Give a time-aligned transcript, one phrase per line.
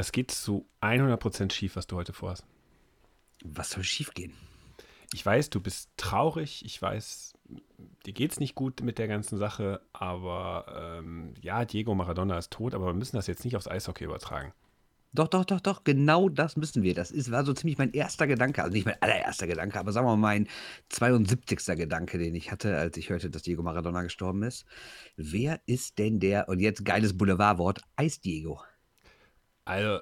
[0.00, 2.46] das geht zu 100% schief, was du heute vorhast.
[3.44, 4.32] Was soll schief gehen?
[5.12, 6.64] Ich weiß, du bist traurig.
[6.64, 7.34] Ich weiß,
[8.06, 9.82] dir geht es nicht gut mit der ganzen Sache.
[9.92, 14.04] Aber ähm, ja, Diego Maradona ist tot, aber wir müssen das jetzt nicht aufs Eishockey
[14.04, 14.54] übertragen.
[15.12, 16.94] Doch, doch, doch, doch, genau das müssen wir.
[16.94, 18.62] Das ist, war so ziemlich mein erster Gedanke.
[18.62, 20.48] Also nicht mein allererster Gedanke, aber sagen wir mal mein
[20.88, 21.76] 72.
[21.76, 24.64] Gedanke, den ich hatte, als ich hörte, dass Diego Maradona gestorben ist.
[25.16, 28.62] Wer ist denn der, und jetzt geiles Boulevardwort, Eis-Diego?
[29.70, 30.00] Also,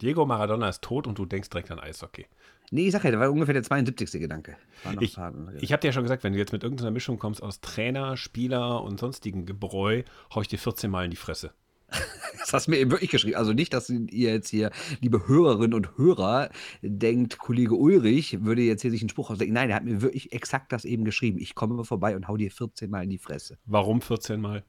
[0.00, 2.24] Diego Maradona ist tot und du denkst direkt an Eishockey.
[2.70, 4.12] Nee, ich sag ja, das war ungefähr der 72.
[4.12, 4.56] Gedanke.
[5.00, 5.18] Ich,
[5.60, 8.16] ich habe dir ja schon gesagt, wenn du jetzt mit irgendeiner Mischung kommst aus Trainer,
[8.16, 11.52] Spieler und sonstigen Gebräu, hau ich dir 14 Mal in die Fresse.
[12.40, 13.36] Das hast du mir eben wirklich geschrieben.
[13.36, 14.70] Also nicht, dass ihr jetzt hier,
[15.00, 16.48] liebe Hörerinnen und Hörer,
[16.80, 19.52] denkt, Kollege Ulrich würde jetzt hier sich einen Spruch ausdenken.
[19.52, 21.38] Nein, er hat mir wirklich exakt das eben geschrieben.
[21.38, 23.58] Ich komme vorbei und hau dir 14 Mal in die Fresse.
[23.66, 24.64] Warum 14 Mal?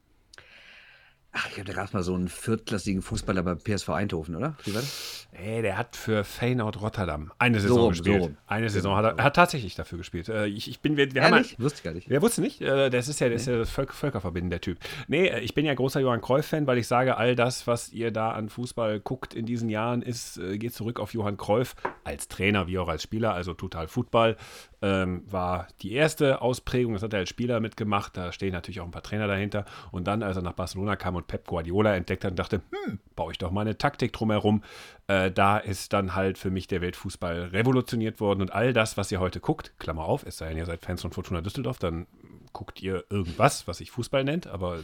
[1.31, 4.55] Ach, ich habe da gerade mal so einen viertklassigen Fußballer beim PSV Eindhoven, oder?
[4.63, 5.27] Wie war das?
[5.31, 8.23] Ey, der hat für Feyenoord Rotterdam eine Saison so, gespielt.
[8.23, 8.31] So.
[8.47, 10.27] Eine Saison hat er, hat tatsächlich dafür gespielt.
[10.27, 12.09] Äh, ich, ich bin, wir, wir haben ein, wusste ich gar nicht.
[12.09, 12.61] Wer wusste nicht?
[12.61, 13.53] Äh, das ist ja, das nee.
[13.53, 14.79] ist ja Völker, Völkerverbinden, der Typ.
[15.07, 18.09] Nee, äh, ich bin ja großer Johann Cruyff-Fan, weil ich sage, all das, was ihr
[18.09, 22.65] da an Fußball guckt in diesen Jahren, ist, geht zurück auf Johann Cruyff als Trainer
[22.65, 24.35] wie auch als Spieler, also total Football.
[24.81, 28.85] Ähm, war die erste Ausprägung, das hat er als Spieler mitgemacht, da stehen natürlich auch
[28.85, 29.65] ein paar Trainer dahinter.
[29.91, 32.99] Und dann, als er nach Barcelona kam und Pep Guardiola entdeckt hat und dachte, hm,
[33.15, 34.63] baue ich doch mal eine Taktik drumherum,
[35.07, 39.11] äh, da ist dann halt für mich der Weltfußball revolutioniert worden und all das, was
[39.11, 42.07] ihr heute guckt, Klammer auf, es sei denn, ihr seid Fans von Fortuna Düsseldorf, dann
[42.53, 44.79] guckt ihr irgendwas, was sich Fußball nennt, aber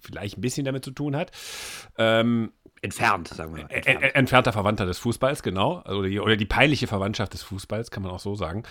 [0.00, 1.32] vielleicht ein bisschen damit zu tun hat.
[1.98, 2.52] Ähm,
[2.86, 3.70] entfernt, sagen wir mal.
[3.70, 4.14] Entfernt.
[4.14, 5.82] Entfernter Verwandter des Fußballs, genau.
[5.84, 8.62] Also die, oder die peinliche Verwandtschaft des Fußballs, kann man auch so sagen.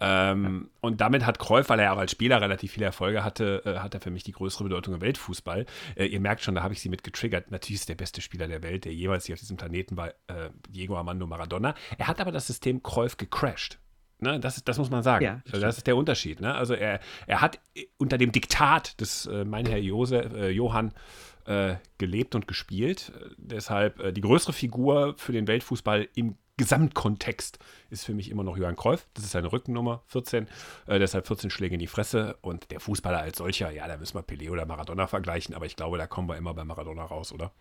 [0.00, 0.78] Ähm, ja.
[0.80, 3.94] Und damit hat Kreuf, weil er auch als Spieler relativ viele Erfolge hatte, äh, hat
[3.94, 5.66] er für mich die größere Bedeutung im Weltfußball.
[5.96, 7.50] Äh, ihr merkt schon, da habe ich sie mit getriggert.
[7.50, 10.50] Natürlich ist der beste Spieler der Welt, der jeweils hier auf diesem Planeten war, äh,
[10.68, 11.74] Diego Armando Maradona.
[11.98, 13.78] Er hat aber das System Kreuf gecrashed.
[14.22, 15.24] Ne, das, das muss man sagen.
[15.24, 16.40] Ja, das, das ist der Unterschied.
[16.40, 16.54] Ne?
[16.54, 17.58] Also er, er hat
[17.98, 20.92] unter dem Diktat des, äh, mein Herr Josef, äh, Johann,
[21.46, 23.12] äh, gelebt und gespielt.
[23.36, 27.58] Deshalb äh, die größere Figur für den Weltfußball im Gesamtkontext
[27.90, 29.06] ist für mich immer noch Johann Cruyff.
[29.14, 30.46] Das ist seine Rückennummer 14.
[30.86, 32.36] Äh, deshalb 14 Schläge in die Fresse.
[32.42, 35.54] Und der Fußballer als solcher, ja, da müssen wir Pelé oder Maradona vergleichen.
[35.54, 37.52] Aber ich glaube, da kommen wir immer bei Maradona raus, oder?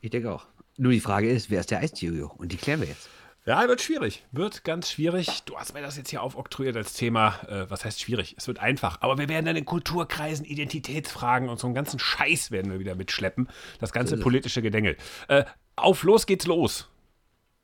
[0.00, 0.46] Ich denke auch.
[0.76, 2.32] Nur die Frage ist, wer ist der Eis-Jojo?
[2.36, 3.08] Und die klären wir jetzt.
[3.48, 4.26] Ja, wird schwierig.
[4.30, 5.44] Wird ganz schwierig.
[5.46, 7.40] Du hast mir das jetzt hier aufoktroyiert als Thema.
[7.48, 8.34] Äh, was heißt schwierig?
[8.36, 9.00] Es wird einfach.
[9.00, 12.94] Aber wir werden dann in Kulturkreisen Identitätsfragen und so einen ganzen Scheiß werden wir wieder
[12.94, 13.48] mitschleppen.
[13.80, 14.98] Das ganze politische Gedängel.
[15.28, 15.44] Äh,
[15.76, 16.90] auf, los geht's los.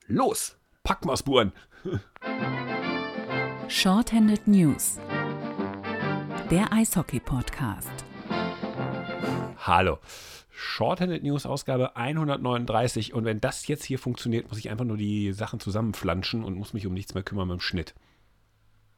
[0.07, 0.57] Los.
[0.85, 1.53] Pack mal Spuren.
[3.69, 4.99] Shorthanded News.
[6.51, 8.07] Der Eishockey-Podcast.
[9.59, 9.99] Hallo.
[10.57, 13.13] Shorthanded News Ausgabe 139.
[13.13, 16.73] Und wenn das jetzt hier funktioniert, muss ich einfach nur die Sachen zusammenflanschen und muss
[16.73, 17.95] mich um nichts mehr kümmern mit dem Schnitt.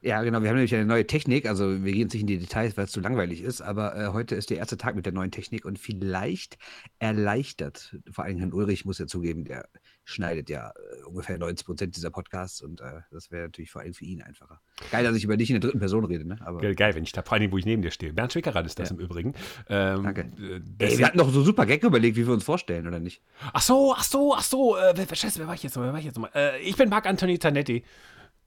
[0.01, 0.41] Ja, genau.
[0.43, 1.47] Wir haben nämlich eine neue Technik.
[1.47, 3.61] Also, wir gehen jetzt nicht in die Details, weil es zu langweilig ist.
[3.61, 6.59] Aber äh, heute ist der erste Tag mit der neuen Technik und vielleicht
[6.99, 9.67] erleichtert, vor allem Herrn Ulrich, muss ja zugeben, der
[10.07, 13.93] schneidet ja äh, ungefähr 90 Prozent dieser Podcasts und äh, das wäre natürlich vor allem
[13.93, 14.61] für ihn einfacher.
[14.89, 16.37] Geil, dass ich über dich in der dritten Person rede, ne?
[16.45, 18.13] Aber, geil, geil, wenn ich da vor allem, wo ich neben dir stehe.
[18.13, 18.95] Bernd Schwickerath ist das ja.
[18.95, 19.33] im Übrigen.
[19.67, 20.31] Ähm, Danke.
[20.79, 23.21] Äh, Ey, wir hatten noch so super Gag überlegt, wie wir uns vorstellen, oder nicht?
[23.51, 24.77] Ach so, ach so, ach so.
[24.77, 25.89] Äh, wer, scheiße, wer war ich jetzt nochmal?
[25.89, 26.31] Wer war ich jetzt nochmal?
[26.33, 27.83] Äh, ich bin Marc Anthony Zanetti.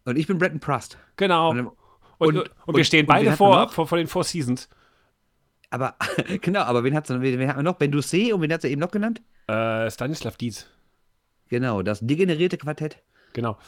[0.06, 0.96] Und ich bin Bretton Prust.
[1.16, 1.50] Genau.
[1.50, 1.58] Und,
[2.16, 4.70] und, und, und, wir stehen beide vor, vor, vor den Four Seasons.
[5.68, 5.94] Aber,
[6.40, 7.74] genau, aber wen, hat's, wen, wen hat man noch?
[7.76, 9.20] Ben Doucet und wen hat er eben noch genannt?
[9.46, 10.66] Äh, Stanislav Dietz.
[11.50, 13.02] Genau, das degenerierte Quartett.
[13.32, 13.58] Genau.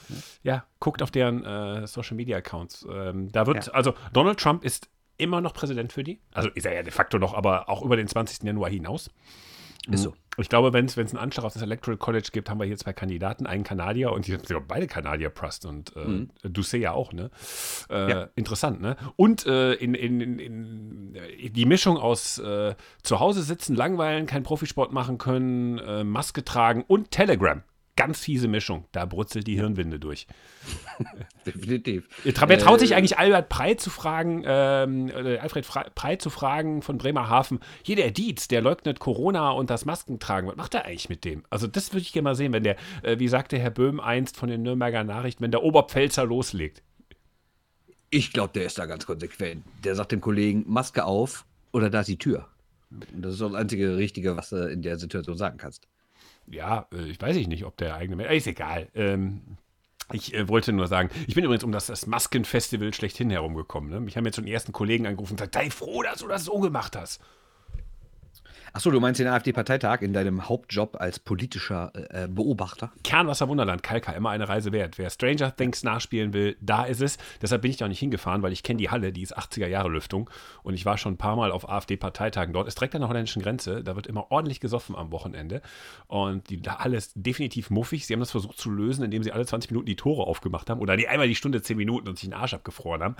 [0.42, 2.86] Ja, guckt auf deren äh, Social Media Accounts.
[2.90, 3.72] Ähm, da wird, ja.
[3.74, 4.88] also Donald Trump ist
[5.18, 6.20] immer noch Präsident für die.
[6.32, 8.44] Also ist er ja de facto noch, aber auch über den 20.
[8.44, 9.10] Januar hinaus.
[9.90, 10.14] Ist so.
[10.38, 12.92] Ich glaube, wenn es einen Anschlag auf das Electoral College gibt, haben wir hier zwei
[12.92, 16.30] Kandidaten, einen Kanadier und die sind beide Kanadier, Prust und äh, mhm.
[16.44, 17.30] Doucet ja auch, ne?
[17.90, 18.28] Äh, ja.
[18.36, 18.96] Interessant, ne?
[19.16, 24.44] Und äh, in, in, in, in, die Mischung aus äh, zu Hause sitzen, langweilen, keinen
[24.44, 27.62] Profisport machen können, äh, Maske tragen und Telegram
[27.96, 28.84] ganz fiese Mischung.
[28.92, 30.26] Da brutzelt die Hirnwinde durch.
[31.46, 32.08] Definitiv.
[32.24, 36.98] Wer traut sich äh, eigentlich Albert Prey zu fragen, ähm, Alfred Prey zu fragen von
[36.98, 40.48] Bremerhaven, hier der Dietz, der leugnet Corona und das Maskentragen.
[40.48, 41.44] Was macht er eigentlich mit dem?
[41.50, 44.36] Also das würde ich gerne mal sehen, wenn der, äh, wie sagte Herr Böhm einst
[44.36, 46.82] von den Nürnberger Nachrichten, wenn der Oberpfälzer loslegt.
[48.10, 49.64] Ich glaube, der ist da ganz konsequent.
[49.84, 52.48] Der sagt dem Kollegen, Maske auf oder da ist die Tür.
[52.90, 55.88] Das ist das einzige Richtige, was du in der Situation sagen kannst
[56.46, 58.88] ja, äh, ich weiß nicht, ob der eigene, ist egal.
[58.94, 59.58] Ähm,
[60.12, 63.90] ich äh, wollte nur sagen, ich bin übrigens um das, das Maskenfestival schlechthin herumgekommen.
[63.90, 64.00] Ne?
[64.00, 66.44] Mich haben jetzt schon die ersten Kollegen angerufen und gesagt, sei froh, dass du das
[66.44, 67.20] so gemacht hast.
[68.74, 72.90] Achso, du meinst den AfD-Parteitag in deinem Hauptjob als politischer äh, Beobachter?
[73.04, 74.96] Kernwasser Wunderland, Kalka, immer eine Reise wert.
[74.96, 77.18] Wer Stranger Things nachspielen will, da ist es.
[77.42, 79.66] Deshalb bin ich da auch nicht hingefahren, weil ich kenne die Halle, die ist 80er
[79.66, 80.30] Jahre Lüftung.
[80.62, 82.66] Und ich war schon ein paar Mal auf AfD-Parteitagen dort.
[82.66, 83.84] Ist direkt an der holländischen Grenze.
[83.84, 85.60] Da wird immer ordentlich gesoffen am Wochenende.
[86.06, 88.06] Und die Halle ist definitiv muffig.
[88.06, 90.80] Sie haben das versucht zu lösen, indem sie alle 20 Minuten die Tore aufgemacht haben.
[90.80, 93.16] Oder die einmal die Stunde 10 Minuten und sich den Arsch abgefroren haben.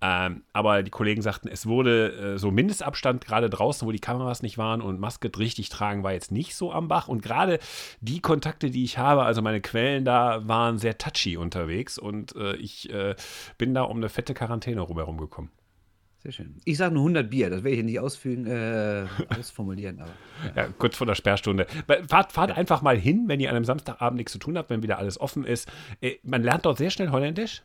[0.00, 4.42] Ähm, aber die Kollegen sagten, es wurde äh, so Mindestabstand gerade draußen, wo die Kameras
[4.42, 7.08] nicht waren und Maske richtig tragen war jetzt nicht so am Bach.
[7.08, 7.58] Und gerade
[8.00, 12.56] die Kontakte, die ich habe, also meine Quellen da, waren sehr touchy unterwegs und äh,
[12.56, 13.14] ich äh,
[13.58, 15.50] bin da um eine fette Quarantäne rumherum gekommen.
[16.22, 16.60] Sehr schön.
[16.64, 19.06] Ich sage nur 100 Bier, das werde ich hier nicht ausfügen, äh,
[19.36, 20.00] ausformulieren.
[20.00, 20.12] Aber,
[20.54, 20.62] ja.
[20.62, 20.68] ja.
[20.78, 21.66] kurz vor der Sperrstunde.
[22.08, 22.56] Fahrt, fahrt ja.
[22.56, 25.20] einfach mal hin, wenn ihr an einem Samstagabend nichts zu tun habt, wenn wieder alles
[25.20, 25.68] offen ist.
[26.00, 27.62] Äh, man lernt dort sehr schnell Holländisch.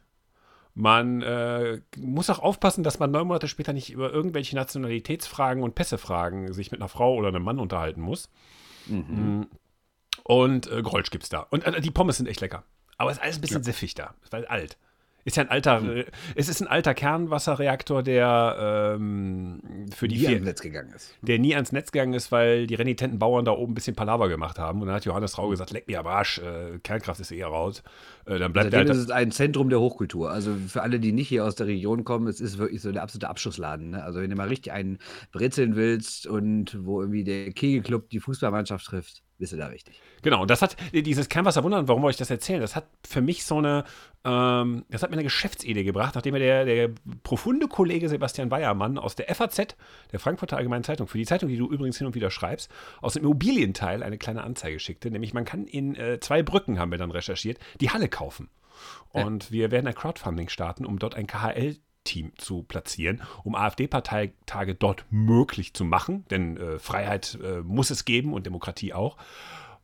[0.80, 5.74] Man äh, muss auch aufpassen, dass man neun Monate später nicht über irgendwelche Nationalitätsfragen und
[5.74, 8.30] Pässefragen sich mit einer Frau oder einem Mann unterhalten muss.
[8.86, 9.40] Mhm.
[9.40, 9.48] Mm.
[10.24, 11.40] Und äh, Grolsch gibt's da.
[11.50, 12.64] Und äh, die Pommes sind echt lecker.
[12.98, 13.64] Aber es ist alles ein bisschen ja.
[13.64, 14.14] siffig da.
[14.22, 14.78] Es ist alt.
[15.28, 16.06] Ist ja ein alter, mhm.
[16.36, 19.60] es ist ein alter Kernwasserreaktor, der ähm,
[19.94, 21.14] für die nie vier, ans Netz gegangen ist.
[21.22, 24.30] Der nie ans Netz gegangen ist, weil die renitenten Bauern da oben ein bisschen Palaver
[24.30, 24.80] gemacht haben.
[24.80, 27.84] Und dann hat Johannes Rau gesagt, leck mir am Arsch, äh, Kernkraft ist eher raus.
[28.26, 30.32] Äh, dann bleibt also, ist es ein Zentrum der Hochkultur.
[30.32, 33.04] Also für alle, die nicht hier aus der Region kommen, es ist wirklich so der
[33.04, 33.90] absolute Abschussladen.
[33.90, 34.04] Ne?
[34.06, 34.98] Also wenn du mal richtig einen
[35.34, 40.02] brezeln willst und wo irgendwie der Kegelclub die Fußballmannschaft trifft, bist du da richtig.
[40.22, 42.62] Genau, und das hat dieses Kernwasser wundern, warum wollte ich das erzählen?
[42.62, 43.84] Das hat für mich so eine,
[44.24, 46.90] ähm, das hat mir eine Geschäftsidee gebracht, nachdem mir der, der
[47.24, 49.76] profunde Kollege Sebastian Weiermann aus der FAZ,
[50.12, 53.14] der Frankfurter Allgemeinen Zeitung, für die Zeitung, die du übrigens hin und wieder schreibst, aus
[53.14, 56.98] dem Immobilienteil eine kleine Anzeige schickte, nämlich man kann in äh, zwei Brücken, haben wir
[56.98, 58.50] dann recherchiert, die Halle kaufen.
[59.10, 59.52] Und ja.
[59.52, 65.06] wir werden ein Crowdfunding starten, um dort ein KHL Team zu platzieren, um AfD-Parteitage dort
[65.10, 69.18] möglich zu machen, denn äh, Freiheit äh, muss es geben und Demokratie auch.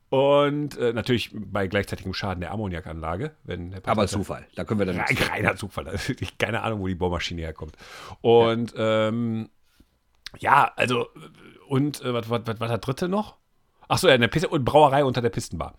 [0.09, 3.31] Und äh, natürlich bei gleichzeitigem Schaden der Ammoniakanlage.
[3.43, 4.99] Wenn Aber Zufall, da können wir dann.
[4.99, 5.97] Rein, reiner Zufall.
[6.37, 7.75] Keine Ahnung, wo die Bohrmaschine herkommt.
[8.21, 9.49] Und ja, ähm,
[10.37, 11.07] ja also,
[11.67, 13.37] und äh, was war der dritte noch?
[13.87, 15.73] Achso, ja, eine Piste und Brauerei unter der Pistenbar.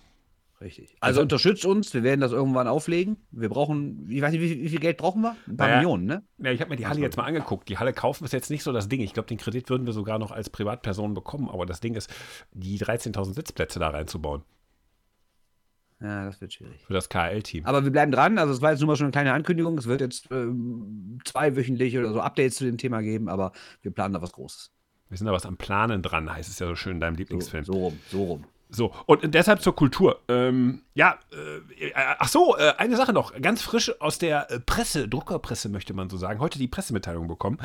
[0.64, 0.96] Richtig.
[1.00, 3.18] Also, also, unterstützt uns, wir werden das irgendwann auflegen.
[3.30, 5.36] Wir brauchen, ich weiß nicht, wie, wie viel Geld brauchen wir?
[5.46, 6.22] Ein paar naja, Millionen, ne?
[6.38, 7.68] Ja, ich habe mir die Halle jetzt mal angeguckt.
[7.68, 9.02] Die Halle kaufen ist jetzt nicht so das Ding.
[9.02, 12.10] Ich glaube, den Kredit würden wir sogar noch als Privatperson bekommen, aber das Ding ist,
[12.52, 14.42] die 13.000 Sitzplätze da reinzubauen.
[16.00, 16.82] Ja, das wird schwierig.
[16.86, 17.66] Für das KL-Team.
[17.66, 18.38] Aber wir bleiben dran.
[18.38, 19.76] Also, es war jetzt nur mal schon eine kleine Ankündigung.
[19.76, 23.52] Es wird jetzt ähm, zweiwöchentlich oder so Updates zu dem Thema geben, aber
[23.82, 24.72] wir planen da was Großes.
[25.10, 27.64] Wir sind da was am Planen dran, heißt es ja so schön in deinem Lieblingsfilm.
[27.64, 28.44] So, so rum, so rum.
[28.68, 30.20] So, und deshalb zur Kultur.
[30.28, 35.08] Ähm, ja, äh, ach so, äh, eine Sache noch, ganz frisch aus der äh, Presse,
[35.08, 37.58] Druckerpresse möchte man so sagen, heute die Pressemitteilung bekommen.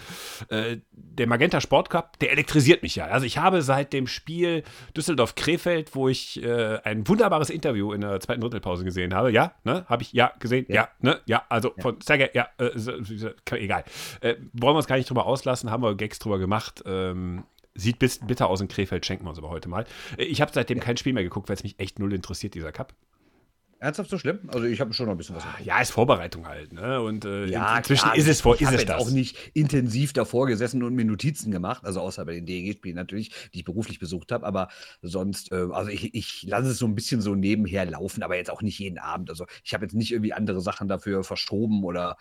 [0.49, 3.05] Äh, der Magenta Sport Cup, der elektrisiert mich ja.
[3.05, 4.63] Also ich habe seit dem Spiel
[4.95, 9.85] Düsseldorf-Krefeld, wo ich äh, ein wunderbares Interview in der zweiten Drittelpause gesehen habe, ja, ne,
[9.87, 11.81] habe ich, ja, gesehen, ja, ja ne, ja, also ja.
[11.81, 12.71] von Sergej, ja, äh,
[13.55, 13.83] egal.
[14.21, 16.83] wollen wir uns gar nicht drüber auslassen, haben wir Gags drüber gemacht.
[16.85, 17.43] Ähm,
[17.75, 19.85] Sieht bis, bitter aus in Krefeld, schenken wir uns aber heute mal.
[20.17, 22.93] Ich habe seitdem kein Spiel mehr geguckt, weil es mich echt null interessiert, dieser Cup.
[23.81, 24.39] Ernsthaft so schlimm?
[24.47, 25.43] Also ich habe schon noch ein bisschen was.
[25.43, 25.63] Gemacht.
[25.63, 26.73] Ja, ist Vorbereitung halt.
[26.73, 27.01] Ne?
[27.01, 29.01] Und äh, ja, inzwischen klar, ist es vor, ist es das.
[29.01, 33.29] auch nicht intensiv davor gesessen und mir Notizen gemacht, also außer bei den DEG-Spielen natürlich,
[33.53, 34.67] die ich beruflich besucht habe, aber
[35.01, 38.51] sonst, äh, also ich, ich lasse es so ein bisschen so nebenher laufen, aber jetzt
[38.51, 39.29] auch nicht jeden Abend.
[39.29, 42.17] Also ich habe jetzt nicht irgendwie andere Sachen dafür verschoben oder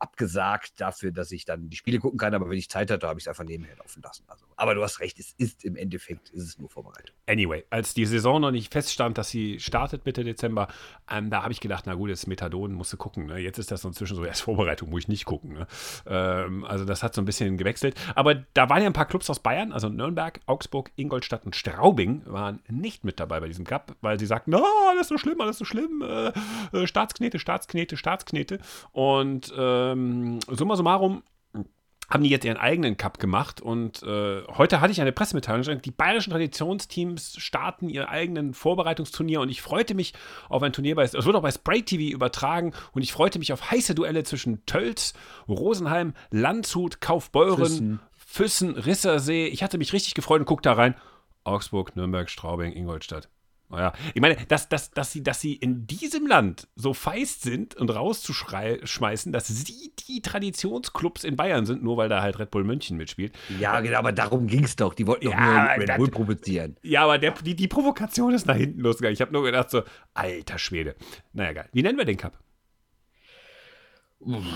[0.00, 3.18] abgesagt dafür, dass ich dann die Spiele gucken kann, aber wenn ich Zeit hatte, habe
[3.18, 4.24] ich es einfach nebenher laufen lassen.
[4.26, 7.14] Also, aber du hast recht, es ist im Endeffekt ist es nur Vorbereitung.
[7.26, 10.68] Anyway, als die Saison noch nicht feststand, dass sie startet Mitte Dezember,
[11.10, 13.26] ähm, da habe ich gedacht, na gut, das ist Methadon, musst du gucken.
[13.26, 13.38] Ne?
[13.38, 15.52] Jetzt ist das inzwischen so erst Vorbereitung, muss ich nicht gucken.
[15.52, 15.66] Ne?
[16.06, 17.94] Ähm, also das hat so ein bisschen gewechselt.
[18.14, 22.22] Aber da waren ja ein paar Clubs aus Bayern, also Nürnberg, Augsburg, Ingolstadt und Straubing
[22.26, 24.62] waren nicht mit dabei bei diesem Cup, weil sie sagten, oh,
[24.94, 26.32] das ist so schlimm, alles so schlimm, äh,
[26.72, 28.58] äh, Staatsknete, Staatsknete, Staatsknete.
[28.92, 31.22] Und äh, ähm, summa summarum
[32.08, 35.82] haben die jetzt ihren eigenen Cup gemacht und äh, heute hatte ich eine Pressemitteilung.
[35.82, 40.14] Die bayerischen Traditionsteams starten ihr eigenen Vorbereitungsturnier und ich freute mich
[40.48, 43.52] auf ein Turnier bei, es wird auch bei Spray TV übertragen und ich freute mich
[43.52, 45.14] auf heiße Duelle zwischen Tölz,
[45.48, 49.46] Rosenheim, Landshut, Kaufbeuren, Füssen, Füssen Rissersee.
[49.46, 50.94] Ich hatte mich richtig gefreut und guck da rein.
[51.44, 53.28] Augsburg, Nürnberg, Straubing, Ingolstadt.
[53.68, 57.74] Naja, ich meine, dass, dass, dass, sie, dass sie in diesem Land so feist sind
[57.74, 62.62] und rauszuschmeißen, dass sie die Traditionsclubs in Bayern sind, nur weil da halt Red Bull
[62.62, 63.36] München mitspielt.
[63.58, 64.94] Ja, genau, aber darum ging es doch.
[64.94, 66.76] Die wollten doch ja, nur Red Bull provozieren.
[66.82, 69.14] Ja, aber der, die, die Provokation ist nach hinten losgegangen.
[69.14, 69.82] Ich habe nur gedacht so,
[70.14, 70.94] alter Schwede.
[71.32, 71.68] Naja, geil.
[71.72, 72.38] Wie nennen wir den Cup?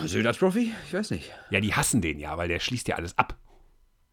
[0.06, 0.72] Söder Trophy?
[0.86, 1.32] Ich weiß nicht.
[1.50, 3.36] Ja, die hassen den ja, weil der schließt ja alles ab.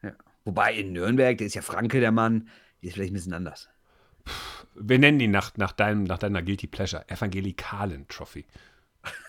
[0.02, 0.14] Ja.
[0.44, 2.50] Wobei in Nürnberg, der ist ja Franke, der Mann,
[2.82, 3.70] die ist vielleicht ein bisschen anders.
[4.76, 8.46] Wir nennen ihn nach, nach, deinem, nach deiner Guilty Pleasure, Evangelikalen Trophy.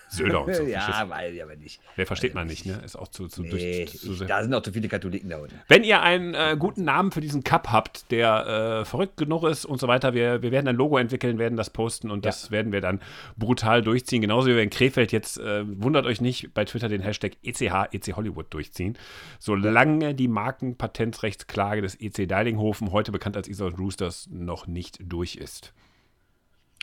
[0.09, 0.63] Söder und so.
[0.63, 1.79] ja, weiß ich aber nicht.
[1.95, 2.81] Wer versteht man nicht, ne?
[2.83, 5.37] Ist auch zu, zu, nee, durch, zu, ich, da sind auch zu viele Katholiken da
[5.37, 5.59] unten.
[5.67, 9.65] Wenn ihr einen äh, guten Namen für diesen Cup habt, der äh, verrückt genug ist
[9.65, 12.71] und so weiter, wir, wir werden ein Logo entwickeln, werden das posten und das werden
[12.71, 12.99] wir dann
[13.37, 14.21] brutal durchziehen.
[14.21, 17.93] Genauso wie wir in Krefeld jetzt, äh, wundert euch nicht, bei Twitter den Hashtag ECH,
[17.93, 18.97] EC Hollywood durchziehen.
[19.37, 25.73] Solange die Markenpatentsrechtsklage des EC Deilinghofen, heute bekannt als Isol Roosters, noch nicht durch ist.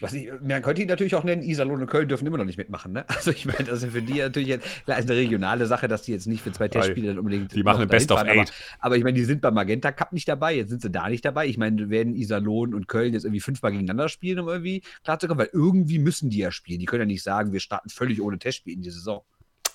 [0.01, 2.59] Was ich, man könnte ihn natürlich auch nennen, Iserlohn und Köln dürfen immer noch nicht
[2.59, 2.93] mitmachen.
[2.93, 3.05] Ne?
[3.17, 6.03] Also ich meine, das ist für die natürlich jetzt klar, ist eine regionale Sache, dass
[6.03, 7.55] die jetzt nicht für zwei Testspiele dann unbedingt.
[7.55, 8.29] Die machen ein Best of Eight.
[8.29, 8.51] Aber,
[8.81, 11.25] aber, ich meine, die sind beim Magenta Cup nicht dabei, jetzt sind sie da nicht
[11.25, 11.47] dabei.
[11.47, 15.51] Ich meine, werden Iserlohn und Köln jetzt irgendwie fünfmal gegeneinander spielen, um irgendwie klarzukommen, weil
[15.53, 16.79] irgendwie müssen die ja spielen.
[16.79, 19.23] Die können ja nicht sagen, wir starten völlig ohne Testspiel in die Saison.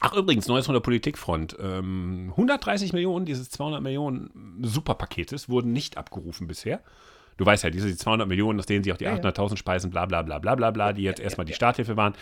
[0.01, 1.57] Ach, übrigens, Neues von der Politikfront.
[1.59, 6.81] Ähm, 130 Millionen dieses 200 Millionen Superpaketes wurden nicht abgerufen bisher
[7.38, 10.05] du weißt ja, diese 200 Millionen, aus denen sie auch die ja, 800.000 speisen, bla
[10.05, 12.13] bla bla bla bla bla, die jetzt erstmal die Starthilfe waren,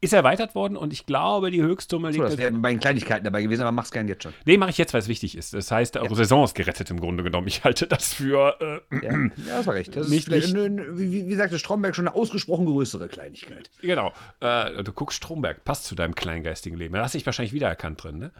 [0.00, 2.22] ist erweitert worden und ich glaube, die Höchstsumme liegt.
[2.22, 4.32] So, das wäre bei den Kleinigkeiten dabei gewesen, aber mach's gerne jetzt schon.
[4.44, 5.54] Nee, mache ich jetzt, weil es wichtig ist.
[5.54, 7.46] Das heißt, eure Saison ist gerettet im Grunde genommen.
[7.48, 8.56] Ich halte das für.
[8.60, 9.96] Äh, ja, ja, das war recht.
[9.96, 13.70] Das nicht, ist, nicht, wie, wie sagte Stromberg, schon eine ausgesprochen größere Kleinigkeit.
[13.80, 14.12] Genau.
[14.40, 16.94] Äh, du guckst Stromberg, passt zu deinem kleingeistigen Leben.
[16.94, 18.32] Da hast du dich wahrscheinlich wiedererkannt drin, ne?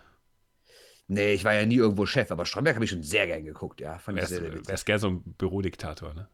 [1.08, 3.80] Nee, ich war ja nie irgendwo Chef, aber Stromberg habe ich schon sehr gern geguckt,
[3.80, 3.98] ja.
[3.98, 6.28] Fand wärst, ich sehr, sehr wärst gerne so ein Bürodiktator, ne?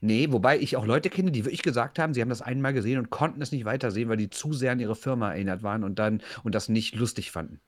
[0.00, 2.98] Nee, wobei ich auch Leute kenne, die wirklich gesagt haben, sie haben das einmal gesehen
[2.98, 5.98] und konnten es nicht weitersehen, weil die zu sehr an ihre Firma erinnert waren und
[5.98, 7.60] dann und das nicht lustig fanden.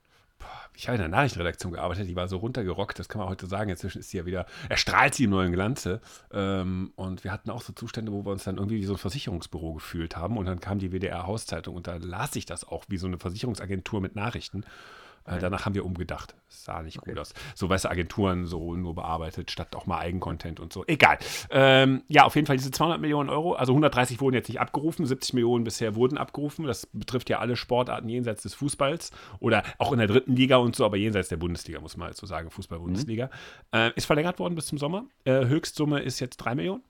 [0.77, 3.71] Ich habe in der Nachrichtenredaktion gearbeitet, die war so runtergerockt, das kann man heute sagen.
[3.71, 6.01] Inzwischen ist sie ja wieder, erstrahlt sie im neuen Glanze.
[6.33, 8.99] Ähm, und wir hatten auch so Zustände, wo wir uns dann irgendwie wie so ein
[8.99, 10.37] Versicherungsbüro gefühlt haben.
[10.37, 14.01] Und dann kam die WDR-Hauszeitung und da las ich das auch wie so eine Versicherungsagentur
[14.01, 14.65] mit Nachrichten.
[15.27, 16.35] Äh, danach haben wir umgedacht.
[16.49, 17.11] Das sah nicht okay.
[17.11, 17.33] gut aus.
[17.55, 20.85] So, weißt du, Agenturen so nur bearbeitet, statt auch mal Eigencontent und so.
[20.87, 21.19] Egal.
[21.51, 23.55] Ähm, ja, auf jeden Fall diese 200 Millionen Euro.
[23.55, 26.67] Also 130 wurden jetzt nicht abgerufen, 70 Millionen bisher wurden abgerufen.
[26.67, 30.77] Das betrifft ja alle Sportarten jenseits des Fußballs oder auch in der dritten Liga und
[30.77, 33.27] so, aber jenseits der Bundesliga, muss man halt so sagen, Fußball-Bundesliga.
[33.27, 33.79] Mhm.
[33.79, 35.07] Äh, ist verlängert worden bis zum Sommer.
[35.25, 36.83] Äh, Höchstsumme ist jetzt 3 Millionen.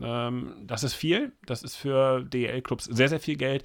[0.00, 1.32] Ähm, das ist viel.
[1.46, 3.64] Das ist für DEL-Clubs sehr, sehr viel Geld.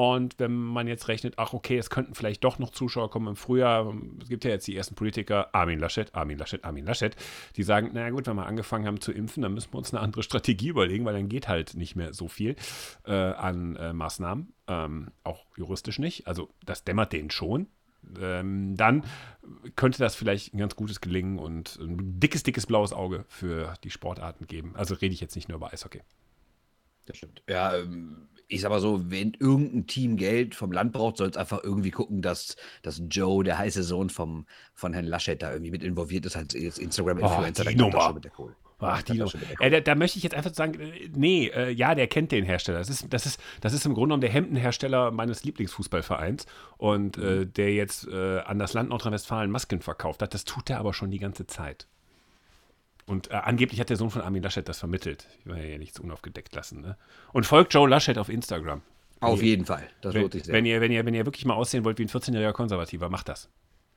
[0.00, 3.36] Und wenn man jetzt rechnet, ach okay, es könnten vielleicht doch noch Zuschauer kommen im
[3.36, 3.92] Frühjahr,
[4.22, 7.14] es gibt ja jetzt die ersten Politiker, Armin Laschet, Armin Laschet, Armin Laschet,
[7.56, 10.00] die sagen, naja gut, wenn wir angefangen haben zu impfen, dann müssen wir uns eine
[10.00, 12.56] andere Strategie überlegen, weil dann geht halt nicht mehr so viel
[13.04, 16.26] äh, an äh, Maßnahmen, ähm, auch juristisch nicht.
[16.26, 17.66] Also das dämmert denen schon.
[18.18, 19.04] Ähm, dann
[19.76, 23.90] könnte das vielleicht ein ganz gutes Gelingen und ein dickes, dickes blaues Auge für die
[23.90, 24.72] Sportarten geben.
[24.76, 26.00] Also rede ich jetzt nicht nur über Eishockey.
[27.04, 27.42] Das stimmt.
[27.46, 31.36] Ja, ähm, ich sag mal so, wenn irgendein Team Geld vom Land braucht, soll es
[31.36, 35.70] einfach irgendwie gucken, dass, dass Joe, der heiße Sohn vom, von Herrn Laschet, da irgendwie
[35.70, 37.64] mit involviert ist, als Instagram-Influencer.
[37.64, 38.12] Oh, die Nummer.
[38.12, 38.54] Mit der Kohle.
[38.80, 39.20] Ach, die
[39.60, 42.44] äh, da, da, möchte ich jetzt einfach sagen, äh, nee, äh, ja, der kennt den
[42.44, 42.78] Hersteller.
[42.78, 46.46] Das ist, das, ist, das ist im Grunde genommen der Hemdenhersteller meines Lieblingsfußballvereins
[46.78, 47.52] und äh, mhm.
[47.52, 50.34] der jetzt äh, an das Land Nordrhein-Westfalen Masken verkauft hat.
[50.34, 51.86] Das tut er aber schon die ganze Zeit.
[53.10, 55.26] Und äh, angeblich hat der Sohn von Armin Laschet das vermittelt.
[55.40, 56.80] Ich will ja nichts unaufgedeckt lassen.
[56.80, 56.96] Ne?
[57.32, 58.82] Und folgt Joe Laschet auf Instagram.
[59.18, 59.88] Auf jeden Fall.
[60.00, 60.54] Das lohnt sich sehr.
[60.54, 63.28] Wenn ihr, wenn, ihr, wenn ihr wirklich mal aussehen wollt wie ein 14-jähriger Konservativer, macht
[63.28, 63.48] das.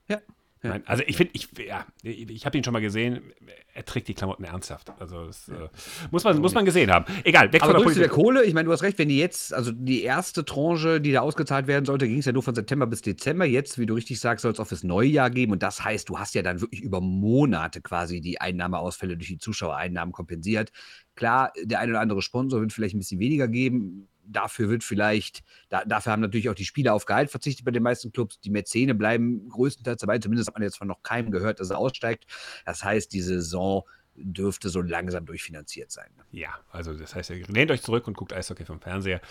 [0.08, 0.20] Ja.
[0.64, 0.70] Ja.
[0.70, 3.34] Nein, also ich finde, ich, ja, ich habe ihn schon mal gesehen,
[3.74, 4.94] er trägt die Klamotten ernsthaft.
[4.98, 5.68] Also das äh,
[6.10, 7.06] muss, man, muss man gesehen haben.
[7.26, 8.04] Egal, weg Aber von der Politik.
[8.04, 11.12] der Kohle, ich meine, du hast recht, wenn die jetzt, also die erste Tranche, die
[11.12, 13.44] da ausgezahlt werden sollte, ging es ja nur von September bis Dezember.
[13.44, 15.52] Jetzt, wie du richtig sagst, soll es auch fürs neue Jahr geben.
[15.52, 19.40] Und das heißt, du hast ja dann wirklich über Monate quasi die Einnahmeausfälle durch die
[19.40, 20.72] Zuschauereinnahmen kompensiert.
[21.16, 25.44] Klar, der ein oder andere Sponsor wird vielleicht ein bisschen weniger geben dafür wird vielleicht,
[25.70, 28.40] da, dafür haben natürlich auch die Spieler auf Gehalt verzichtet bei den meisten Clubs.
[28.40, 30.20] Die Mäzene bleiben größtenteils dabei.
[30.20, 32.26] Zumindest hat man jetzt von noch keinem gehört, dass er aussteigt.
[32.66, 33.84] Das heißt, die Saison
[34.16, 36.10] dürfte so langsam durchfinanziert sein.
[36.32, 39.22] Ja, also das heißt, ihr lehnt euch zurück und guckt Eishockey vom Fernseher.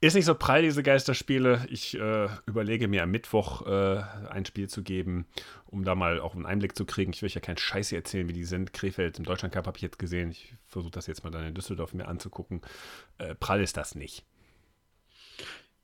[0.00, 1.66] Ist nicht so prall, diese Geisterspiele.
[1.68, 5.26] Ich äh, überlege mir am Mittwoch äh, ein Spiel zu geben,
[5.66, 7.12] um da mal auch einen Einblick zu kriegen.
[7.12, 8.72] Ich will euch ja keinen Scheiß erzählen, wie die sind.
[8.72, 10.30] Krefeld im Deutschland Cup habe ich jetzt gesehen.
[10.30, 12.60] Ich versuche das jetzt mal dann in Düsseldorf mir anzugucken.
[13.18, 14.24] Äh, prall ist das nicht.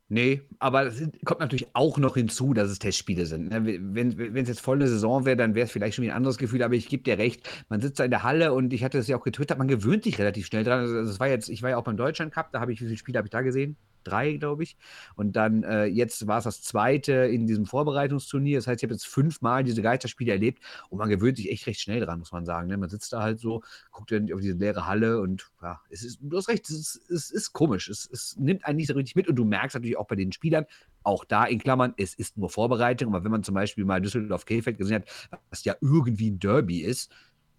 [0.09, 3.49] Nee, aber es kommt natürlich auch noch hinzu, dass es Testspiele sind.
[3.49, 3.81] Ne?
[3.93, 6.39] Wenn, es jetzt voll eine Saison wäre, dann wäre es vielleicht schon wieder ein anderes
[6.39, 8.99] Gefühl, aber ich gebe dir recht, man sitzt da in der Halle und ich hatte
[8.99, 10.81] es ja auch getwittert, man gewöhnt sich relativ schnell dran.
[10.81, 12.85] Also es war jetzt, ich war ja auch beim Deutschland Cup, da habe ich, wie
[12.85, 13.77] viele Spiele habe ich da gesehen?
[14.07, 14.77] Drei, glaube ich.
[15.15, 18.59] Und dann äh, jetzt war es das zweite in diesem Vorbereitungsturnier.
[18.59, 21.81] Das heißt, ich habe jetzt fünfmal diese Geisterspiele erlebt und man gewöhnt sich echt recht
[21.81, 22.69] schnell dran, muss man sagen.
[22.69, 22.77] Ne?
[22.77, 26.19] Man sitzt da halt so, guckt dann auf diese leere Halle und ja, es ist,
[26.21, 27.89] du hast recht, es ist, es ist komisch.
[27.89, 30.33] Es, es nimmt einen nicht so richtig mit und du merkst natürlich auch bei den
[30.33, 30.67] Spielern,
[31.03, 34.77] auch da in Klammern, es ist nur Vorbereitung, aber wenn man zum Beispiel mal Düsseldorf-Krefeld
[34.77, 37.13] gesehen hat, was ja irgendwie ein Derby ist,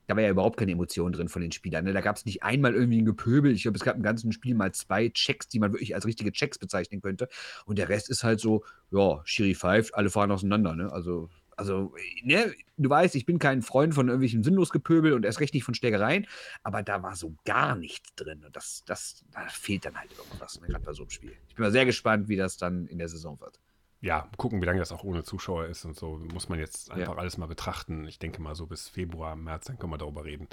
[0.07, 1.85] da war ja überhaupt keine Emotion drin von den Spielern.
[1.85, 1.93] Ne?
[1.93, 3.51] Da gab es nicht einmal irgendwie ein Gepöbel.
[3.51, 6.31] Ich glaube, es gab im ganzen Spiel mal zwei Checks, die man wirklich als richtige
[6.31, 7.27] Checks bezeichnen könnte.
[7.65, 10.75] Und der Rest ist halt so, ja, Schiri pfeift, alle fahren auseinander.
[10.75, 10.91] Ne?
[10.91, 12.53] Also, also ne?
[12.77, 15.73] du weißt, ich bin kein Freund von irgendwelchen sinnlos Gepöbel und erst recht nicht von
[15.73, 16.25] Stärkereien,
[16.63, 18.45] aber da war so gar nichts drin.
[18.45, 20.67] Und das, das, da fehlt dann halt irgendwas, ne?
[20.67, 21.33] gerade bei so einem Spiel.
[21.49, 23.59] Ich bin mal sehr gespannt, wie das dann in der Saison wird
[24.01, 26.20] ja, gucken, wie lange das auch ohne Zuschauer ist und so.
[26.34, 27.20] Muss man jetzt einfach ja.
[27.20, 28.08] alles mal betrachten.
[28.08, 30.48] Ich denke mal so bis Februar, März, dann können wir darüber reden.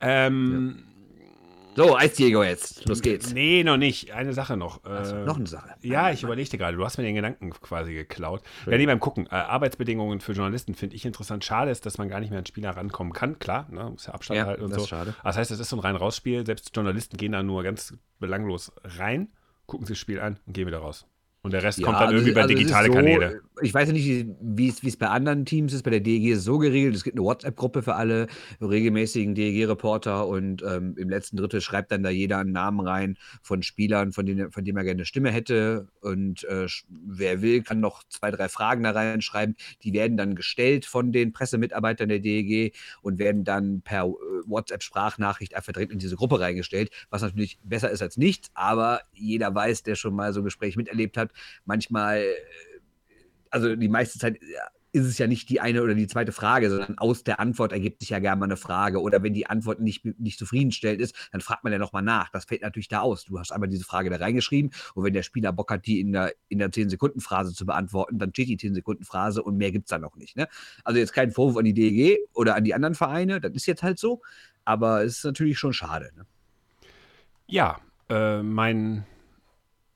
[0.00, 0.98] Ähm, ja.
[1.76, 2.88] So, Eisjäger jetzt.
[2.88, 3.32] Los geht's.
[3.32, 4.12] Nee, noch nicht.
[4.12, 4.82] Eine Sache noch.
[4.82, 5.76] Also, noch eine Sache.
[5.80, 6.76] Ja, ich überlegte gerade.
[6.76, 8.42] Du hast mir den Gedanken quasi geklaut.
[8.66, 9.26] Ja, nee, beim Gucken.
[9.26, 11.44] Äh, Arbeitsbedingungen für Journalisten finde ich interessant.
[11.44, 13.38] Schade ist, dass man gar nicht mehr an Spieler rankommen kann.
[13.38, 14.82] Klar, ne, muss ja Abstand ja, halten und das so.
[14.84, 15.14] Ist schade.
[15.22, 16.44] Das heißt, es ist so ein rein Rausspiel.
[16.44, 19.28] Selbst Journalisten gehen da nur ganz belanglos rein,
[19.66, 21.06] gucken sich das Spiel an und gehen wieder raus.
[21.42, 23.40] Und der Rest ja, kommt dann irgendwie also, bei digitale so, Kanäle.
[23.62, 25.82] Ich weiß ja nicht, wie es bei anderen Teams ist.
[25.82, 26.94] Bei der DEG ist es so geregelt.
[26.94, 28.26] Es gibt eine WhatsApp-Gruppe für alle
[28.60, 33.62] regelmäßigen DEG-Reporter und ähm, im letzten Drittel schreibt dann da jeder einen Namen rein von
[33.62, 35.88] Spielern, von denen, von dem er gerne eine Stimme hätte.
[36.00, 39.56] Und äh, wer will, kann noch zwei, drei Fragen da reinschreiben.
[39.82, 44.08] Die werden dann gestellt von den Pressemitarbeitern der DEG und werden dann per äh,
[44.46, 48.50] WhatsApp-Sprachnachricht einfach direkt in diese Gruppe reingestellt, was natürlich besser ist als nichts.
[48.54, 51.30] Aber jeder weiß, der schon mal so ein Gespräch miterlebt hat.
[51.64, 52.34] Manchmal, äh,
[53.50, 54.38] also die meiste Zeit
[54.92, 58.00] ist es ja nicht die eine oder die zweite Frage, sondern aus der Antwort ergibt
[58.00, 59.02] sich ja gerne mal eine Frage.
[59.02, 62.30] Oder wenn die Antwort nicht, nicht zufriedenstellend ist, dann fragt man ja nochmal nach.
[62.30, 63.24] Das fällt natürlich da aus.
[63.24, 66.12] Du hast einmal diese Frage da reingeschrieben und wenn der Spieler Bock hat, die in
[66.12, 69.98] der, in der 10-Sekunden-Phrase zu beantworten, dann steht die 10-Sekunden-Phrase und mehr gibt es da
[69.98, 70.36] noch nicht.
[70.36, 70.48] Ne?
[70.84, 73.82] Also jetzt kein Vorwurf an die DEG oder an die anderen Vereine, das ist jetzt
[73.82, 74.22] halt so,
[74.64, 76.10] aber es ist natürlich schon schade.
[76.16, 76.24] Ne?
[77.46, 77.78] Ja,
[78.08, 79.06] äh, mein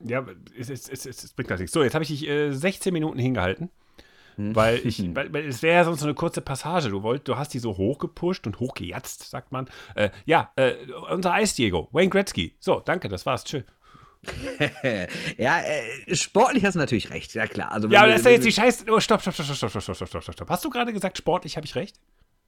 [0.05, 0.25] ja,
[0.59, 1.73] es, es, es, es bringt gar nichts.
[1.73, 3.71] So, jetzt habe ich dich äh, 16 Minuten hingehalten.
[4.37, 4.55] Hm.
[4.55, 6.91] Weil, ich, weil, weil es wäre ja sonst so eine kurze Passage.
[6.91, 9.69] Du, wollt, du hast die so hochgepusht und hochgejatzt, sagt man.
[9.95, 10.75] Äh, ja, äh,
[11.11, 12.57] unser Eis-Diego, Wayne Gretzky.
[12.59, 13.45] So, danke, das war's.
[13.45, 13.63] Tschö.
[15.37, 17.73] ja, äh, sportlich hast du natürlich recht, ja klar.
[17.73, 18.85] Also, ja, aber das ist ja jetzt die Scheiße.
[18.89, 20.49] Oh, stopp, stopp, stopp, stopp, stopp, stopp, stopp, stopp, stopp.
[20.49, 21.99] Hast du gerade gesagt, sportlich habe ich recht?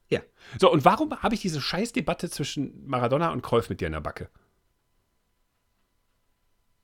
[0.09, 0.21] Ja.
[0.59, 4.01] So, und warum habe ich diese Scheißdebatte zwischen Maradona und Cruyff mit dir in der
[4.01, 4.29] Backe?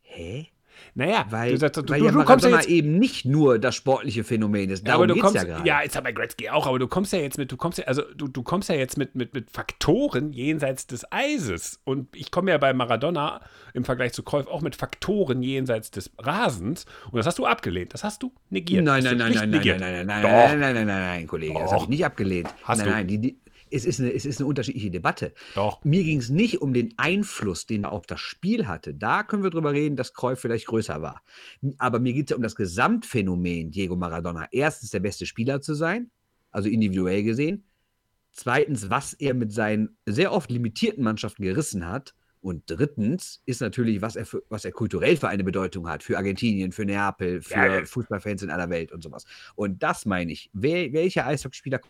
[0.01, 0.49] Hä?
[0.93, 3.75] Naja, weil, du, du, weil du, ja du kommst ja jetzt, eben nicht nur das
[3.75, 4.85] sportliche Phänomen ist.
[4.85, 5.67] Darum ja, aber du kommst, ja, gerade.
[5.67, 7.85] ja, ist ja bei Gretzky auch, aber du kommst ja jetzt mit, du kommst ja,
[7.85, 11.79] also du, du kommst ja jetzt mit, mit, mit Faktoren jenseits des Eises.
[11.85, 13.41] Und ich komme ja bei Maradona
[13.73, 16.85] im Vergleich zu Cruyff auch mit Faktoren jenseits des Rasens.
[17.09, 17.93] Und das hast du abgelehnt.
[17.93, 18.83] Das hast du negiert.
[18.83, 21.71] Nein, nein, nein, nein, nein, nein, nein, nein, nein, nein, nein, nein, nein, Kollege, das
[21.71, 22.53] habe ich nicht abgelehnt.
[22.63, 22.93] Hast nein, du?
[22.93, 25.33] nein, die, die, es ist, eine, es ist eine unterschiedliche Debatte.
[25.55, 25.83] Doch.
[25.83, 28.93] Mir ging es nicht um den Einfluss, den er auf das Spiel hatte.
[28.93, 31.21] Da können wir drüber reden, dass Cruyff vielleicht größer war.
[31.77, 34.47] Aber mir geht es ja um das Gesamtphänomen, Diego Maradona.
[34.51, 36.11] Erstens der beste Spieler zu sein,
[36.51, 37.63] also individuell gesehen.
[38.33, 42.13] Zweitens, was er mit seinen sehr oft limitierten Mannschaften gerissen hat.
[42.39, 46.17] Und drittens ist natürlich, was er, für, was er kulturell für eine Bedeutung hat, für
[46.17, 49.25] Argentinien, für Neapel, für ja, Fußballfans in aller Welt und sowas.
[49.53, 50.49] Und das meine ich.
[50.51, 51.81] Wer, welcher Eishockeyspieler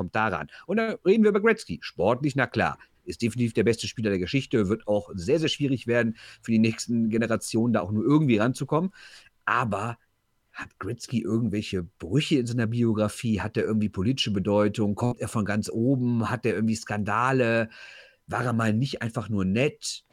[0.00, 0.48] kommt daran.
[0.64, 1.78] Und dann reden wir über Gretzky.
[1.82, 2.78] Sportlich, na klar.
[3.04, 6.58] Ist definitiv der beste Spieler der Geschichte, wird auch sehr, sehr schwierig werden, für die
[6.58, 8.92] nächsten Generationen da auch nur irgendwie ranzukommen.
[9.44, 9.98] Aber
[10.52, 13.42] hat Gretzky irgendwelche Brüche in seiner Biografie?
[13.42, 14.94] Hat er irgendwie politische Bedeutung?
[14.94, 16.30] Kommt er von ganz oben?
[16.30, 17.68] Hat er irgendwie Skandale?
[18.26, 20.04] War er mal nicht einfach nur nett?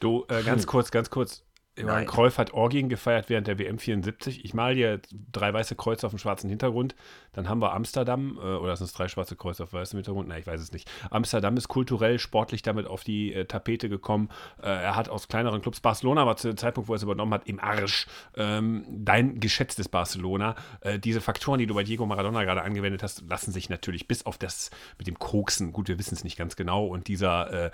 [0.00, 1.46] Du, äh, ganz kurz, ganz kurz.
[1.78, 2.06] Nein.
[2.06, 4.44] Kreuf hat Orgien gefeiert während der WM 74.
[4.44, 6.94] Ich mal hier drei weiße Kreuze auf dem schwarzen Hintergrund.
[7.36, 10.28] Dann haben wir Amsterdam, äh, oder sind es drei schwarze Kreuze auf weißem Hintergrund?
[10.28, 10.90] Nein, ich weiß es nicht.
[11.10, 14.30] Amsterdam ist kulturell, sportlich damit auf die äh, Tapete gekommen.
[14.60, 17.34] Äh, er hat aus kleineren Clubs, Barcelona war zu dem Zeitpunkt, wo er es übernommen
[17.34, 18.06] hat, im Arsch.
[18.36, 20.56] Ähm, dein geschätztes Barcelona.
[20.80, 24.24] Äh, diese Faktoren, die du bei Diego Maradona gerade angewendet hast, lassen sich natürlich bis
[24.24, 27.70] auf das mit dem Koksen, gut, wir wissen es nicht ganz genau, und dieser, äh,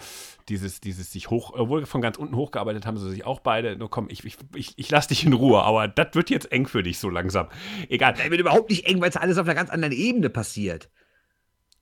[0.48, 3.90] dieses, dieses sich hoch, obwohl von ganz unten hochgearbeitet haben sie sich auch beide, nur
[3.90, 6.82] komm, ich, ich, ich, ich lasse dich in Ruhe, aber das wird jetzt eng für
[6.82, 7.48] dich so langsam.
[7.88, 8.14] Egal.
[8.14, 10.90] Das wird überhaupt nicht eng, weil es alles auf einer ganz anderen Ebene passiert.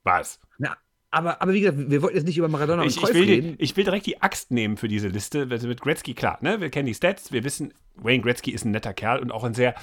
[0.02, 0.40] Was?
[0.59, 0.76] Na,
[1.11, 3.24] aber, aber wie gesagt, wir wollten jetzt nicht über Maradona ich, und Kreuz ich will,
[3.24, 3.54] reden.
[3.59, 5.46] Ich will direkt die Axt nehmen für diese Liste.
[5.46, 6.61] Mit Gretzky, klar, ne?
[6.61, 9.54] Wir kennen die Stats, wir wissen, Wayne Gretzky ist ein netter Kerl und auch ein
[9.54, 9.74] sehr,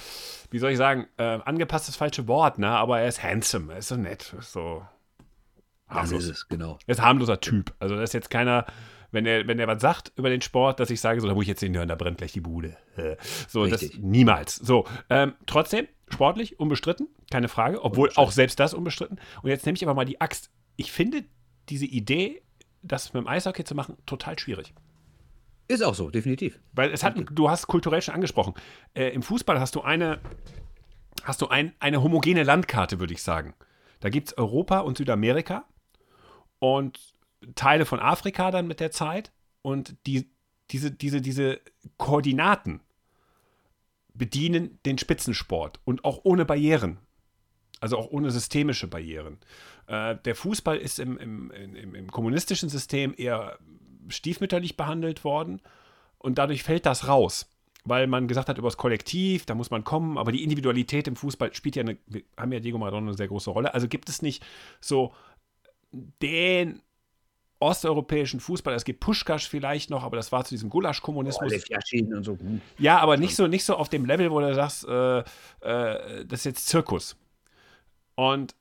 [0.52, 2.70] wie soll ich sagen, äh, angepasstes falsche Wort, ne?
[2.70, 4.86] Aber er ist handsome, er ist so nett, ist so
[5.88, 6.12] harmlos.
[6.12, 6.80] Das ist es, genau.
[6.88, 7.74] Er ist ein harmloser Typ.
[7.80, 8.66] Also das ist jetzt keiner,
[9.12, 11.44] wenn er, wenn er was sagt über den Sport, dass ich sage, so, da muss
[11.44, 12.78] ich jetzt den hören, da brennt gleich die Bude.
[13.48, 13.92] So, Richtig.
[13.92, 14.56] das niemals.
[14.56, 19.20] So, ähm, trotzdem, sportlich, unbestritten, keine Frage, obwohl auch selbst das unbestritten.
[19.42, 20.50] Und jetzt nehme ich aber mal die Axt.
[20.76, 21.24] Ich finde
[21.70, 22.42] diese Idee,
[22.82, 24.74] das mit dem Eishockey zu machen, total schwierig.
[25.68, 26.60] Ist auch so, definitiv.
[26.74, 28.54] Weil es hat, du hast kulturell schon angesprochen.
[28.94, 30.20] Äh, Im Fußball hast du eine,
[31.24, 33.54] hast du ein, eine homogene Landkarte, würde ich sagen.
[34.00, 35.66] Da gibt es Europa und Südamerika
[36.60, 37.17] und
[37.56, 39.32] Teile von Afrika dann mit der Zeit.
[39.62, 40.30] Und die,
[40.72, 41.60] diese, diese, diese
[41.98, 42.82] Koordinaten
[44.14, 46.98] bedienen den Spitzensport und auch ohne Barrieren.
[47.80, 49.38] Also auch ohne systemische Barrieren.
[49.86, 53.60] Äh, der Fußball ist im, im, im, im kommunistischen System eher
[54.08, 55.62] stiefmütterlich behandelt worden
[56.18, 57.48] und dadurch fällt das raus
[57.88, 61.16] weil man gesagt hat, über das Kollektiv, da muss man kommen, aber die Individualität im
[61.16, 61.98] Fußball spielt ja eine,
[62.36, 63.74] haben ja Diego Maradona eine sehr große Rolle.
[63.74, 64.46] Also gibt es nicht
[64.82, 65.14] so
[66.22, 66.82] den
[67.60, 71.52] osteuropäischen Fußball, es gibt Puschkasch vielleicht noch, aber das war zu diesem Gulasch-Kommunismus.
[72.14, 72.38] Und so.
[72.40, 72.62] hm.
[72.78, 76.42] Ja, aber nicht so, nicht so auf dem Level, wo du sagst, äh, äh, das
[76.42, 77.18] ist jetzt Zirkus.
[78.16, 78.56] Und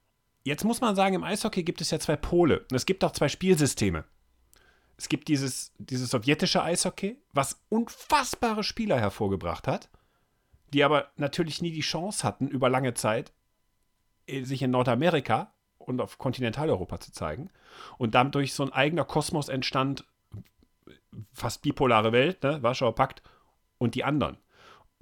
[0.45, 2.61] jetzt muss man sagen, im Eishockey gibt es ja zwei Pole.
[2.61, 4.05] Und es gibt auch zwei Spielsysteme.
[4.97, 9.91] Es gibt dieses, dieses sowjetische Eishockey, was unfassbare Spieler hervorgebracht hat,
[10.73, 13.33] die aber natürlich nie die Chance hatten, über lange Zeit
[14.27, 15.53] äh, sich in Nordamerika
[15.87, 17.51] und auf Kontinentaleuropa zu zeigen.
[17.99, 20.05] Und dadurch so ein eigener Kosmos entstand,
[21.33, 22.63] fast bipolare Welt, ne?
[22.63, 23.23] Warschauer Pakt
[23.79, 24.39] und die anderen.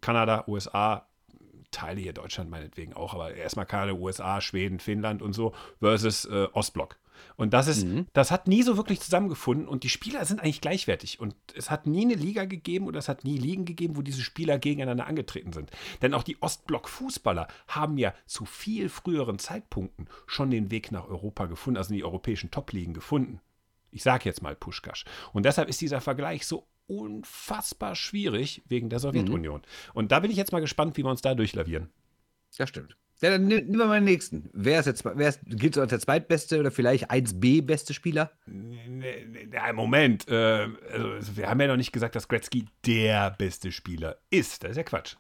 [0.00, 1.06] Kanada, USA,
[1.70, 6.46] Teile hier Deutschland meinetwegen auch, aber erstmal Kanada, USA, Schweden, Finnland und so versus äh,
[6.52, 6.98] Ostblock.
[7.36, 8.06] Und das ist, Mhm.
[8.12, 11.20] das hat nie so wirklich zusammengefunden und die Spieler sind eigentlich gleichwertig.
[11.20, 14.22] Und es hat nie eine Liga gegeben oder es hat nie Ligen gegeben, wo diese
[14.22, 15.70] Spieler gegeneinander angetreten sind.
[16.02, 21.46] Denn auch die Ostblock-Fußballer haben ja zu viel früheren Zeitpunkten schon den Weg nach Europa
[21.46, 23.40] gefunden, also in die europäischen Top-Ligen gefunden.
[23.90, 25.04] Ich sage jetzt mal Puschkasch.
[25.32, 29.62] Und deshalb ist dieser Vergleich so unfassbar schwierig wegen der Sowjetunion.
[29.94, 31.90] Und da bin ich jetzt mal gespannt, wie wir uns da durchlavieren.
[32.56, 32.96] Das stimmt.
[33.24, 34.50] Ja, dann nehmen wir mal den nächsten.
[34.52, 38.30] Wer ist jetzt, wer ist, gilt so als der zweitbeste oder vielleicht 1B beste Spieler?
[39.50, 40.28] Ja, Moment.
[40.28, 44.62] Äh, also wir haben ja noch nicht gesagt, dass Gretzky der beste Spieler ist.
[44.62, 45.16] Das ist ja Quatsch.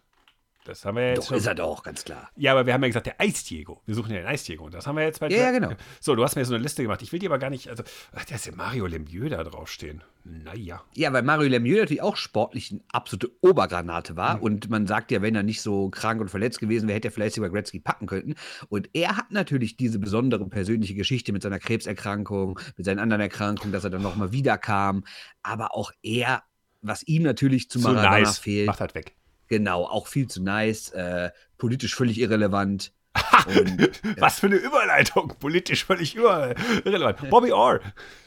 [0.64, 1.36] Das haben wir jetzt Doch, schon.
[1.36, 2.30] ist er doch, ganz klar.
[2.36, 3.82] Ja, aber wir haben ja gesagt, der Eisdiego.
[3.84, 4.64] Wir suchen ja den Eisdiego.
[4.64, 5.28] Und das haben wir jetzt bei.
[5.28, 5.72] Ja, ja, genau.
[6.00, 7.02] So, du hast mir so eine Liste gemacht.
[7.02, 7.68] Ich will die aber gar nicht.
[7.68, 7.82] Also,
[8.14, 10.02] ach, da ist ja Mario Lemieux da draufstehen.
[10.24, 10.82] Naja.
[10.94, 14.16] Ja, weil Mario Lemieux natürlich auch sportlich eine absolute Obergranate Mhm.
[14.16, 14.42] war.
[14.42, 17.12] Und man sagt ja, wenn er nicht so krank und verletzt gewesen wäre, hätte er
[17.12, 18.34] vielleicht sogar Gretzky packen können.
[18.70, 23.72] Und er hat natürlich diese besondere persönliche Geschichte mit seiner Krebserkrankung, mit seinen anderen Erkrankungen,
[23.72, 25.04] dass er dann nochmal wiederkam.
[25.42, 26.42] Aber auch er,
[26.80, 28.38] was ihm natürlich zu Maradona nice.
[28.38, 29.14] fehlt, Macht halt weg.
[29.48, 32.92] Genau, auch viel zu nice, äh, politisch völlig irrelevant.
[33.46, 35.34] Und, Was für eine Überleitung.
[35.38, 37.30] Politisch völlig irrelevant.
[37.30, 37.80] Bobby Orr.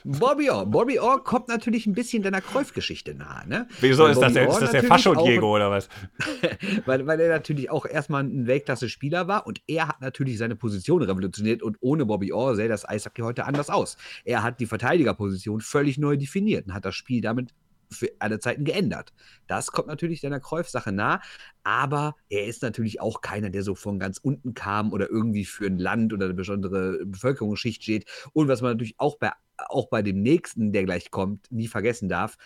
[0.06, 0.65] Bobby Orr.
[0.65, 3.47] Bobby Orr kommt natürlich ein bisschen deiner Cruyff-Geschichte nahe.
[3.47, 3.67] Ne?
[3.82, 5.89] Wieso ist das, der, ist das der Fascho-Diego oder was?
[6.86, 11.01] weil, weil er natürlich auch erstmal ein Weltklasse-Spieler war und er hat natürlich seine Position
[11.01, 13.97] revolutioniert und ohne Bobby Orr sähe das Eishockey heute anders aus.
[14.23, 17.53] Er hat die Verteidigerposition völlig neu definiert und hat das Spiel damit
[17.91, 19.13] für alle Zeiten geändert.
[19.47, 21.21] Das kommt natürlich seiner Cruyff-Sache nah,
[21.63, 25.65] aber er ist natürlich auch keiner, der so von ganz unten kam oder irgendwie für
[25.65, 28.06] ein Land oder eine besondere Bevölkerungsschicht steht.
[28.34, 29.32] Und was man natürlich auch bei,
[29.69, 32.38] auch bei dem nächsten, der gleich kommt, nie vergessen darf,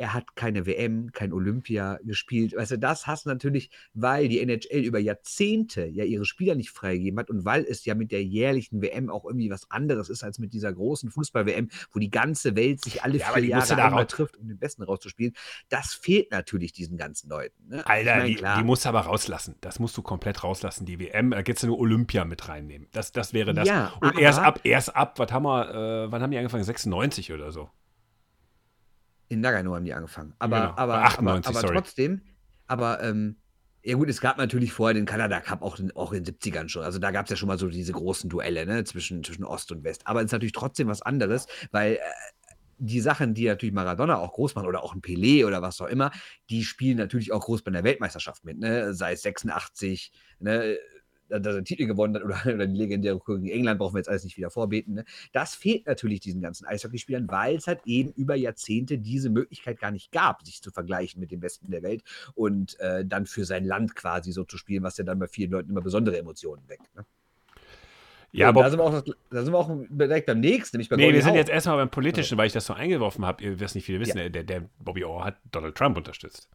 [0.00, 2.56] er hat keine WM, kein Olympia gespielt.
[2.56, 6.70] Weißt du, das hast du natürlich, weil die NHL über Jahrzehnte ja ihre Spieler nicht
[6.70, 10.24] freigegeben hat und weil es ja mit der jährlichen WM auch irgendwie was anderes ist
[10.24, 14.06] als mit dieser großen Fußball-WM, wo die ganze Welt sich alle Ja, vier Jahre einmal
[14.06, 15.34] trifft, um den Besten rauszuspielen.
[15.68, 17.68] Das fehlt natürlich diesen ganzen Leuten.
[17.68, 17.86] Ne?
[17.86, 18.56] Alter, Ich mein, die, klar.
[18.56, 19.56] die musst du aber rauslassen.
[19.60, 21.32] Das musst du komplett rauslassen, die WM.
[21.32, 22.88] Da kannst du nur Olympia mit reinnehmen.
[22.92, 23.68] Das, das wäre das.
[23.68, 26.64] Ja, Und erst ab, erst ab, was haben wir, äh, wann haben die angefangen?
[26.64, 27.68] 96 oder so.
[29.30, 30.34] In Nagano haben die angefangen.
[30.38, 32.20] Aber, Genau, aber, bei 98, aber, aber trotzdem,
[32.66, 33.36] aber ähm,
[33.82, 36.68] ja gut, es gab natürlich vorher den Kanada Cup auch in, auch in den 70ern
[36.68, 36.82] schon.
[36.82, 39.72] Also da gab es ja schon mal so diese großen Duelle ne, zwischen, zwischen Ost
[39.72, 40.06] und West.
[40.06, 41.98] Aber es ist natürlich trotzdem was anderes, weil äh,
[42.76, 45.86] die Sachen, die natürlich Maradona auch groß machen oder auch ein Pelé oder was auch
[45.86, 46.10] immer,
[46.50, 48.94] die spielen natürlich auch groß bei der Weltmeisterschaft mit, ne?
[48.94, 50.76] Sei es 86, ne?
[51.30, 54.00] Dass er einen Titel gewonnen hat oder, oder die legendäre Kugel gegen England, brauchen wir
[54.00, 54.94] jetzt alles nicht wieder vorbeten.
[54.94, 55.04] Ne?
[55.32, 59.90] Das fehlt natürlich diesen ganzen Eishockeyspielern, weil es halt eben über Jahrzehnte diese Möglichkeit gar
[59.90, 62.02] nicht gab, sich zu vergleichen mit den Besten der Welt
[62.34, 65.50] und äh, dann für sein Land quasi so zu spielen, was ja dann bei vielen
[65.50, 66.94] Leuten immer besondere Emotionen weckt.
[66.96, 67.04] Ne?
[68.32, 68.62] Ja, aber.
[68.62, 71.16] da sind, wir auch, da sind wir auch direkt beim nächsten, nämlich bei Nee, Gordie
[71.16, 71.38] wir sind Howe.
[71.38, 73.42] jetzt erstmal beim Politischen, weil ich das so eingeworfen habe.
[73.42, 74.68] Ihr wisst nicht viele wissen, der, der
[75.50, 76.48] Donald Trump unterstützt.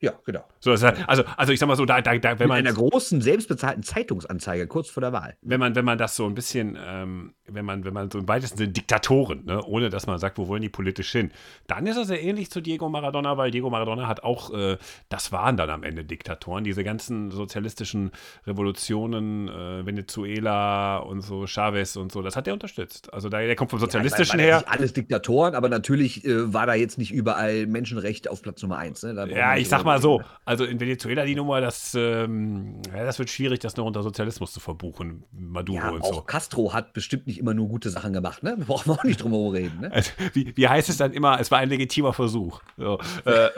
[0.00, 0.44] Ja, genau.
[0.60, 2.60] So, also, also ich sag mal so, da, da, da wenn man.
[2.60, 5.36] In einer großen, selbstbezahlten Zeitungsanzeige kurz vor der Wahl.
[5.42, 8.28] Wenn man, wenn man das so ein bisschen, ähm, wenn man, wenn man so im
[8.28, 11.32] weitesten Sinne Diktatoren, ne, ohne dass man sagt, wo wollen die politisch hin,
[11.66, 15.32] dann ist er sehr ähnlich zu Diego Maradona, weil Diego Maradona hat auch, äh, das
[15.32, 18.12] waren dann am Ende Diktatoren, diese ganzen sozialistischen
[18.46, 23.12] Revolutionen, äh, Venezuela und so, Chavez und so, das hat er unterstützt.
[23.12, 24.56] Also da, der kommt vom Sozialistischen ja, her.
[24.58, 28.78] Nicht alles Diktatoren, aber natürlich äh, war da jetzt nicht überall Menschenrecht auf Platz Nummer
[28.78, 29.02] eins.
[29.02, 29.28] Ne?
[29.34, 33.30] Ja, ich sag mal so, also in Venezuela die Nummer, das, ähm, ja, das wird
[33.30, 36.20] schwierig, das noch unter Sozialismus zu verbuchen, Maduro ja, und auch so.
[36.22, 38.56] Castro hat bestimmt nicht immer nur gute Sachen gemacht, ne?
[38.66, 39.92] Brauchen wir auch nicht drum herum reden, ne?
[39.92, 42.60] Also, wie, wie, heißt es dann immer, es war ein legitimer Versuch.
[42.76, 43.48] So, äh,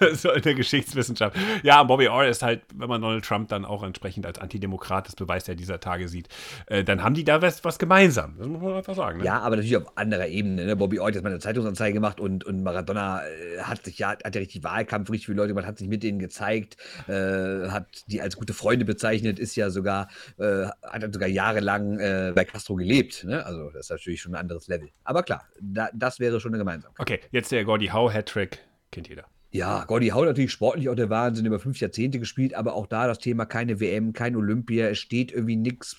[0.14, 1.36] so in der Geschichtswissenschaft.
[1.62, 5.16] Ja, Bobby Orr ist halt, wenn man Donald Trump dann auch entsprechend als Antidemokrat, das
[5.16, 6.28] Beweis der dieser Tage sieht,
[6.66, 8.36] äh, dann haben die da was, was gemeinsam.
[8.38, 9.18] Das muss man einfach sagen.
[9.18, 9.24] Ne?
[9.24, 10.64] Ja, aber natürlich auf anderer Ebene.
[10.66, 10.76] Ne?
[10.76, 14.10] Bobby Orr hat jetzt mal eine Zeitungsanzeige gemacht und, und Maradona äh, hat sich ja,
[14.10, 16.76] hat ja richtig Wahlkampf, richtig viele Leute gemacht, hat sich mit denen gezeigt,
[17.08, 22.32] äh, hat die als gute Freunde bezeichnet, ist ja sogar, äh, hat sogar jahrelang äh,
[22.34, 23.24] bei Castro gelebt.
[23.24, 23.44] Ne?
[23.44, 24.88] Also das ist natürlich schon ein anderes Level.
[25.04, 27.00] Aber klar, da, das wäre schon eine Gemeinsamkeit.
[27.00, 28.58] Okay, jetzt der Gordy Howe Hattrick,
[28.90, 29.24] kennt jeder.
[29.52, 33.08] Ja, Gordy Howe natürlich sportlich auch der Wahnsinn, über fünf Jahrzehnte gespielt, aber auch da
[33.08, 35.96] das Thema keine WM, kein Olympia, es steht irgendwie nichts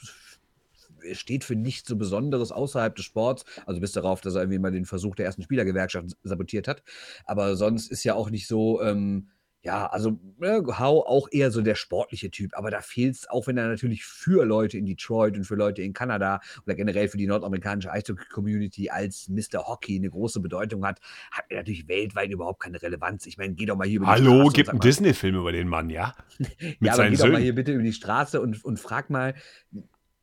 [1.03, 3.45] es steht für nichts so Besonderes außerhalb des Sports.
[3.65, 6.83] Also bis darauf, dass er irgendwie mal den Versuch der ersten Spielergewerkschaft sabotiert hat.
[7.25, 9.29] Aber sonst ist ja auch nicht so, ähm,
[9.63, 13.45] ja, also ne, Hau auch eher so der sportliche Typ, aber da fehlt es, auch
[13.45, 17.17] wenn er natürlich für Leute in Detroit und für Leute in Kanada oder generell für
[17.17, 19.67] die nordamerikanische Eishockey-Community als Mr.
[19.67, 20.99] Hockey eine große Bedeutung hat,
[21.31, 23.27] hat er natürlich weltweit überhaupt keine Relevanz.
[23.27, 24.53] Ich meine, geh doch mal hier über die Hallo, Straße.
[24.53, 26.15] gibt einen Disney-Film über den Mann, ja?
[26.79, 27.17] ja, aber geh Söhnen.
[27.17, 29.35] doch mal hier bitte über die Straße und, und frag mal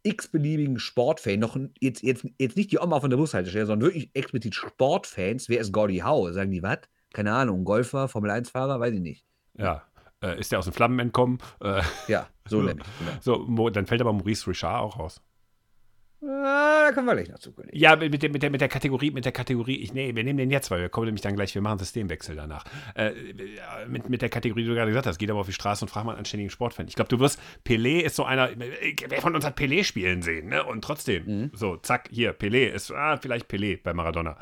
[0.02, 4.54] x-beliebigen Sportfan, noch jetzt, jetzt, jetzt nicht die Oma von der Bushaltestelle, sondern wirklich explizit
[4.54, 6.32] Sportfans, wer ist Gordy Howe?
[6.32, 6.78] Sagen die, was?
[7.18, 9.24] Keine Ahnung, Golfer, Formel-1-Fahrer, weiß ich nicht.
[9.54, 9.82] Ja.
[10.22, 11.38] Äh, ist der aus den Flammen entkommen?
[11.60, 12.86] Äh, ja, so nämlich.
[13.00, 13.44] Genau.
[13.48, 15.20] So, dann fällt aber Maurice Richard auch raus.
[16.22, 17.76] Ah, da kommen wir gleich noch zu, Kollege.
[17.76, 20.36] Ja, mit der, mit, der, mit der Kategorie, mit der Kategorie, ich, nee, wir nehmen
[20.36, 22.64] den jetzt, weil wir kommen nämlich dann gleich, wir machen Systemwechsel danach.
[22.94, 23.10] Äh,
[23.88, 25.88] mit, mit der Kategorie, die du gerade gesagt hast, geht aber auf die Straße und
[25.88, 26.86] fragt mal einen anständigen Sportfan.
[26.86, 30.50] Ich glaube, du wirst, Pelé ist so einer, wer von uns hat Pelé spielen sehen,
[30.50, 30.62] ne?
[30.62, 31.50] Und trotzdem, mhm.
[31.52, 34.38] so, zack, hier, Pelé ist, ah, vielleicht Pelé bei Maradona.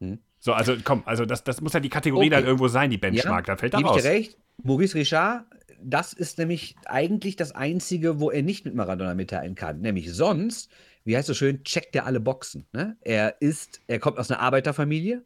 [0.00, 0.18] Mhm.
[0.40, 2.36] So, also komm, also das, das muss ja die Kategorie okay.
[2.36, 3.98] dann irgendwo sein, die Benchmark, ja, da fällt da raus.
[3.98, 4.38] Ich dir recht.
[4.62, 5.44] Maurice Richard,
[5.82, 9.80] das ist nämlich eigentlich das Einzige, wo er nicht mit Maradona mitteilen kann.
[9.80, 10.70] Nämlich sonst,
[11.04, 12.66] wie heißt es so schön, checkt er alle Boxen.
[12.72, 12.96] Ne?
[13.02, 15.24] Er ist, er kommt aus einer Arbeiterfamilie,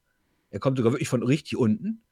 [0.50, 2.02] er kommt sogar wirklich von richtig unten.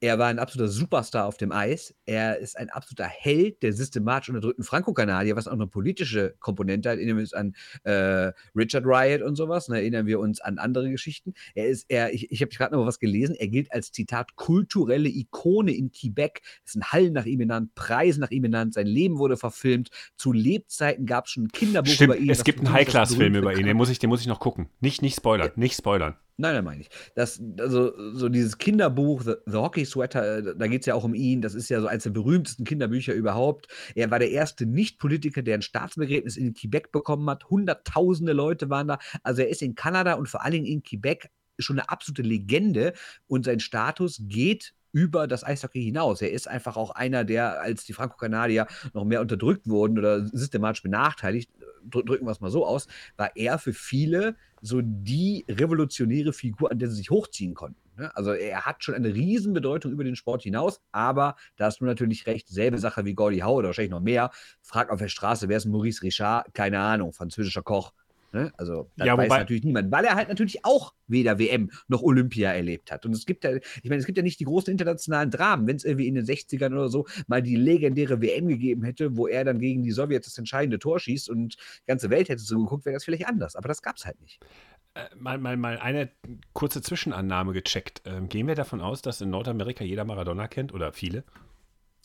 [0.00, 1.94] Er war ein absoluter Superstar auf dem Eis.
[2.04, 6.98] Er ist ein absoluter Held der systematisch unterdrückten Franco-Kanadier, was auch eine politische Komponente hat.
[6.98, 7.54] Erinnern wir uns an
[7.84, 9.68] äh, Richard Riot und sowas.
[9.68, 9.78] Ne?
[9.78, 11.32] Erinnern wir uns an andere Geschichten.
[11.54, 13.34] Er ist, er, ich, ich habe gerade noch was gelesen.
[13.36, 16.42] Er gilt als Zitat kulturelle Ikone in Quebec.
[16.64, 18.74] Es sind Hallen nach ihm benannt, Preise nach ihm benannt.
[18.74, 19.88] Sein Leben wurde verfilmt.
[20.16, 22.28] Zu Lebzeiten gab es schon ein Kinderbuch Stimmt, über ihn.
[22.28, 23.64] Es gibt einen High-Class-Film über ihn.
[23.64, 24.68] Den muss, ich, den muss ich noch gucken.
[24.80, 25.48] Nicht, nicht spoilern.
[25.48, 25.52] Ja.
[25.56, 26.16] Nicht spoilern.
[26.38, 26.90] Nein, nein, meine ich.
[27.14, 31.04] Das, also, so dieses Kinderbuch, The, The Hockey Sweater, äh, da geht es ja auch
[31.04, 31.40] um ihn.
[31.40, 33.68] Das ist ja so eines der berühmtesten Kinderbücher überhaupt.
[33.94, 37.48] Er war der erste Nicht-Politiker, der ein Staatsbegräbnis in Quebec bekommen hat.
[37.48, 38.98] Hunderttausende Leute waren da.
[39.22, 42.92] Also, er ist in Kanada und vor allen Dingen in Quebec schon eine absolute Legende
[43.28, 46.22] und sein Status geht über das Eishockey hinaus.
[46.22, 50.82] Er ist einfach auch einer, der, als die Franco-Kanadier noch mehr unterdrückt wurden oder systematisch
[50.82, 51.50] benachteiligt,
[51.90, 56.78] drücken wir es mal so aus, war er für viele so die revolutionäre Figur, an
[56.78, 57.80] der sie sich hochziehen konnten.
[57.96, 58.14] Ne?
[58.16, 62.26] Also er hat schon eine Riesenbedeutung über den Sport hinaus, aber da hast du natürlich
[62.26, 64.30] recht, selbe Sache wie Gordy Howe oder wahrscheinlich noch mehr.
[64.62, 66.52] Frag auf der Straße, wer ist Maurice Richard?
[66.54, 67.92] Keine Ahnung, französischer Koch.
[68.36, 68.52] Ne?
[68.58, 72.52] Also das ja, weiß natürlich niemand, weil er halt natürlich auch weder WM noch Olympia
[72.52, 73.06] erlebt hat.
[73.06, 75.66] Und es gibt ja, ich meine, es gibt ja nicht die großen internationalen Dramen.
[75.66, 79.26] Wenn es irgendwie in den 60ern oder so mal die legendäre WM gegeben hätte, wo
[79.26, 82.58] er dann gegen die Sowjets das entscheidende Tor schießt und die ganze Welt hätte so
[82.58, 83.56] geguckt, wäre das vielleicht anders.
[83.56, 84.44] Aber das gab es halt nicht.
[84.92, 86.10] Äh, mal, mal, mal eine
[86.52, 88.02] kurze Zwischenannahme gecheckt.
[88.04, 91.24] Ähm, gehen wir davon aus, dass in Nordamerika jeder Maradona kennt oder viele?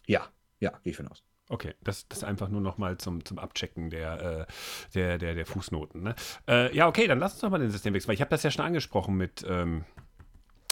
[0.08, 0.30] Ja,
[0.62, 1.26] ja, gehe ich von aus.
[1.52, 4.54] Okay, das, das einfach nur noch mal zum, zum Abchecken der, äh,
[4.96, 6.02] der, der, der Fußnoten.
[6.02, 6.16] Ne?
[6.48, 8.52] Äh, ja, okay, dann lass uns doch mal den Systemwechsel, weil ich habe das ja
[8.52, 9.84] schon angesprochen mit ähm,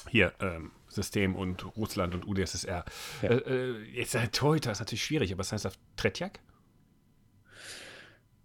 [0.07, 2.85] hier ähm, System und Russland und UdSSR.
[3.21, 3.29] Ja.
[3.29, 6.39] Äh, äh jetzt äh, Torhüter ist natürlich schwierig, aber was heißt das Tretjak?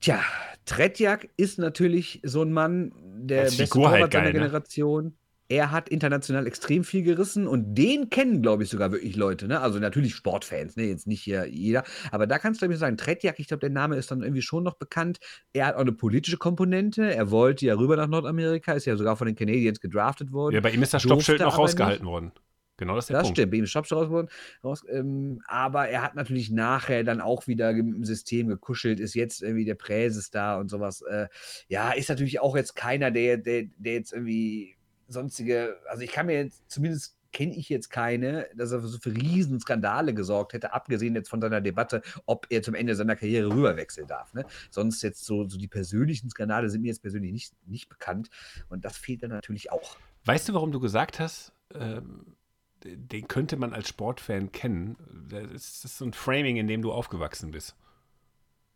[0.01, 0.21] Tja,
[0.65, 2.93] Tretjak ist natürlich so ein Mann,
[3.29, 5.13] der beste Torwart halt seiner ne?
[5.49, 9.47] Er hat international extrem viel gerissen und den kennen, glaube ich, sogar wirklich Leute.
[9.47, 9.61] Ne?
[9.61, 10.85] Also natürlich Sportfans, ne?
[10.85, 11.85] jetzt nicht hier jeder.
[12.11, 14.65] Aber da kannst du mir sagen, Tretjak, ich glaube, der Name ist dann irgendwie schon
[14.65, 15.19] noch bekannt.
[15.53, 17.15] Er hat auch eine politische Komponente.
[17.15, 20.55] Er wollte ja rüber nach Nordamerika, ist ja sogar von den Canadiens gedraftet worden.
[20.55, 22.33] Ja, bei ihm ist das Stoppschild noch rausgehalten worden.
[22.77, 23.39] Genau das ist der Das Punkt.
[23.39, 24.27] stimmt, ihm Schopsch raus,
[24.65, 29.43] raus ähm, aber er hat natürlich nachher dann auch wieder im System gekuschelt, ist jetzt
[29.43, 31.03] irgendwie der Präses da und sowas.
[31.03, 31.29] Äh,
[31.69, 34.77] ja, ist natürlich auch jetzt keiner, der, der, der jetzt irgendwie
[35.09, 39.15] sonstige, also ich kann mir jetzt, zumindest kenne ich jetzt keine, dass er so für
[39.15, 44.07] Riesenskandale gesorgt hätte, abgesehen jetzt von seiner Debatte, ob er zum Ende seiner Karriere rüberwechseln
[44.07, 44.33] darf.
[44.33, 44.47] Ne?
[44.71, 48.31] Sonst jetzt so, so die persönlichen Skandale sind mir jetzt persönlich nicht, nicht bekannt
[48.69, 49.97] und das fehlt dann natürlich auch.
[50.25, 52.37] Weißt du, warum du gesagt hast, ähm,
[52.85, 54.97] den könnte man als Sportfan kennen?
[55.29, 57.75] Das ist so ein Framing, in dem du aufgewachsen bist.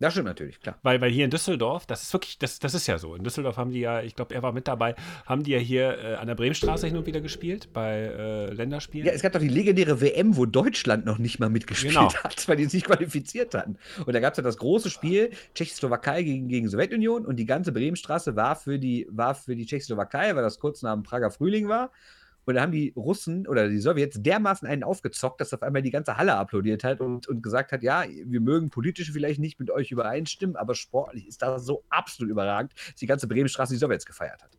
[0.01, 0.79] Das stimmt natürlich, klar.
[0.83, 3.17] Weil, weil hier in Düsseldorf, das ist wirklich, das, das ist ja so.
[3.17, 4.95] In Düsseldorf haben die ja, ich glaube, er war mit dabei,
[5.27, 9.07] haben die ja hier äh, an der Bremenstraße hin und wieder gespielt, bei äh, Länderspielen.
[9.09, 12.13] Ja, es gab doch die legendäre WM, wo Deutschland noch nicht mal mitgespielt Genau.
[12.23, 13.77] hat, weil die sich qualifiziert hatten.
[14.07, 17.73] Und da gab es ja das große Spiel Tschechoslowakei gegen, gegen Sowjetunion und die ganze
[17.73, 21.69] Bremenstraße war für die, war für die Tschechoslowakei, weil das kurz nach dem Prager Frühling
[21.69, 21.91] war.
[22.49, 25.91] Und da haben die Russen oder die Sowjets dermaßen einen aufgezockt, dass auf einmal die
[25.91, 29.71] ganze Halle applaudiert hat und, und gesagt hat, ja, wir mögen politisch vielleicht nicht mit
[29.71, 34.07] euch übereinstimmen, aber sportlich ist das so absolut überragend, dass die ganze Bremenstraße die Sowjets
[34.07, 34.57] gefeiert hat.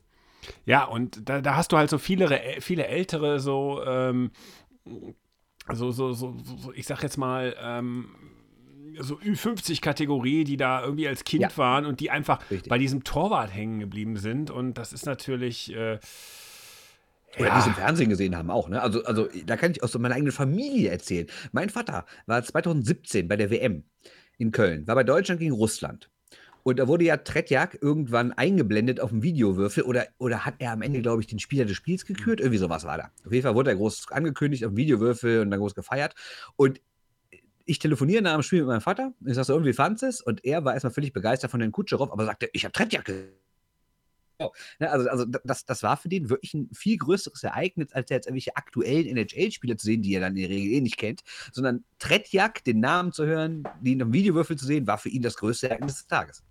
[0.66, 4.30] Ja, und da, da hast du halt so viele, viele ältere, so, ähm,
[5.74, 8.10] so, so, so, so, ich sag jetzt mal, ähm,
[9.00, 11.58] so Ü50-Kategorie, die da irgendwie als Kind Ja.
[11.58, 12.70] waren und die einfach Richtig.
[12.70, 14.52] bei diesem Torwart hängen geblieben sind.
[14.52, 15.74] Und das ist natürlich.
[15.74, 15.98] Äh,
[17.38, 17.54] Oder Ja.
[17.56, 18.82] die es im Fernsehen gesehen haben auch, ne?
[18.82, 21.28] Also, also da kann ich aus so meiner eigenen Familie erzählen.
[21.52, 23.84] Mein Vater war 2017 bei der WM
[24.38, 26.10] in Köln, war bei Deutschland gegen Russland.
[26.64, 30.82] Und da wurde ja Tretjak irgendwann eingeblendet auf dem Videowürfel oder, oder hat er am
[30.82, 32.42] Ende, glaube ich, den Spieler des Spiels gekürt?
[32.42, 33.12] Irgendwie sowas war da.
[33.26, 36.16] Auf jeden Fall wurde er groß angekündigt auf dem Videowürfel und dann groß gefeiert.
[36.58, 36.82] Und
[37.66, 39.14] ich telefoniere nach dem Spiel mit meinem Vater.
[39.26, 40.22] Ich sage so, irgendwie fand's es.
[40.22, 43.30] Und er war erstmal völlig begeistert von den Kutscherow, aber sagte, ich habe Tretjak gesehen.
[44.80, 48.28] Ne, also, also das, das war für den wirklich ein viel größeres Ereignis, als jetzt
[48.28, 51.84] irgendwelche aktuellen NHL-Spieler zu sehen, die er dann in der Regel eh nicht kennt, sondern
[52.00, 55.70] Tretjak, den Namen zu hören, den am Videowürfel zu sehen, war für ihn das größte
[55.70, 56.44] Ereignis des Tages.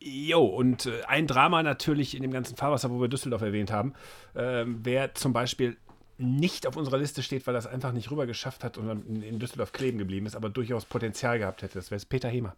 [0.00, 3.94] Jo, und äh, ein Drama natürlich in dem ganzen Fahrwasser, wo wir Düsseldorf erwähnt haben,
[4.36, 5.76] ähm, wer zum Beispiel
[6.18, 9.22] nicht auf unserer Liste steht, weil er es einfach nicht rüber geschafft hat und in,
[9.22, 12.54] in Düsseldorf kleben geblieben ist, aber durchaus Potenzial gehabt hätte, das wäre Peter Hemer.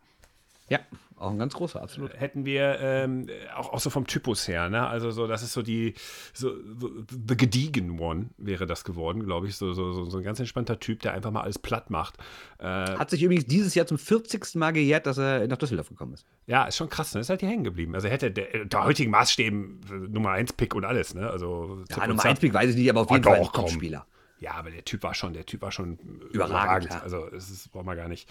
[0.71, 0.79] Ja,
[1.17, 2.19] auch ein ganz großer, absolut.
[2.19, 4.87] Hätten wir ähm, auch, auch so vom Typus her, ne?
[4.87, 5.93] Also so, das ist so die,
[6.33, 6.91] so, so
[7.29, 9.57] the gediegen one wäre das geworden, glaube ich.
[9.57, 12.17] So, so, so, ein ganz entspannter Typ, der einfach mal alles platt macht.
[12.59, 14.55] Äh, Hat sich übrigens dieses Jahr zum 40.
[14.55, 16.25] Mal gejährt, dass er nach Düsseldorf gekommen ist.
[16.47, 17.21] Ja, ist schon krass, ne?
[17.21, 17.95] Ist halt hier hängen geblieben.
[17.95, 21.29] Also er hätte der, der heutigen Maßstäben äh, Nummer 1 Pick und alles, ne?
[21.29, 22.31] Also Ja, Nummer Zap.
[22.31, 23.67] 1 Pick weiß ich nicht, aber auf Ah, jeden Fall komm.
[23.67, 24.07] Topspieler.
[24.39, 27.03] Ja, aber der Typ war schon, der Typ war schon äh, Überragend, klar.
[27.03, 28.27] Also es ist, brauchen wir gar nicht,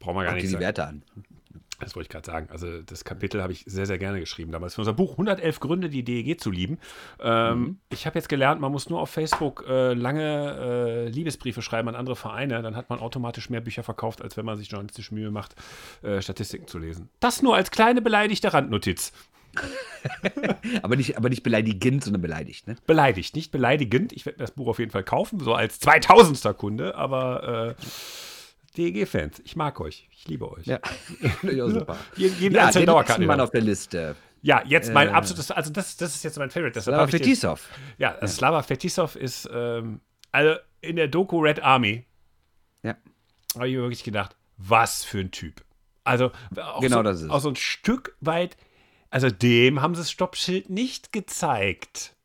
[0.00, 0.60] brauchen wir gar Guck dir nicht die sagen.
[0.64, 1.02] Werte an.
[1.80, 2.48] Das wollte ich gerade sagen.
[2.50, 5.88] Also das Kapitel habe ich sehr, sehr gerne geschrieben damals für unser Buch 111 Gründe,
[5.88, 6.78] die DEG zu lieben.
[7.20, 7.78] Ähm, Mhm.
[7.90, 11.94] Ich habe jetzt gelernt, man muss nur auf Facebook äh, lange äh, Liebesbriefe schreiben an
[11.94, 15.30] andere Vereine, dann hat man automatisch mehr Bücher verkauft, als wenn man sich journalistisch Mühe
[15.30, 15.54] macht,
[16.02, 17.08] äh, Statistiken zu lesen.
[17.20, 19.12] Das nur als kleine beleidigte Randnotiz.
[20.82, 22.76] Aber nicht, aber nicht beleidigend, sondern beleidigt, ne?
[22.86, 24.12] Beleidigt, nicht beleidigend.
[24.12, 26.58] Ich werde mir das Buch auf jeden Fall kaufen, so als 2000.
[26.58, 27.82] Kunde, aber äh,
[28.76, 30.66] DEG-Fans, ich mag euch, ich liebe euch.
[30.66, 30.80] Ja,
[31.42, 31.96] ja super.
[32.16, 33.26] Jeden, jeden Ja, einzelnen Dauerkarten.
[33.26, 34.16] Mann auf der Liste.
[34.42, 35.12] Ja, jetzt mein Äh.
[35.12, 36.80] absolutes, also das, das ist jetzt mein Favorite.
[36.80, 37.68] Slava Fetisov.
[37.98, 42.04] Ja, Slava Fetisov ist, ähm, also in der Doku Red Army,
[42.82, 42.96] Ja.
[43.56, 45.64] habe ich mir wirklich gedacht, was für ein Typ.
[46.04, 48.56] Also auch, Genau so, das ist auch so ein Stück weit,
[49.10, 52.15] also dem haben sie das Stoppschild nicht gezeigt.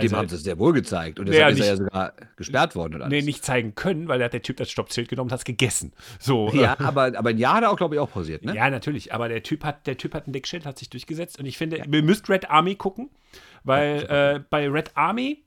[0.00, 1.18] Dem Also, haben sie es sehr wohl gezeigt.
[1.18, 2.94] Und Ja, deshalb ist er ja nicht- sogar gesperrt worden.
[2.94, 3.10] Und alles.
[3.12, 5.44] nee, nicht zeigen können, weil da hat der Typ das Stoppschild genommen und hat es
[5.44, 5.92] gegessen.
[6.18, 8.54] So, äh, Ja, aber, aber ein Jahr hat er auch, glaube ich, auch pausiert, ne?
[8.54, 9.12] Ja, natürlich.
[9.14, 11.38] Aber der Typ hat, der Typ hat ein Deckschild, hat sich durchgesetzt.
[11.38, 13.10] Und ich finde, ihr müsst Red Army gucken,
[13.64, 15.42] weil äh, bei Red Army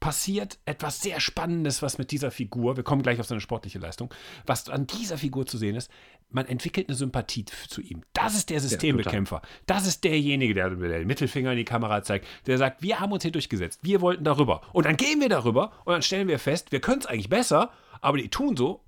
[0.00, 4.12] passiert etwas sehr Spannendes, was mit dieser Figur, wir kommen gleich auf seine sportliche Leistung,
[4.46, 5.90] was an dieser Figur zu sehen ist,
[6.30, 8.02] man entwickelt eine Sympathie zu ihm.
[8.12, 9.42] Das ist der Systembekämpfer.
[9.66, 13.12] das ist derjenige, der der den Mittelfinger in die Kamera zeigt, der sagt, wir haben
[13.12, 14.62] uns hier durchgesetzt, wir wollten darüber.
[14.72, 17.72] Und dann gehen wir darüber und dann stellen wir fest, wir können es eigentlich besser,
[18.00, 18.84] aber die tun so,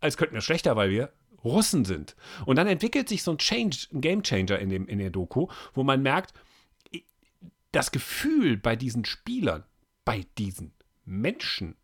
[0.00, 1.12] als könnten wir schlechter, weil wir
[1.44, 2.14] Russen sind.
[2.46, 5.48] Und dann entwickelt sich so ein Change, ein Game Changer in, dem, in der Doku,
[5.74, 6.34] wo man merkt,
[7.72, 9.64] das Gefühl bei diesen Spielern,
[10.04, 10.72] bei diesen
[11.04, 11.74] Menschen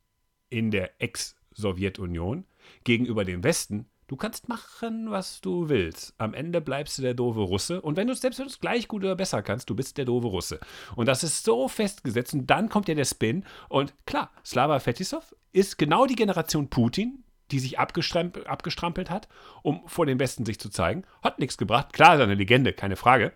[0.50, 2.44] in der Ex-Sowjetunion
[2.84, 6.14] gegenüber dem Westen, du kannst machen, was du willst.
[6.18, 7.80] Am Ende bleibst du der doofe Russe.
[7.80, 10.58] Und wenn du es selbst gleich gut oder besser kannst, du bist der doofe Russe.
[10.96, 12.34] Und das ist so festgesetzt.
[12.34, 13.44] Und dann kommt ja der Spin.
[13.68, 19.28] Und klar, Slava Fetisov ist genau die Generation Putin, die sich abgestrampelt, abgestrampelt hat,
[19.62, 21.04] um vor dem Westen sich zu zeigen.
[21.22, 21.92] Hat nichts gebracht.
[21.92, 23.32] Klar, ist er eine Legende, keine Frage.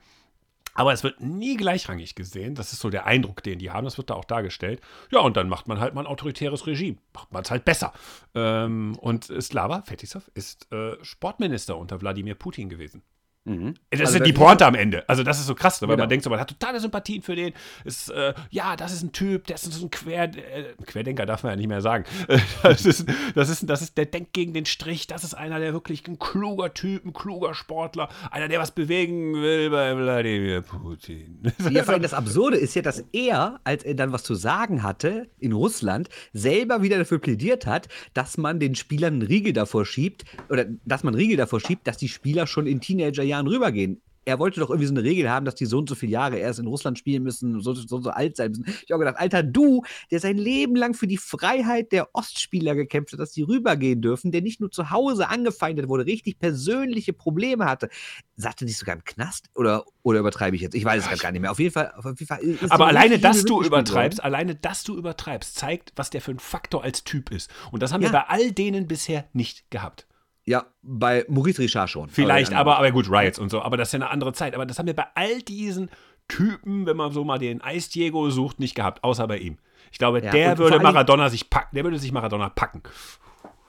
[0.74, 2.54] Aber es wird nie gleichrangig gesehen.
[2.54, 3.84] Das ist so der Eindruck, den die haben.
[3.84, 4.80] Das wird da auch dargestellt.
[5.10, 6.98] Ja, und dann macht man halt mal ein autoritäres Regime.
[7.12, 7.92] Macht man es halt besser.
[8.34, 13.02] Ähm, und Slava Fetisov ist äh, Sportminister unter Wladimir Putin gewesen.
[13.44, 13.74] Mhm.
[13.90, 15.08] Das also, ist ja die Pointe am Ende.
[15.08, 16.02] Also, das ist so krass, weil genau.
[16.02, 17.52] man denkt so, man hat totale Sympathien für den.
[17.84, 21.42] Ist, äh, ja, das ist ein Typ, der ist so ein Quer, äh, Querdenker, darf
[21.42, 22.04] man ja nicht mehr sagen.
[22.62, 25.08] das, ist, das, ist, das ist, der denkt gegen den Strich.
[25.08, 29.34] Das ist einer, der wirklich ein kluger Typ, ein kluger Sportler, einer, der was bewegen
[29.34, 31.42] will bei Wladimir Putin.
[31.70, 34.82] Ja, vor allem das Absurde ist ja, dass er, als er dann was zu sagen
[34.82, 39.86] hatte in Russland, selber wieder dafür plädiert hat, dass man den Spielern einen Riegel davor
[39.86, 44.00] schiebt, oder dass man Riegel davor schiebt, dass die Spieler schon in Teenagerjahren Jahren rübergehen.
[44.24, 46.38] Er wollte doch irgendwie so eine Regel haben, dass die so und so viele Jahre
[46.38, 48.66] erst in Russland spielen müssen, so, so, so alt sein müssen.
[48.84, 53.12] Ich habe gedacht, Alter, du, der sein Leben lang für die Freiheit der Ostspieler gekämpft
[53.12, 57.64] hat, dass die rübergehen dürfen, der nicht nur zu Hause angefeindet wurde, richtig persönliche Probleme
[57.64, 57.88] hatte.
[58.36, 59.50] Sagte nicht sogar im Knast?
[59.56, 60.76] Oder, oder übertreibe ich jetzt?
[60.76, 61.50] Ich weiß es gar nicht mehr.
[61.50, 61.92] Auf jeden Fall.
[61.96, 64.26] Auf jeden Fall Aber alleine, dass du übertreibst, worden.
[64.26, 67.50] alleine, dass du übertreibst, zeigt, was der für ein Faktor als Typ ist.
[67.72, 68.08] Und das haben ja.
[68.08, 70.06] wir bei all denen bisher nicht gehabt.
[70.44, 72.08] Ja, bei Maurice Richard schon.
[72.08, 74.54] Vielleicht, aber, aber, gut, Riots und so, aber das ist ja eine andere Zeit.
[74.54, 75.88] Aber das haben wir bei all diesen
[76.28, 79.58] Typen, wenn man so mal den Eis Diego sucht, nicht gehabt, außer bei ihm.
[79.92, 82.82] Ich glaube, ja, der würde Maradona sich packen, der würde sich Maradona packen.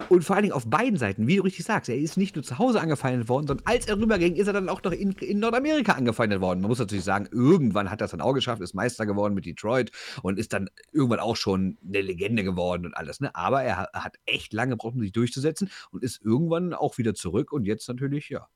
[0.10, 2.44] Und vor allen Dingen auf beiden Seiten, wie du richtig sagst, er ist nicht nur
[2.44, 5.40] zu Hause angefeindet worden, sondern als er rüberging, ist er dann auch noch in, in
[5.40, 6.62] Nordamerika angefeindet worden.
[6.62, 9.46] Man muss natürlich sagen, irgendwann hat er es dann auch geschafft, ist Meister geworden mit
[9.46, 9.92] Detroit
[10.22, 13.20] und ist dann irgendwann auch schon eine Legende geworden und alles.
[13.20, 13.34] Ne?
[13.36, 17.52] Aber er hat echt lange gebraucht, um sich durchzusetzen und ist irgendwann auch wieder zurück
[17.52, 18.48] und jetzt natürlich, ja,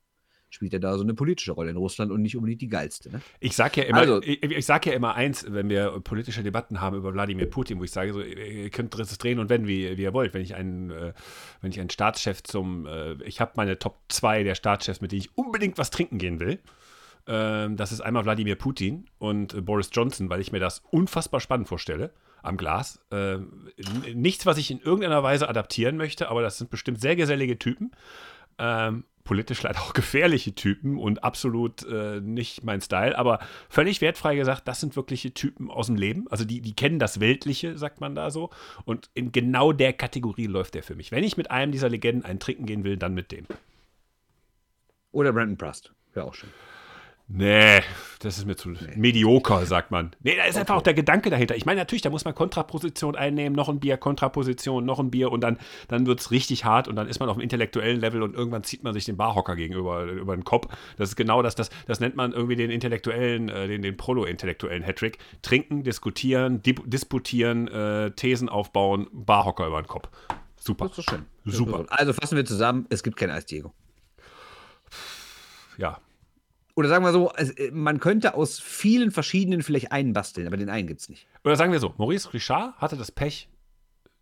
[0.49, 3.11] spielt er da so eine politische Rolle in Russland und nicht unbedingt die geilste.
[3.11, 3.21] Ne?
[3.39, 6.79] Ich sage ja, immer, also, ich, ich sag ja immer eins, wenn wir politische Debatten
[6.81, 9.97] haben über Wladimir Putin, wo ich sage, so, ihr könnt es drehen und wenden, wie,
[9.97, 10.33] wie ihr wollt.
[10.33, 11.13] Wenn ich einen, äh,
[11.61, 15.21] wenn ich einen Staatschef zum, äh, ich habe meine Top 2 der Staatschefs, mit denen
[15.21, 16.59] ich unbedingt was trinken gehen will.
[17.25, 21.39] Äh, das ist einmal Wladimir Putin und äh, Boris Johnson, weil ich mir das unfassbar
[21.39, 22.99] spannend vorstelle am Glas.
[23.11, 23.39] Äh,
[24.13, 27.91] nichts, was ich in irgendeiner Weise adaptieren möchte, aber das sind bestimmt sehr gesellige Typen.
[28.57, 34.35] Ähm, politisch leider auch gefährliche Typen und absolut äh, nicht mein Style, aber völlig wertfrei
[34.35, 36.27] gesagt, das sind wirkliche Typen aus dem Leben.
[36.29, 38.49] Also die, die kennen das Weltliche, sagt man da so.
[38.85, 41.11] Und in genau der Kategorie läuft der für mich.
[41.11, 43.45] Wenn ich mit einem dieser Legenden einen trinken gehen will, dann mit dem.
[45.11, 46.49] Oder Brandon Prust, wäre auch schön.
[47.29, 47.81] Nee,
[48.19, 48.77] das ist mir zu nee.
[48.95, 50.11] medioker, sagt man.
[50.23, 50.61] Nee, da ist okay.
[50.61, 51.57] einfach auch der Gedanke dahinter.
[51.57, 55.29] Ich meine, natürlich, da muss man Kontraposition einnehmen, noch ein Bier, Kontraposition, noch ein Bier
[55.31, 55.57] und dann,
[55.89, 58.63] dann wird es richtig hart und dann ist man auf dem intellektuellen Level und irgendwann
[58.63, 60.73] zieht man sich den Barhocker gegenüber über den Kopf.
[60.95, 64.83] Das ist genau das, das, das nennt man irgendwie den intellektuellen, äh, den, den Prolo-intellektuellen
[64.83, 65.17] Hattrick.
[65.41, 70.07] Trinken, diskutieren, disputieren, äh, Thesen aufbauen, Barhocker über den Kopf.
[70.55, 70.87] Super.
[70.87, 71.25] Das ist so schön.
[71.43, 71.85] Super.
[71.89, 73.73] Also fassen wir zusammen, es gibt kein Eis, Diego.
[75.77, 75.99] Ja,
[76.77, 80.69] oder sagen wir so, äh, man könnte aus vielen verschiedenen vielleicht einen basteln, aber den
[80.69, 81.27] einen gibt es nicht.
[81.43, 83.49] Oder sagen wir so, Maurice Richard hatte das Pech,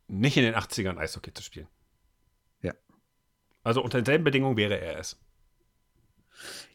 [0.07, 1.67] nicht in den 80ern Eishockey zu spielen.
[2.61, 2.71] Ja.
[3.61, 5.19] Also unter denselben Bedingungen wäre er es.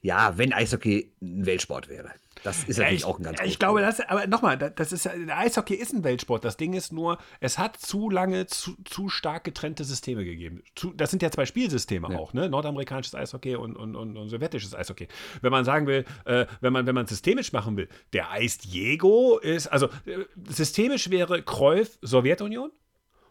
[0.02, 2.12] Ja, wenn Eishockey ein Weltsport wäre.
[2.42, 5.38] Das ist natürlich ich, auch ein ganz Ich glaube, das, aber nochmal, das ist der
[5.38, 6.44] Eishockey ist ein Weltsport.
[6.44, 10.62] Das Ding ist nur, es hat zu lange zu, zu stark getrennte Systeme gegeben.
[10.74, 12.18] Zu, das sind ja zwei Spielsysteme ja.
[12.18, 12.48] auch, ne?
[12.48, 15.08] Nordamerikanisches Eishockey und, und, und, und, sowjetisches Eishockey.
[15.42, 19.38] Wenn man sagen will, äh, wenn man wenn man systemisch machen will, der Eis Diego
[19.38, 22.70] ist, also äh, systemisch wäre Cruyff Sowjetunion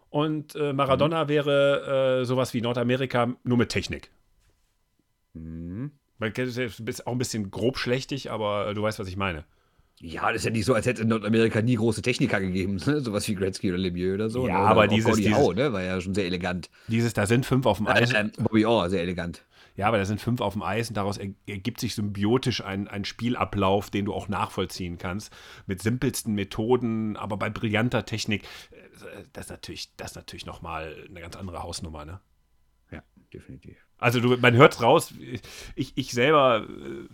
[0.09, 1.29] und äh, Maradona mhm.
[1.29, 4.11] wäre äh, sowas wie Nordamerika nur mit Technik.
[5.33, 5.91] Mhm.
[6.19, 9.45] Man ist auch ein bisschen grobschlächtig, aber äh, du weißt, was ich meine.
[10.01, 12.75] Ja, das ist ja nicht so, als hätte es in Nordamerika nie große Techniker gegeben,
[12.85, 13.01] ne?
[13.01, 14.47] sowas wie Gretzky oder Lemieux oder so.
[14.47, 14.59] Ja, ne?
[14.59, 15.73] oder aber dieses, dieses Howe, ne?
[15.73, 16.69] war ja schon sehr elegant.
[16.87, 18.13] Dieses, da sind fünf auf dem Eis.
[18.13, 19.45] Äh, Bobby Orr, sehr elegant.
[19.75, 23.05] Ja, aber da sind fünf auf dem Eis und daraus ergibt sich symbiotisch ein, ein
[23.05, 25.33] Spielablauf, den du auch nachvollziehen kannst.
[25.67, 28.43] Mit simpelsten Methoden, aber bei brillanter Technik.
[28.71, 32.21] Äh, das ist natürlich, das ist natürlich nochmal eine ganz andere Hausnummer, ne?
[32.89, 33.03] Ja,
[33.33, 33.77] definitiv.
[33.99, 35.13] Also du, man hört raus,
[35.75, 37.07] ich, ich selber, äh,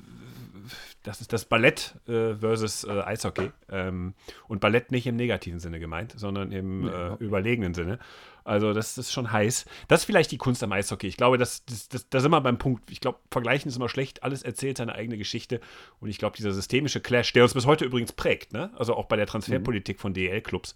[1.04, 3.52] das ist das Ballett äh, versus äh, Eishockey.
[3.70, 4.14] Ähm,
[4.48, 8.00] und Ballett nicht im negativen Sinne gemeint, sondern im äh, überlegenen Sinne.
[8.46, 9.66] Also das ist schon heiß.
[9.88, 11.08] Das ist vielleicht die Kunst am Eishockey.
[11.08, 12.92] Ich glaube, das, das, das, da sind wir beim Punkt.
[12.92, 14.22] Ich glaube, vergleichen ist immer schlecht.
[14.22, 15.60] Alles erzählt seine eigene Geschichte.
[16.00, 18.70] Und ich glaube, dieser systemische Clash, der uns bis heute übrigens prägt, ne?
[18.76, 20.02] also auch bei der Transferpolitik mhm.
[20.02, 20.76] von DL-Clubs,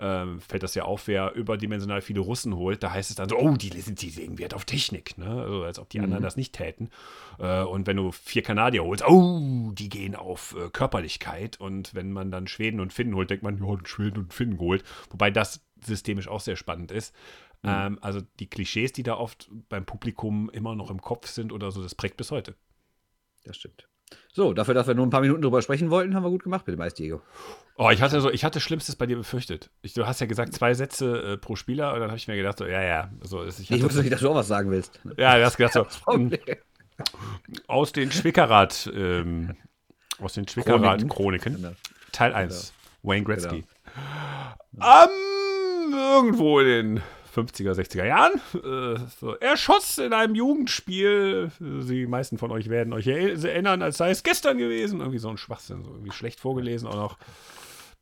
[0.00, 3.36] ähm, fällt das ja auf, wer überdimensional viele Russen holt, da heißt es dann so,
[3.36, 5.28] oh, die, sind, die legen Wert auf Technik, ne?
[5.28, 6.04] also, als ob die mhm.
[6.04, 6.90] anderen das nicht täten.
[7.38, 11.60] Äh, und wenn du vier Kanadier holst, oh, die gehen auf äh, Körperlichkeit.
[11.60, 14.84] Und wenn man dann Schweden und Finnen holt, denkt man, ja, Schweden und Finnen geholt.
[15.10, 17.14] Wobei das systemisch auch sehr spannend ist.
[17.62, 17.70] Mhm.
[17.70, 21.70] Ähm, also die Klischees, die da oft beim Publikum immer noch im Kopf sind oder
[21.70, 22.54] so, das prägt bis heute.
[23.44, 23.88] Das stimmt.
[24.32, 26.66] So, dafür, dass wir nur ein paar Minuten drüber sprechen wollten, haben wir gut gemacht
[26.66, 27.20] mit dem Eis, Diego.
[27.76, 29.70] Oh, ich hatte so, ich hatte Schlimmstes bei dir befürchtet.
[29.82, 32.36] Ich, du hast ja gesagt, zwei Sätze äh, pro Spieler und dann habe ich mir
[32.36, 33.10] gedacht, so, ja, ja.
[33.22, 35.00] So, ich, ich wusste nicht, dass du auch was sagen willst.
[35.16, 36.32] Ja, du hast gedacht, so, hm,
[37.66, 39.56] aus den Schwickerath, ähm,
[40.20, 41.72] aus den Schwickerath-Chroniken, genau.
[42.12, 43.12] Teil 1, genau.
[43.12, 43.64] Wayne Gretzky.
[44.72, 45.04] Genau.
[45.04, 47.02] Um, irgendwo in den
[47.34, 48.32] 50er, 60er Jahren.
[48.54, 49.34] Äh, so.
[49.36, 51.50] Er schoss in einem Jugendspiel.
[51.60, 55.00] Die meisten von euch werden euch erinnern, als sei es gestern gewesen.
[55.00, 57.18] Irgendwie so ein Schwachsinn, so irgendwie schlecht vorgelesen, auch noch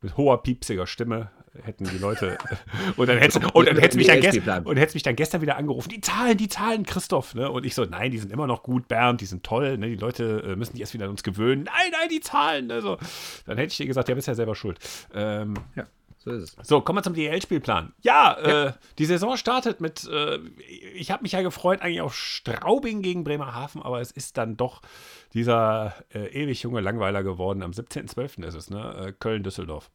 [0.01, 1.31] mit hoher, piepsiger Stimme
[1.63, 2.37] hätten die Leute.
[2.97, 5.89] und dann hätte und dann mich, dann gestern, und mich dann gestern wieder angerufen.
[5.89, 7.35] Die Zahlen, die Zahlen, Christoph.
[7.35, 7.49] Ne?
[7.49, 9.77] Und ich so, nein, die sind immer noch gut, Bernd, die sind toll.
[9.77, 9.89] Ne?
[9.89, 11.63] Die Leute äh, müssen sich erst wieder an uns gewöhnen.
[11.63, 12.71] Nein, nein, die Zahlen.
[12.71, 12.97] Also,
[13.45, 14.79] dann hätte ich dir gesagt, ja, bist ja selber schuld.
[15.13, 15.87] Ähm, ja.
[16.27, 16.67] So ist es.
[16.67, 17.93] So, kommen wir zum DL-Spielplan.
[18.01, 18.65] Ja, ja.
[18.65, 20.39] Äh, die Saison startet mit, äh,
[20.93, 24.81] ich habe mich ja gefreut eigentlich auf Straubing gegen Bremerhaven, aber es ist dann doch
[25.33, 27.63] dieser äh, ewig junge Langweiler geworden.
[27.63, 28.45] Am 17.12.
[28.45, 29.07] ist es, ne?
[29.07, 29.89] Äh, Köln-Düsseldorf.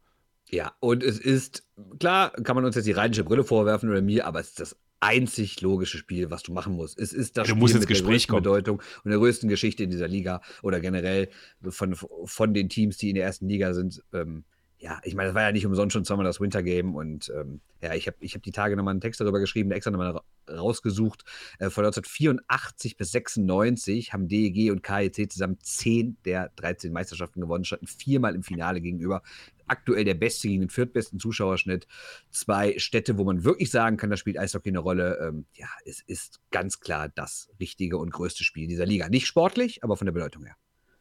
[0.49, 1.67] Ja, und es ist,
[1.99, 4.75] klar, kann man uns jetzt die rheinische Brille vorwerfen oder mir, aber es ist das
[5.01, 6.97] einzig logische Spiel, was du machen musst.
[6.97, 8.43] Es ist das du Spiel musst mit Gespräch der größten kommen.
[8.43, 11.29] Bedeutung und der größten Geschichte in dieser Liga oder generell
[11.69, 14.03] von, von den Teams, die in der ersten Liga sind.
[14.13, 14.45] Ähm,
[14.83, 17.61] ja, ich meine, das war ja nicht umsonst schon zweimal das Winter Game und ähm,
[17.81, 20.19] ja, ich habe ich hab die Tage nochmal einen Text darüber geschrieben, extra nochmal
[20.49, 21.23] rausgesucht.
[21.57, 27.63] Äh, von 1984 bis 96 haben DEG und KEC zusammen 10 der 13 Meisterschaften gewonnen,
[27.63, 29.23] standen viermal im Finale gegenüber.
[29.67, 31.87] Aktuell der beste gegen den viertbesten Zuschauerschnitt.
[32.29, 35.17] Zwei Städte, wo man wirklich sagen kann, da spielt Eishockey eine Rolle.
[35.25, 39.07] Ähm, ja, es ist ganz klar das richtige und größte Spiel dieser Liga.
[39.07, 40.57] Nicht sportlich, aber von der Bedeutung her.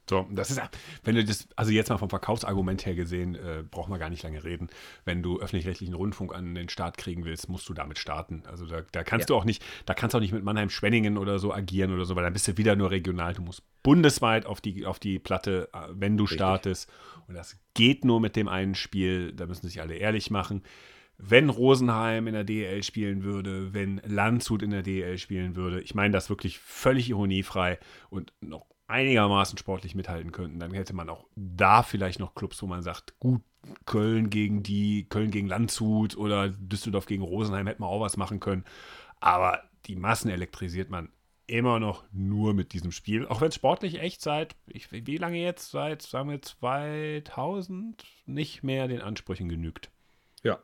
[0.09, 0.61] So, das ist,
[1.05, 4.23] wenn du das, also jetzt mal vom Verkaufsargument her gesehen, äh, braucht man gar nicht
[4.25, 4.69] lange reden.
[5.05, 8.43] Wenn du öffentlich-rechtlichen Rundfunk an den Start kriegen willst, musst du damit starten.
[8.47, 9.35] Also da, da kannst ja.
[9.35, 12.17] du auch nicht, da kannst du auch nicht mit Mannheim-Schwenningen oder so agieren oder so,
[12.17, 13.35] weil dann bist du wieder nur regional.
[13.35, 16.37] Du musst bundesweit auf die, auf die Platte, äh, wenn du Richtig.
[16.37, 16.91] startest.
[17.29, 20.63] Und das geht nur mit dem einen Spiel, da müssen sich alle ehrlich machen.
[21.17, 25.95] Wenn Rosenheim in der DEL spielen würde, wenn Landshut in der DEL spielen würde, ich
[25.95, 27.79] meine das wirklich völlig ironiefrei
[28.11, 32.67] und noch einigermaßen sportlich mithalten könnten, dann hätte man auch da vielleicht noch Clubs, wo
[32.67, 33.43] man sagt, gut,
[33.87, 38.41] Köln gegen die, Köln gegen Landshut oder Düsseldorf gegen Rosenheim hätte man auch was machen
[38.41, 38.65] können.
[39.21, 41.11] Aber die Massen elektrisiert man
[41.47, 43.27] immer noch nur mit diesem Spiel.
[43.27, 45.71] Auch wenn es sportlich echt seit, ich, wie lange jetzt?
[45.71, 49.91] Seit, sagen wir, 2000 nicht mehr den Ansprüchen genügt.
[50.43, 50.59] Ja.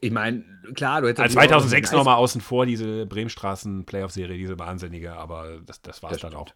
[0.00, 0.44] Ich meine,
[0.74, 1.22] klar, du hättest.
[1.22, 6.34] Als 2006 nochmal außen vor, diese Bremenstraßen-Playoff-Serie, diese wahnsinnige, aber das, das war es dann
[6.34, 6.48] auch.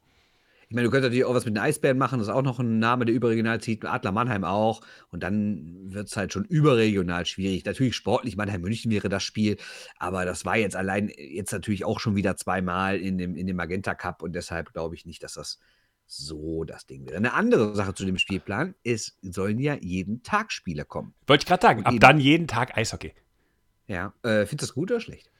[0.68, 2.58] Ich meine, du könntest natürlich auch was mit den Eisbären machen, das ist auch noch
[2.58, 4.80] ein Name, der überregional zieht, Adler Mannheim auch.
[5.10, 7.64] Und dann wird es halt schon überregional schwierig.
[7.64, 9.58] Natürlich sportlich, Mannheim-München wäre das Spiel,
[9.98, 13.56] aber das war jetzt allein jetzt natürlich auch schon wieder zweimal in dem, in dem
[13.56, 15.60] Magenta Cup und deshalb glaube ich nicht, dass das
[16.06, 17.16] so das Ding wäre.
[17.16, 21.14] Eine andere Sache zu dem Spielplan ist, sollen ja jeden Tag Spiele kommen.
[21.26, 23.12] Wollte ich gerade sagen, ab dann jeden Tag Eishockey.
[23.86, 25.30] Ja, äh, findest du das gut oder schlecht?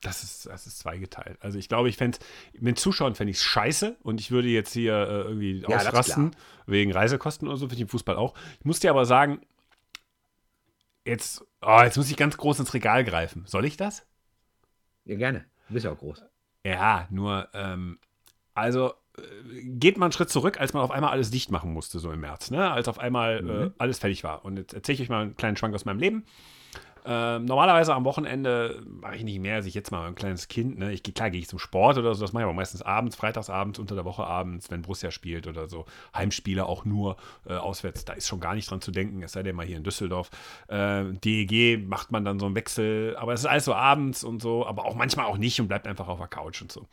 [0.00, 1.36] Das ist, das ist zweigeteilt.
[1.40, 2.18] Also ich glaube, ich fände
[2.58, 6.34] mit Zuschauern fände ich es scheiße und ich würde jetzt hier äh, irgendwie ja, ausrasten
[6.66, 8.34] wegen Reisekosten oder so, finde ich im Fußball auch.
[8.58, 9.40] Ich muss dir aber sagen,
[11.04, 13.44] jetzt, oh, jetzt muss ich ganz groß ins Regal greifen.
[13.46, 14.06] Soll ich das?
[15.04, 15.44] Ja, gerne.
[15.68, 16.22] Du bist ja auch groß.
[16.64, 17.98] Ja, nur, ähm,
[18.54, 19.22] also äh,
[19.64, 22.20] geht man einen Schritt zurück, als man auf einmal alles dicht machen musste, so im
[22.20, 22.70] März, ne?
[22.70, 23.50] Als auf einmal äh, mhm.
[23.50, 24.44] äh, alles fertig war.
[24.44, 26.24] Und jetzt erzähle ich euch mal einen kleinen Schwank aus meinem Leben.
[27.04, 30.78] Ähm, normalerweise am Wochenende mache ich nicht mehr, als ich jetzt mal ein kleines Kind,
[30.78, 30.92] ne?
[30.92, 33.78] Ich, klar gehe ich zum Sport oder so, das mache ich aber meistens abends, freitagsabends,
[33.78, 35.86] unter der Woche abends, wenn Borussia spielt oder so.
[36.14, 39.42] Heimspiele auch nur äh, auswärts, da ist schon gar nicht dran zu denken, es sei
[39.42, 40.30] denn mal hier in Düsseldorf.
[40.68, 44.42] Äh, DEG macht man dann so einen Wechsel, aber es ist alles so abends und
[44.42, 46.86] so, aber auch manchmal auch nicht und bleibt einfach auf der Couch und so.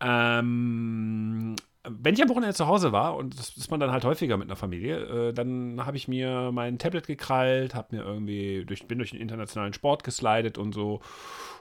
[0.00, 4.36] Ähm, wenn ich am Wochenende zu Hause war, und das ist man dann halt häufiger
[4.36, 8.86] mit einer Familie, äh, dann habe ich mir mein Tablet gekrallt, habe mir irgendwie durch,
[8.86, 11.00] bin durch den internationalen Sport geslidet und so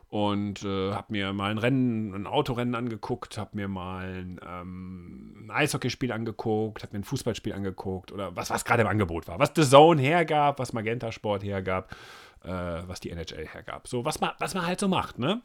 [0.09, 5.45] und äh, habe mir mal ein Rennen, ein Autorennen angeguckt, habe mir mal ein, ähm,
[5.45, 9.39] ein Eishockeyspiel angeguckt, habe mir ein Fußballspiel angeguckt oder was, was gerade im Angebot war,
[9.39, 11.95] was The Zone hergab, was Magenta Sport hergab,
[12.43, 13.87] äh, was die NHL hergab.
[13.87, 15.41] So, was man, was man halt so macht, ne?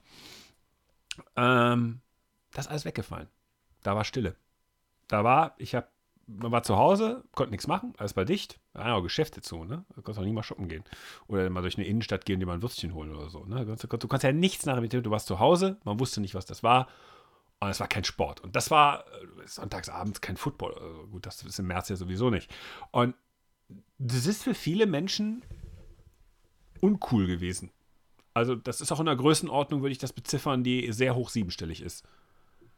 [1.37, 2.01] Ähm,
[2.53, 3.29] das ist alles weggefallen.
[3.85, 4.35] Da war Stille.
[5.09, 5.89] Da war, ich habe,
[6.27, 9.85] man war zu Hause, konnte nichts machen, alles war dicht, da waren Geschäfte zu, ne?
[9.95, 10.85] Du konntest auch nicht mal shoppen gehen.
[11.29, 13.65] Oder mal durch eine Innenstadt gehen, dir mal ein Würstchen holen oder so, ne?
[13.65, 16.63] Du, du konntest ja nichts nachher, du warst zu Hause, man wusste nicht, was das
[16.63, 16.89] war.
[17.59, 18.41] Und es war kein Sport.
[18.41, 20.75] Und das war äh, sonntagsabends kein Football.
[20.75, 22.55] Also gut, das ist im März ja sowieso nicht.
[22.91, 23.15] Und
[23.99, 25.43] das ist für viele Menschen
[26.81, 27.71] uncool gewesen.
[28.35, 31.81] Also, das ist auch in einer Größenordnung, würde ich das beziffern, die sehr hoch siebenstellig
[31.81, 32.05] ist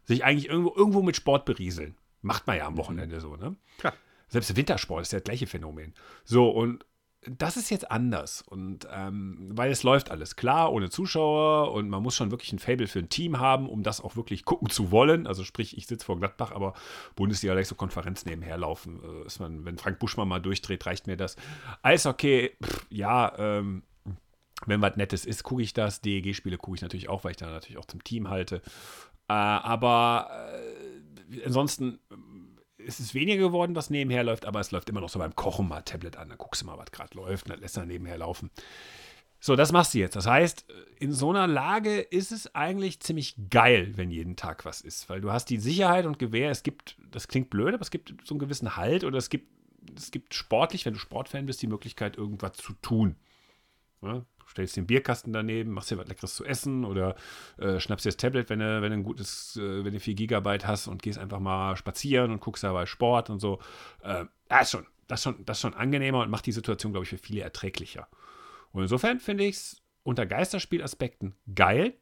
[0.05, 1.97] Sich eigentlich irgendwo, irgendwo mit Sport berieseln.
[2.23, 3.57] Macht man ja am Wochenende so, ne?
[3.79, 3.95] Klar.
[4.29, 5.95] Selbst Wintersport ist ja das gleiche Phänomen.
[6.25, 6.85] So, und
[7.23, 8.43] das ist jetzt anders.
[8.43, 12.59] Und ähm, weil es läuft alles klar, ohne Zuschauer und man muss schon wirklich ein
[12.59, 15.27] Fable für ein Team haben, um das auch wirklich gucken zu wollen.
[15.27, 16.75] Also sprich, ich sitze vor Gladbach, aber
[17.17, 19.01] Bundesliga gleich so Konferenz nebenher laufen.
[19.03, 21.37] Äh, ist man, wenn Frank Buschmann mal durchdreht, reicht mir das.
[21.83, 23.83] Eishockey, pff, ja, ähm,
[24.67, 26.01] wenn was Nettes ist, gucke ich das.
[26.01, 28.61] DEG-Spiele gucke ich natürlich auch, weil ich da natürlich auch zum Team halte.
[29.29, 30.31] Äh, aber
[31.31, 31.99] äh, ansonsten
[32.79, 35.69] ist es weniger geworden, was nebenher läuft, aber es läuft immer noch so beim Kochen
[35.69, 36.31] mal Tablet an.
[36.31, 38.51] Dann guckst du mal, was gerade läuft und dann lässt er nebenher laufen.
[39.41, 40.17] So, das machst du jetzt.
[40.17, 40.67] Das heißt,
[40.99, 45.21] in so einer Lage ist es eigentlich ziemlich geil, wenn jeden Tag was ist, weil
[45.21, 46.51] du hast die Sicherheit und Gewähr.
[46.51, 49.47] Es gibt, das klingt blöd, aber es gibt so einen gewissen Halt oder es gibt,
[49.97, 53.17] es gibt sportlich, wenn du Sportfan bist, die Möglichkeit, irgendwas zu tun.
[54.03, 57.17] Ja, stellst den Bierkasten daneben, machst dir was Leckeres zu essen oder
[57.59, 60.15] äh, schnappst dir das Tablet, wenn du, wenn du ein gutes, äh, wenn du 4
[60.15, 63.59] Gigabyte hast und gehst einfach mal spazieren und guckst dabei Sport und so.
[64.03, 66.93] Äh, das, ist schon, das, ist schon, das ist schon angenehmer und macht die Situation,
[66.93, 68.09] glaube ich, für viele erträglicher.
[68.73, 71.95] Und insofern finde ich es unter Geisterspielaspekten geil.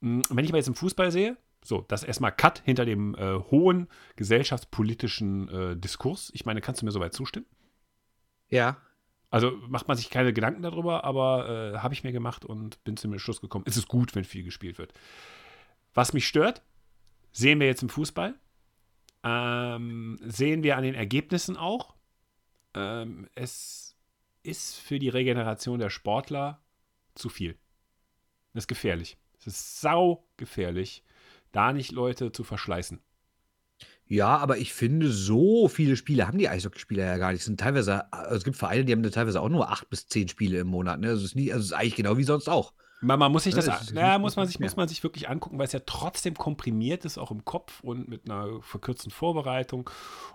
[0.00, 3.38] Und wenn ich mal jetzt im Fußball sehe, so, das erstmal Cut hinter dem äh,
[3.50, 6.30] hohen gesellschaftspolitischen äh, Diskurs.
[6.32, 7.46] Ich meine, kannst du mir soweit zustimmen?
[8.48, 8.78] Ja,
[9.30, 12.96] also macht man sich keine Gedanken darüber, aber äh, habe ich mir gemacht und bin
[12.96, 14.92] zu dem Schluss gekommen, es ist gut, wenn viel gespielt wird.
[15.94, 16.62] Was mich stört,
[17.32, 18.34] sehen wir jetzt im Fußball,
[19.24, 21.94] ähm, sehen wir an den Ergebnissen auch.
[22.74, 23.96] Ähm, es
[24.42, 26.62] ist für die Regeneration der Sportler
[27.14, 27.58] zu viel.
[28.54, 29.18] Das ist gefährlich.
[29.38, 31.04] Es ist sau gefährlich,
[31.52, 33.00] da nicht Leute zu verschleißen.
[34.10, 37.40] Ja, aber ich finde, so viele Spiele haben die Eishockeyspieler ja gar nicht.
[37.40, 40.28] Es sind teilweise, also es gibt Vereine, die haben teilweise auch nur acht bis zehn
[40.28, 41.00] Spiele im Monat.
[41.00, 41.08] Ne?
[41.08, 42.72] Also es ist, nie, also es ist eigentlich genau wie sonst auch.
[43.00, 45.02] Man, man muss sich das, Ja, das naja, nicht- muss man sich, muss man sich
[45.04, 49.12] wirklich angucken, weil es ja trotzdem komprimiert ist, auch im Kopf und mit einer verkürzten
[49.12, 49.88] Vorbereitung.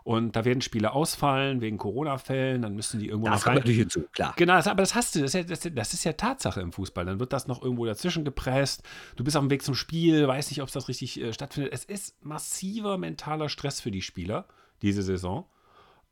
[0.06, 3.56] Und da werden Spiele ausfallen wegen Corona-Fällen, dann müssen die irgendwo Das noch rein.
[3.56, 4.34] natürlich hinzu, klar.
[4.38, 6.72] Genau, das, aber das hast du, das ist, ja, das, das ist ja Tatsache im
[6.72, 7.04] Fußball.
[7.06, 8.82] Dann wird das noch irgendwo dazwischen gepresst.
[9.18, 11.74] Du bist auf dem Weg zum Spiel, weißt nicht, ob es das richtig äh, stattfindet.
[11.74, 14.46] Es ist massiver mentaler Stress für die Spieler
[14.82, 15.46] diese Saison.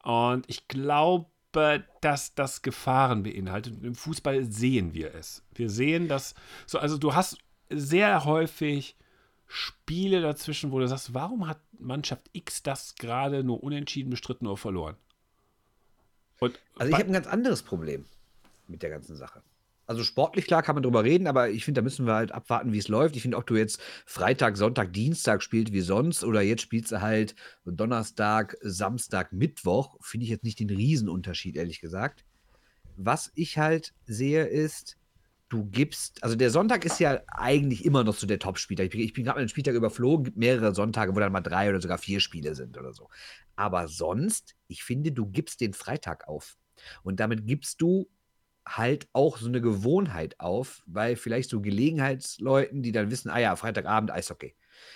[0.04, 3.74] Und ich glaube, dass das Gefahren beinhaltet.
[3.78, 5.44] Und Im Fußball sehen wir es.
[5.54, 6.36] Wir sehen das
[6.66, 7.38] so, also du hast
[7.70, 8.96] sehr häufig
[9.48, 14.58] Spiele dazwischen, wo du sagst, warum hat Mannschaft X das gerade nur unentschieden bestritten oder
[14.58, 14.96] verloren?
[16.40, 18.06] Und Also ich habe ein ganz anderes Problem
[18.68, 19.42] mit der ganzen Sache.
[19.92, 22.72] Also sportlich klar kann man drüber reden, aber ich finde, da müssen wir halt abwarten,
[22.72, 23.18] wie es läuft.
[23.18, 27.02] Ich finde, ob du jetzt Freitag, Sonntag, Dienstag spielst wie sonst oder jetzt spielst du
[27.02, 27.36] halt
[27.66, 32.24] Donnerstag, Samstag, Mittwoch, finde ich jetzt nicht den Riesenunterschied, ehrlich gesagt.
[32.96, 34.96] Was ich halt sehe, ist,
[35.50, 38.86] du gibst, also der Sonntag ist ja eigentlich immer noch so der Top-Spieltag.
[38.86, 41.70] Ich bin, bin gerade mal den Spieltag überflogen, gibt mehrere Sonntage, wo dann mal drei
[41.70, 43.10] oder sogar vier Spiele sind oder so.
[43.58, 46.56] Aber sonst, ich finde, du gibst den Freitag auf.
[47.04, 48.08] Und damit gibst du
[48.78, 53.56] halt auch so eine Gewohnheit auf, weil vielleicht so Gelegenheitsleuten, die dann wissen, ah ja,
[53.56, 54.56] Freitagabend Eishockey.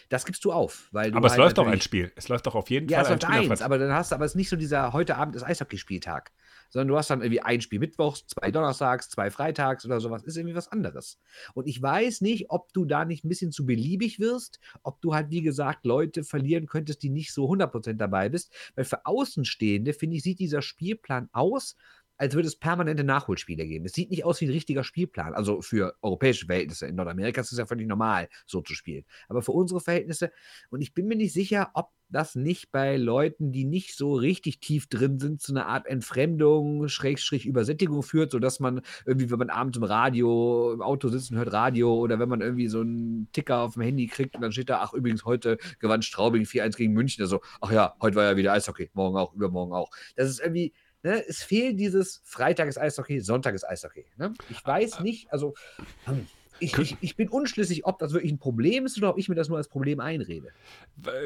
[0.09, 0.89] Das gibst du auf.
[0.91, 2.11] Weil du aber es halt läuft doch ein Spiel.
[2.15, 3.45] Es läuft doch auf jeden ja, es Fall ein läuft Spiel.
[3.45, 5.43] auf eins, aber dann hast du, aber es ist nicht so dieser, heute Abend ist
[5.43, 6.32] Eishockeyspieltag,
[6.69, 10.38] sondern du hast dann irgendwie ein Spiel mittwochs, zwei donnerstags, zwei freitags oder sowas, ist
[10.38, 11.19] irgendwie was anderes.
[11.53, 15.13] Und ich weiß nicht, ob du da nicht ein bisschen zu beliebig wirst, ob du
[15.13, 19.93] halt, wie gesagt, Leute verlieren könntest, die nicht so 100% dabei bist, weil für Außenstehende,
[19.93, 21.76] finde ich, sieht dieser Spielplan aus,
[22.18, 23.86] als würde es permanente Nachholspiele geben.
[23.86, 25.34] Es sieht nicht aus wie ein richtiger Spielplan.
[25.34, 26.88] Also für europäische Verhältnisse.
[26.88, 29.05] In Nordamerika ist es ja völlig normal, so zu spielen.
[29.28, 30.32] Aber für unsere Verhältnisse,
[30.70, 34.59] und ich bin mir nicht sicher, ob das nicht bei Leuten, die nicht so richtig
[34.59, 39.49] tief drin sind, zu einer Art Entfremdung, Schrägstrich Übersättigung führt, sodass man irgendwie, wenn man
[39.49, 43.28] abends im Radio, im Auto sitzt und hört Radio oder wenn man irgendwie so einen
[43.32, 46.78] Ticker auf dem Handy kriegt und dann steht da, ach übrigens, heute gewann Straubing 4-1
[46.78, 47.24] gegen München.
[47.24, 49.89] Also, ach ja, heute war ja wieder Eishockey, morgen auch, übermorgen auch.
[50.16, 50.74] Das ist irgendwie,
[51.06, 54.06] ne, es fehlt dieses Freitag ist Eishockey, Sonntag ist Eishockey.
[54.18, 54.34] Ne?
[54.49, 55.53] Ich weiß nicht, also
[56.06, 56.28] hm,
[56.60, 59.36] ich, ich, ich bin unschlüssig, ob das wirklich ein Problem ist oder ob ich mir
[59.36, 60.49] das nur als Problem einrede.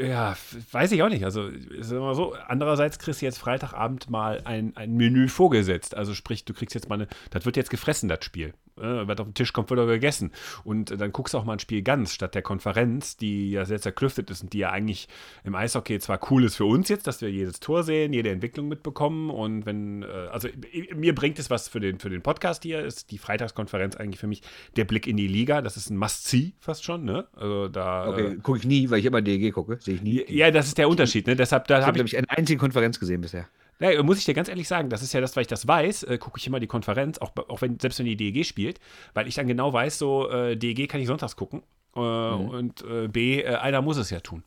[0.01, 0.35] Ja,
[0.71, 1.23] weiß ich auch nicht.
[1.23, 2.33] Also, ist immer so.
[2.47, 5.95] Andererseits kriegst du jetzt Freitagabend mal ein, ein Menü vorgesetzt.
[5.95, 8.53] Also, sprich, du kriegst jetzt mal eine, das wird jetzt gefressen, das Spiel.
[8.79, 10.31] Äh, was auf den Tisch kommt, wird auch gegessen.
[10.63, 13.65] Und äh, dann guckst du auch mal ein Spiel ganz statt der Konferenz, die ja
[13.65, 15.07] sehr zerklüftet ist und die ja eigentlich
[15.43, 18.67] im Eishockey zwar cool ist für uns jetzt, dass wir jedes Tor sehen, jede Entwicklung
[18.67, 19.29] mitbekommen.
[19.29, 20.47] Und wenn, äh, also
[20.95, 24.27] mir bringt es was für den, für den Podcast hier, ist die Freitagskonferenz eigentlich für
[24.27, 24.41] mich
[24.75, 25.61] der Blick in die Liga.
[25.61, 27.27] Das ist ein Must-See fast schon, ne?
[27.35, 28.07] Also da.
[28.09, 29.77] Okay, Äh, gucke ich nie, weil ich immer DEG gucke.
[29.81, 30.23] Sehe ich nie.
[30.27, 31.35] ja, das ist der Unterschied, ne?
[31.35, 33.47] Deshalb, da ich habe, habe glaube ich, ich, eine einzige Konferenz gesehen bisher.
[33.79, 36.03] Ja, muss ich dir ganz ehrlich sagen, das ist ja das, weil ich das weiß,
[36.03, 38.79] äh, gucke ich immer die Konferenz, auch, auch wenn, selbst wenn die DEG spielt,
[39.13, 41.63] weil ich dann genau weiß, so, äh, DEG kann ich sonntags gucken
[41.95, 44.43] äh, und äh, B, äh, einer muss es ja tun.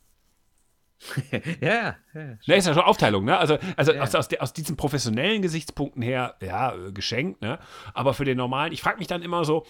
[1.59, 2.37] ja, ja.
[2.47, 3.37] Ne, ist ja schon Aufteilung, ne?
[3.37, 4.03] Also, also Ja.
[4.03, 7.59] aus, aus, aus diesen professionellen Gesichtspunkten her, ja, äh, geschenkt, ne?
[7.93, 9.65] Aber für den normalen, ich frage mich dann immer so,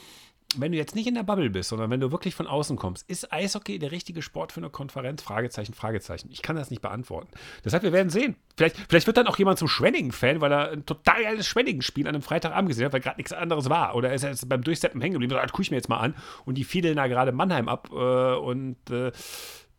[0.57, 3.09] wenn du jetzt nicht in der Bubble bist, sondern wenn du wirklich von außen kommst,
[3.09, 5.21] ist Eishockey der richtige Sport für eine Konferenz?
[5.21, 6.29] Fragezeichen, Fragezeichen.
[6.31, 7.29] Ich kann das nicht beantworten.
[7.63, 8.35] Deshalb, wir werden sehen.
[8.55, 12.15] Vielleicht, vielleicht wird dann auch jemand zum Schwenningen-Fan, weil er ein total geiles Schwenningen-Spiel an
[12.15, 13.95] einem Freitagabend gesehen hat, weil gerade nichts anderes war.
[13.95, 15.97] Oder ist er jetzt beim Durchseppen hängen geblieben und sagt, guck ich mir jetzt mal
[15.97, 16.15] an.
[16.45, 19.11] Und die fiedeln da gerade Mannheim ab äh, und äh,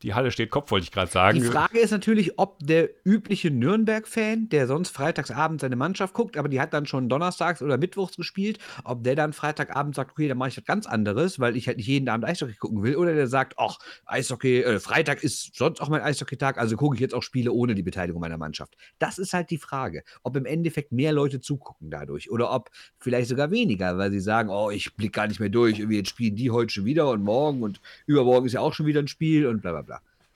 [0.04, 1.40] die Halle steht Kopf, wollte ich gerade sagen.
[1.40, 6.50] Die Frage ist natürlich, ob der übliche Nürnberg-Fan, der sonst freitagsabend seine Mannschaft guckt, aber
[6.50, 10.36] die hat dann schon donnerstags oder mittwochs gespielt, ob der dann freitagabend sagt, okay, dann
[10.36, 13.14] mache ich was ganz anderes, weil ich halt nicht jeden Abend Eishockey gucken will, oder
[13.14, 17.14] der sagt, ach, Eishockey, äh, Freitag ist sonst auch mein Eishockey-Tag, also gucke ich jetzt
[17.14, 18.76] auch Spiele ohne die Beteiligung meiner Mannschaft.
[18.98, 23.30] Das ist halt die Frage, ob im Endeffekt mehr Leute zugucken dadurch oder ob vielleicht
[23.30, 26.36] sogar weniger, weil sie sagen, oh, ich blick gar nicht mehr durch, irgendwie jetzt spielen
[26.36, 29.46] die heute schon wieder und morgen und übermorgen ist ja auch schon wieder ein Spiel
[29.46, 29.93] und bla bla bla.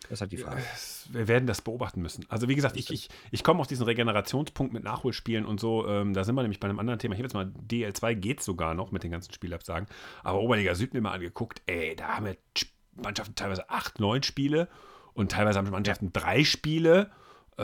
[0.08, 0.62] Das ist halt die Frage.
[1.10, 2.24] wir werden das beobachten müssen.
[2.28, 5.86] Also wie gesagt, ich, ich, ich komme auf diesen Regenerationspunkt mit Nachholspielen und so.
[5.86, 7.14] Ähm, da sind wir nämlich bei einem anderen Thema.
[7.14, 9.86] Ich habe jetzt mal DL2 geht sogar noch mit den ganzen Spielabsagen.
[10.22, 11.60] Aber Oberliga Süd mir mal angeguckt.
[11.66, 14.68] Ey, da haben wir Sch- Mannschaften teilweise acht, neun Spiele
[15.12, 17.10] und teilweise haben Mannschaften drei Spiele.
[17.58, 17.62] Äh,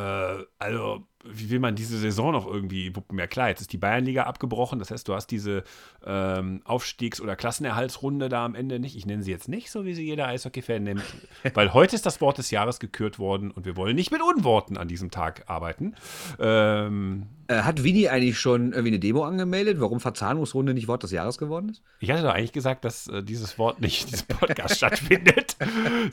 [0.59, 3.19] also wie will man diese Saison noch irgendwie wuppen?
[3.19, 4.79] Ja klar, jetzt ist die Bayernliga abgebrochen.
[4.79, 5.65] Das heißt, du hast diese
[6.05, 8.97] ähm, Aufstiegs- oder Klassenerhaltsrunde da am Ende nicht.
[8.97, 11.03] Ich nenne sie jetzt nicht so, wie sie jeder Eishockey-Fan nennt.
[11.55, 14.77] Weil heute ist das Wort des Jahres gekürt worden und wir wollen nicht mit Unworten
[14.77, 15.95] an diesem Tag arbeiten.
[16.39, 21.11] Ähm, Äh, hat Vini eigentlich schon irgendwie eine Demo angemeldet, warum Verzahnungsrunde nicht Wort des
[21.11, 21.83] Jahres geworden ist?
[22.01, 25.57] ich hatte doch eigentlich gesagt, dass äh, dieses Wort nicht in diesem Podcast stattfindet.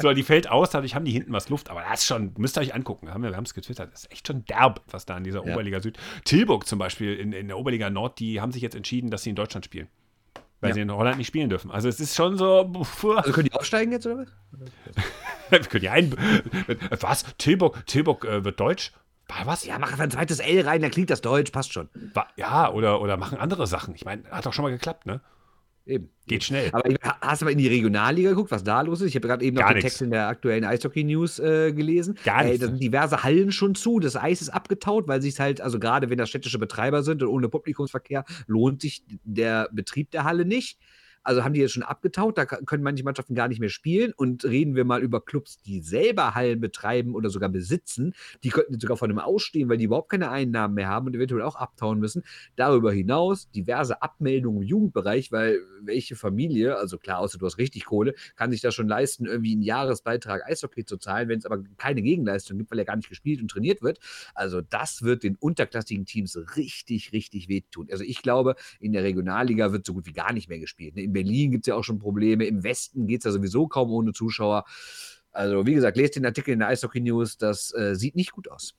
[0.01, 1.69] So, die fällt aus, dadurch haben die hinten was Luft.
[1.69, 3.13] Aber das ist schon, müsst ihr euch angucken.
[3.13, 3.93] Haben wir wir haben es getwittert.
[3.93, 5.53] Das ist echt schon derb, was da in dieser Ja.
[5.53, 5.97] Oberliga Süd.
[6.25, 9.29] Tilburg zum Beispiel in, in der Oberliga Nord, die haben sich jetzt entschieden, dass sie
[9.31, 9.87] in Deutschland spielen.
[10.59, 10.73] Weil Ja.
[10.75, 11.71] sie in Holland nicht spielen dürfen.
[11.71, 12.71] Also es ist schon so.
[13.15, 14.27] Also können die aufsteigen jetzt oder was?
[15.49, 16.15] wir können ja ein.
[16.99, 17.25] Was?
[17.37, 18.91] Tilburg, Tilburg äh, wird Deutsch?
[19.27, 19.65] War was?
[19.65, 21.89] Ja, mach einfach ein zweites L rein, dann klingt das Deutsch, passt schon.
[22.35, 23.95] Ja, oder, oder machen andere Sachen.
[23.95, 25.21] Ich meine, hat doch schon mal geklappt, ne?
[25.85, 26.09] Eben.
[26.27, 26.69] Geht schnell.
[26.71, 26.89] Aber
[27.21, 29.09] hast du mal in die Regionalliga geguckt, was da los ist?
[29.09, 29.85] Ich habe gerade eben noch Gar den nix.
[29.85, 32.17] Text in der aktuellen Eishockey-News äh, gelesen.
[32.23, 32.59] Gar nichts.
[32.59, 36.09] da sind diverse Hallen schon zu, das Eis ist abgetaut, weil sich halt, also gerade
[36.09, 40.77] wenn das städtische Betreiber sind und ohne Publikumsverkehr, lohnt sich der Betrieb der Halle nicht.
[41.23, 44.13] Also haben die jetzt schon abgetaut, da können manche Mannschaften gar nicht mehr spielen.
[44.15, 48.13] Und reden wir mal über Clubs, die selber Hallen betreiben oder sogar besitzen,
[48.43, 51.41] die könnten sogar von einem ausstehen, weil die überhaupt keine Einnahmen mehr haben und eventuell
[51.41, 52.23] auch abtauen müssen.
[52.55, 57.85] Darüber hinaus diverse Abmeldungen im Jugendbereich, weil welche Familie, also klar, außer du hast richtig
[57.85, 61.63] Kohle, kann sich das schon leisten, irgendwie einen Jahresbeitrag Eishockey zu zahlen, wenn es aber
[61.77, 63.99] keine Gegenleistung gibt, weil er gar nicht gespielt und trainiert wird.
[64.35, 67.87] Also das wird den unterklassigen Teams richtig, richtig wehtun.
[67.91, 70.95] Also ich glaube, in der Regionalliga wird so gut wie gar nicht mehr gespielt.
[71.11, 73.91] In Berlin gibt es ja auch schon Probleme, im Westen geht es ja sowieso kaum
[73.91, 74.63] ohne Zuschauer.
[75.33, 78.49] Also wie gesagt, lest den Artikel in der Eishockey News, das äh, sieht nicht gut
[78.51, 78.75] aus.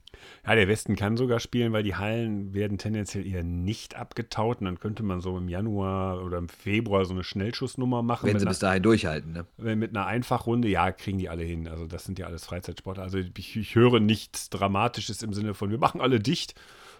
[0.46, 4.60] Ja, der Westen kann sogar spielen, weil die Hallen werden tendenziell eher nicht abgetaut.
[4.60, 8.26] Und dann könnte man so im Januar oder im Februar so eine Schnellschussnummer machen.
[8.26, 9.32] Wenn sie einer- bis dahin durchhalten.
[9.32, 9.46] Ne?
[9.56, 11.66] Wenn mit einer Einfachrunde, ja, kriegen die alle hin.
[11.68, 13.02] Also das sind ja alles Freizeitsportler.
[13.02, 16.54] Also ich, ich höre nichts Dramatisches im Sinne von, wir machen alle dicht,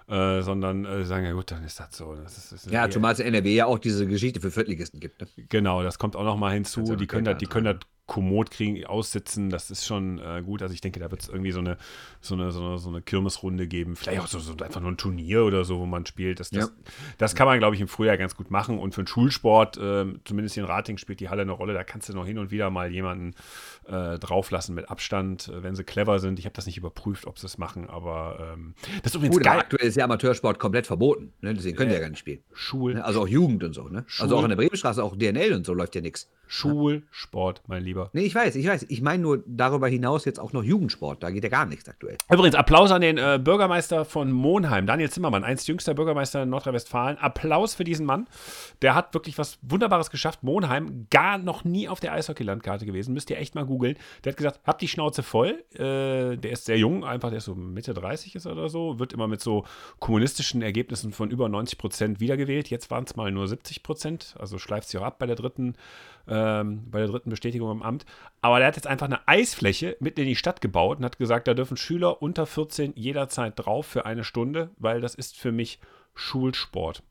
[0.08, 2.14] äh, sondern äh, sagen, ja gut, dann ist das so.
[2.14, 5.00] Das ist, das ist Ja, zumal es in NRW ja auch diese Geschichte für Viertligisten
[5.00, 5.20] gibt.
[5.20, 5.26] Ne?
[5.48, 6.96] Genau, das kommt auch noch mal hinzu.
[6.96, 7.76] Die können, das, die können das
[8.06, 9.48] kommod kriegen, aussitzen.
[9.48, 10.60] Das ist schon äh, gut.
[10.62, 11.78] Also ich denke, da wird es irgendwie so eine,
[12.20, 13.96] so, eine, so, eine, so eine Kirmesrunde geben.
[13.96, 16.40] Vielleicht auch so, so einfach nur ein Turnier oder so, wo man spielt.
[16.40, 16.70] Das, das, Ja.
[17.18, 18.78] das kann man, glaube ich, im Frühjahr ganz gut machen.
[18.78, 21.74] Und für den Schulsport, ähm, zumindest hier in Rating, spielt die Halle eine Rolle.
[21.74, 23.34] Da kannst du noch hin und wieder mal jemanden
[23.86, 26.38] äh, drauflassen mit Abstand, äh, wenn sie clever sind.
[26.38, 29.44] Ich habe das nicht überprüft, ob sie es machen, aber ähm, das ist übrigens Gut,
[29.44, 29.58] geil.
[29.60, 31.32] aktuell ist ja Amateursport komplett verboten.
[31.40, 31.54] Ne?
[31.54, 32.40] Deswegen können die ja gar nicht spielen.
[32.52, 33.04] Schul, Ne?
[33.04, 33.88] Also auch Jugend und so.
[33.88, 34.04] Ne?
[34.18, 36.28] Also auch in der Bremenstraße, auch DNL und so läuft ja nichts.
[36.52, 38.10] Schulsport, mein Lieber.
[38.12, 38.84] Nee, ich weiß, ich weiß.
[38.90, 41.22] Ich meine nur darüber hinaus jetzt auch noch Jugendsport.
[41.22, 42.18] Da geht ja gar nichts aktuell.
[42.30, 47.16] Übrigens, Applaus an den äh, Bürgermeister von Monheim, Daniel Zimmermann, einst jüngster Bürgermeister in Nordrhein-Westfalen.
[47.16, 48.28] Applaus für diesen Mann.
[48.82, 50.42] Der hat wirklich was Wunderbares geschafft.
[50.42, 53.14] Monheim, gar noch nie auf der Eishockey-Landkarte gewesen.
[53.14, 53.96] Müsst ihr echt mal googeln.
[54.22, 55.64] Der hat gesagt, habt die Schnauze voll.
[55.72, 58.98] Äh, der ist sehr jung, einfach, der ist so Mitte 30 ist oder so.
[58.98, 59.64] Wird immer mit so
[60.00, 62.68] kommunistischen Ergebnissen von über 90 Prozent wiedergewählt.
[62.68, 64.34] Jetzt waren es mal nur 70 Prozent.
[64.38, 65.76] Also schleift sich auch ab bei der dritten
[66.28, 68.04] ähm, bei der dritten Bestätigung im Amt.
[68.40, 71.48] Aber der hat jetzt einfach eine Eisfläche mitten in die Stadt gebaut und hat gesagt,
[71.48, 75.80] da dürfen Schüler unter 14 jederzeit drauf für eine Stunde, weil das ist für mich
[76.14, 77.02] Schulsport.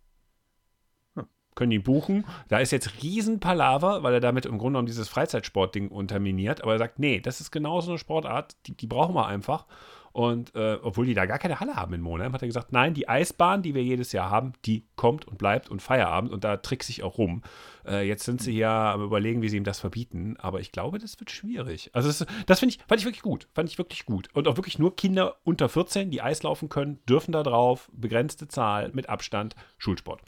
[1.54, 2.26] Können die buchen.
[2.48, 6.64] Da ist jetzt Riesenpalaver, weil er damit im Grunde genommen dieses Freizeitsportding unterminiert.
[6.64, 9.66] Aber er sagt, nee, das ist genauso eine Sportart, die, die brauchen wir einfach.
[10.14, 12.94] Und äh, obwohl die da gar keine Halle haben in Monheim, hat er gesagt, nein,
[12.94, 16.58] die Eisbahn, die wir jedes Jahr haben, die kommt und bleibt und Feierabend und da
[16.58, 17.44] trickst sich auch rum.
[17.86, 21.00] Äh, jetzt sind sie ja am überlegen, wie sie ihm das verbieten, aber ich glaube,
[21.00, 21.90] das wird schwierig.
[21.94, 24.30] Also das, das finde ich, fand ich wirklich gut, fand ich wirklich gut.
[24.34, 28.48] Und auch wirklich nur Kinder unter 14, die Eis laufen können, dürfen da drauf, begrenzte
[28.48, 30.22] Zahl, mit Abstand, Schulsport.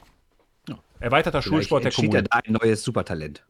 [0.68, 0.78] Ja.
[1.00, 2.22] Erweiterter Vielleicht Schulsport der Kommune.
[2.22, 3.44] da ein neues Supertalent.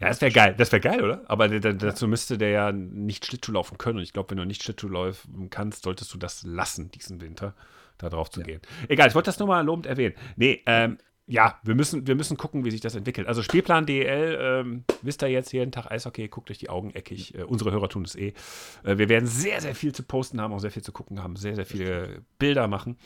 [0.00, 0.54] Ja, das wäre geil.
[0.56, 1.24] Das wäre geil, oder?
[1.28, 3.98] Aber dazu müsste der ja nicht Schlittschuh laufen können.
[3.98, 7.54] Und ich glaube, wenn du nicht Schlittschuh laufen kannst, solltest du das lassen, diesen Winter,
[7.98, 8.46] da drauf zu ja.
[8.46, 8.60] gehen.
[8.88, 10.14] Egal, ich wollte das nur mal lobend erwähnen.
[10.36, 13.26] Nee, ähm, ja, wir müssen, wir müssen gucken, wie sich das entwickelt.
[13.26, 17.34] Also Spielplan DL, ähm, wisst ihr jetzt jeden Tag Eishockey, guckt euch die Augen eckig.
[17.34, 18.32] Äh, unsere Hörer tun es eh.
[18.84, 21.34] Äh, wir werden sehr, sehr viel zu posten haben, auch sehr viel zu gucken haben,
[21.34, 22.96] sehr, sehr viele Bilder machen.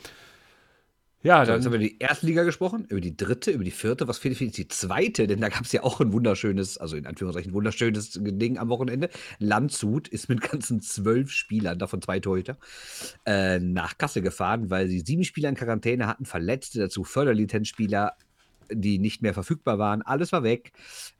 [1.23, 1.57] Ja, dann.
[1.57, 4.07] Jetzt haben wir über die erste Liga gesprochen, über die dritte, über die vierte.
[4.07, 5.27] Was fehlt jetzt die zweite?
[5.27, 9.09] Denn da gab es ja auch ein wunderschönes, also in Anführungszeichen wunderschönes Ding am Wochenende.
[9.37, 12.57] Landshut ist mit ganzen zwölf Spielern, davon zwei Torhüter,
[13.25, 18.13] äh, nach Kassel gefahren, weil sie sieben Spieler in Quarantäne hatten, Verletzte, dazu Förderlizenzspieler,
[18.73, 20.01] die nicht mehr verfügbar waren.
[20.01, 20.71] Alles war weg.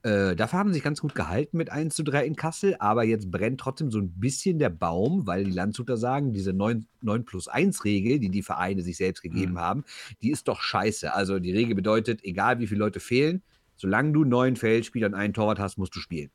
[0.04, 3.04] Äh, dafür haben sie sich ganz gut gehalten mit 1 zu 3 in Kassel, aber
[3.04, 7.26] jetzt brennt trotzdem so ein bisschen der Baum, weil die Landshuter sagen, diese 9, 9
[7.26, 9.60] plus 1 Regel, die die Vereine sich selbst gegeben mhm.
[9.60, 9.84] haben,
[10.22, 11.14] die ist doch scheiße.
[11.14, 13.42] Also die Regel bedeutet, egal wie viele Leute fehlen,
[13.76, 16.30] solange du neun Feldspieler und einen Torwart hast, musst du spielen.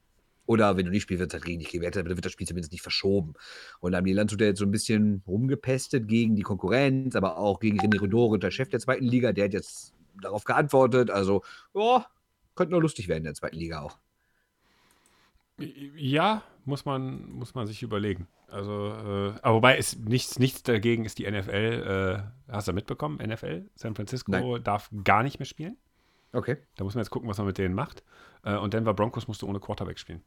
[0.46, 2.46] Oder wenn du nicht spielst, wird es halt richtig gewertet, aber dann wird das Spiel
[2.46, 3.34] zumindest nicht verschoben.
[3.80, 7.58] Und da haben die Landshuter jetzt so ein bisschen rumgepestet gegen die Konkurrenz, aber auch
[7.58, 11.10] gegen René Rodore, der Chef der zweiten Liga, der hat jetzt darauf geantwortet.
[11.10, 11.42] Also,
[11.74, 12.06] ja,
[12.54, 13.98] könnte nur lustig werden in der zweiten Liga auch.
[15.58, 18.28] Ja, muss man, muss man sich überlegen.
[18.48, 23.18] Also, äh, aber wobei ist nichts, nichts dagegen ist die NFL, äh, hast du mitbekommen?
[23.18, 24.62] NFL, San Francisco Nein.
[24.62, 25.76] darf gar nicht mehr spielen.
[26.32, 26.58] Okay.
[26.76, 28.04] Da muss man jetzt gucken, was man mit denen macht.
[28.44, 30.22] Äh, und Denver Broncos musste ohne Quarterback spielen.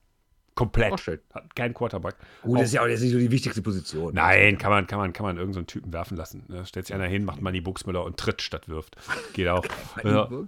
[0.60, 0.92] Komplett.
[0.92, 1.20] Auch schön.
[1.34, 2.16] Hat kein Quarterback.
[2.42, 4.14] Gut, das ist ja auch nicht so die wichtigste Position.
[4.14, 6.44] Nein, kann man, kann man, kann man irgendeinen so Typen werfen lassen.
[6.50, 6.66] Ne?
[6.66, 8.98] Stellt sich einer hin, macht Manny Buchsmüller und tritt statt wirft.
[9.32, 9.64] Geht auch.
[9.96, 10.46] also,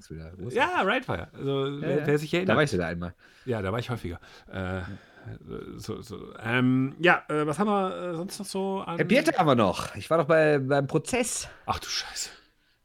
[0.49, 1.30] ja, Rightfire.
[1.32, 2.55] Also, ja, wer, wer, sich erinnert.
[2.55, 3.14] Da warst du da einmal.
[3.45, 4.20] Ja, da war ich häufiger.
[4.51, 4.82] Äh,
[5.78, 6.34] so, so.
[6.43, 8.97] Ähm, ja, äh, was haben wir äh, sonst noch so an.
[8.97, 9.95] Herr Pieter haben wir noch.
[9.95, 11.47] Ich war doch bei, beim Prozess.
[11.66, 12.32] Ach du Scheiße.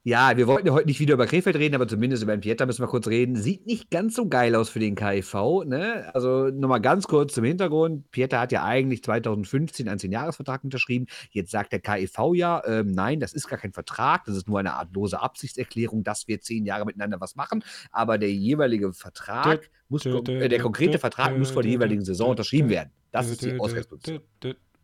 [0.07, 2.65] Ja, wir wollten ja heute nicht wieder über Krefeld reden, aber zumindest über den Pieter
[2.65, 3.35] müssen wir kurz reden.
[3.35, 5.65] Sieht nicht ganz so geil aus für den KIV.
[5.65, 6.09] Ne?
[6.15, 8.09] Also nochmal ganz kurz zum Hintergrund.
[8.13, 11.07] Pieter hat ja eigentlich 2015 einen 10-Jahres-Vertrag unterschrieben.
[11.33, 14.61] Jetzt sagt der KIV ja, ähm, nein, das ist gar kein Vertrag, das ist nur
[14.61, 17.65] eine Art lose Absichtserklärung, dass wir zehn Jahre miteinander was machen.
[17.91, 22.69] Aber der jeweilige Vertrag muss, äh, der konkrete Vertrag muss vor der jeweiligen Saison unterschrieben
[22.69, 22.93] werden.
[23.11, 24.21] Das ist die Ausgangsposition.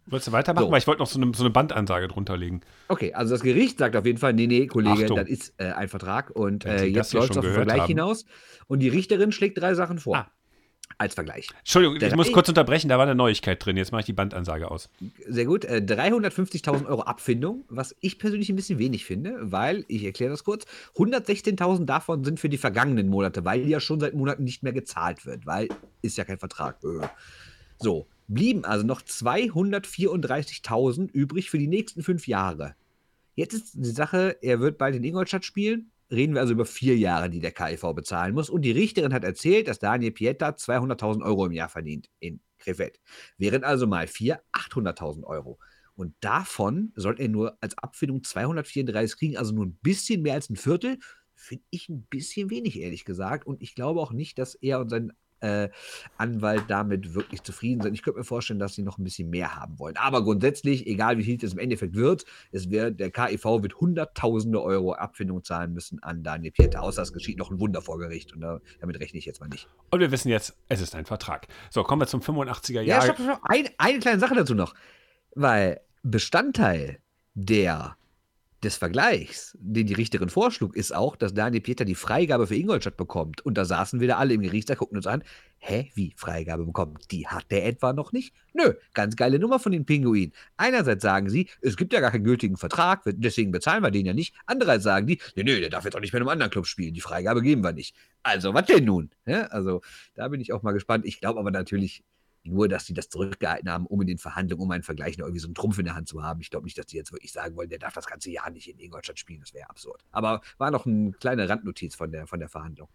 [0.06, 0.66] Wolltest du weitermachen?
[0.66, 0.72] So.
[0.72, 2.60] Weil ich wollte noch so eine, so eine, Bandansage drunter legen.
[2.88, 5.16] Okay, also das Gericht sagt auf jeden Fall, nee, nee, Kollege, Achtung.
[5.16, 7.88] das ist äh, ein Vertrag und äh, jetzt läuft es auf den Vergleich haben.
[7.88, 8.24] hinaus.
[8.66, 10.16] Und die Richterin schlägt drei Sachen vor.
[10.16, 10.30] Ah.
[10.98, 11.48] Als Vergleich.
[11.58, 13.76] Entschuldigung, ich muss kurz unterbrechen, da war eine Neuigkeit drin.
[13.76, 14.90] Jetzt mache ich die Bandansage aus.
[15.26, 15.64] Sehr gut.
[15.64, 20.44] Äh, 350.000 Euro Abfindung, was ich persönlich ein bisschen wenig finde, weil, ich erkläre das
[20.44, 20.64] kurz,
[20.96, 25.24] 116.000 davon sind für die vergangenen Monate, weil ja schon seit Monaten nicht mehr gezahlt
[25.24, 25.68] wird, weil
[26.02, 26.76] ist ja kein Vertrag.
[26.84, 27.06] Äh.
[27.78, 32.74] So, blieben also noch 234.000 übrig für die nächsten fünf Jahre.
[33.34, 35.90] Jetzt ist die Sache, er wird bald in Ingolstadt spielen.
[36.10, 38.50] Reden wir also über vier Jahre, die der KIV bezahlen muss.
[38.50, 43.00] Und die Richterin hat erzählt, dass Daniel Pieta 200.000 Euro im Jahr verdient in Krefeld.
[43.38, 45.58] Wären also mal vier 800.000 Euro.
[45.94, 50.50] Und davon soll er nur als Abfindung 234 kriegen, also nur ein bisschen mehr als
[50.50, 50.98] ein Viertel.
[51.34, 53.46] Finde ich ein bisschen wenig, ehrlich gesagt.
[53.46, 55.12] Und ich glaube auch nicht, dass er und sein
[55.42, 55.68] äh,
[56.16, 57.94] Anwalt damit wirklich zufrieden sind.
[57.94, 59.96] Ich könnte mir vorstellen, dass sie noch ein bisschen mehr haben wollen.
[59.96, 64.62] Aber grundsätzlich, egal wie viel es im Endeffekt wird, es wird der KIV wird Hunderttausende
[64.62, 66.82] Euro Abfindung zahlen müssen an Daniel Pieter.
[66.82, 69.48] Außer es geschieht noch ein Wunder vor Gericht und da, damit rechne ich jetzt mal
[69.48, 69.68] nicht.
[69.90, 71.48] Und wir wissen jetzt, es ist ein Vertrag.
[71.70, 72.84] So, kommen wir zum 85er Jahr.
[72.84, 74.74] Ja, stopp, stopp, Ein, eine kleine Sache dazu noch.
[75.34, 76.98] Weil Bestandteil
[77.34, 77.96] der
[78.62, 82.96] des Vergleichs, den die Richterin vorschlug, ist auch, dass Daniel Peter die Freigabe für Ingolstadt
[82.96, 83.44] bekommt.
[83.44, 85.24] Und da saßen wir da alle im Gerichtssaal, guckten uns an.
[85.58, 86.96] Hä, wie Freigabe bekommen?
[87.10, 88.34] Die hat der etwa noch nicht?
[88.52, 90.32] Nö, ganz geile Nummer von den Pinguinen.
[90.56, 94.12] Einerseits sagen sie, es gibt ja gar keinen gültigen Vertrag, deswegen bezahlen wir den ja
[94.12, 94.34] nicht.
[94.46, 96.66] Andererseits sagen die, nö, nö, der darf jetzt auch nicht mehr in einem anderen Club
[96.66, 96.94] spielen.
[96.94, 97.96] Die Freigabe geben wir nicht.
[98.22, 99.10] Also, was denn nun?
[99.26, 99.82] Ja, also,
[100.14, 101.04] da bin ich auch mal gespannt.
[101.06, 102.04] Ich glaube aber natürlich,
[102.44, 105.40] nur, dass sie das zurückgehalten haben, um in den Verhandlungen, um einen Vergleich noch irgendwie
[105.40, 106.40] so einen Trumpf in der Hand zu haben.
[106.40, 108.68] Ich glaube nicht, dass die jetzt wirklich sagen wollen, der darf das ganze Jahr nicht
[108.68, 109.40] in Ingolstadt spielen.
[109.40, 110.04] Das wäre absurd.
[110.10, 112.88] Aber war noch eine kleine Randnotiz von der, von der Verhandlung.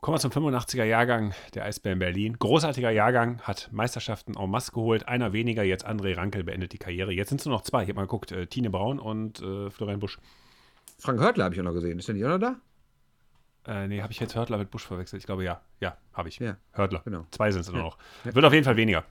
[0.00, 2.38] Kommen wir zum 85er Jahrgang der Eisbären Berlin.
[2.38, 5.08] Großartiger Jahrgang, hat Meisterschaften en masse geholt.
[5.08, 7.12] Einer weniger, jetzt André Rankel beendet die Karriere.
[7.12, 7.82] Jetzt sind es nur noch zwei.
[7.82, 10.18] Ich habe mal geguckt, äh, Tine Braun und äh, Florian Busch.
[10.98, 11.98] Frank Hörtler habe ich auch noch gesehen.
[11.98, 12.60] Ist der nicht auch noch da?
[13.66, 15.20] Äh, nee, habe ich jetzt Hörtler mit Busch verwechselt?
[15.20, 15.60] Ich glaube ja.
[15.80, 16.38] Ja, habe ich.
[16.38, 17.02] Ja, Hörtler.
[17.04, 17.26] Genau.
[17.30, 17.98] Zwei sind es nur noch.
[18.24, 19.04] Wird auf jeden Fall weniger.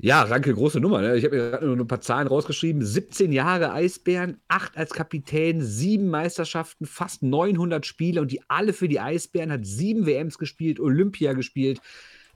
[0.00, 1.02] Ja, Ranke, große Nummer.
[1.02, 1.16] Ne?
[1.16, 2.82] Ich habe mir gerade nur ein paar Zahlen rausgeschrieben.
[2.82, 8.88] 17 Jahre Eisbären, 8 als Kapitän, 7 Meisterschaften, fast 900 Spiele und die alle für
[8.88, 11.80] die Eisbären, hat 7 WMs gespielt, Olympia gespielt.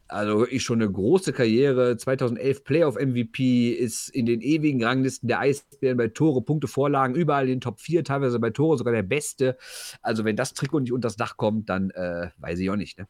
[0.08, 1.96] Also wirklich schon eine große Karriere.
[1.96, 7.56] 2011 Playoff-MVP, ist in den ewigen Ranglisten der Eisbären bei Tore, Punkte, Vorlagen, überall in
[7.56, 9.56] den Top 4, teilweise bei Tore sogar der Beste.
[10.02, 12.98] Also wenn das Trikot nicht unter das Dach kommt, dann äh, weiß ich auch nicht.
[12.98, 13.08] Ne?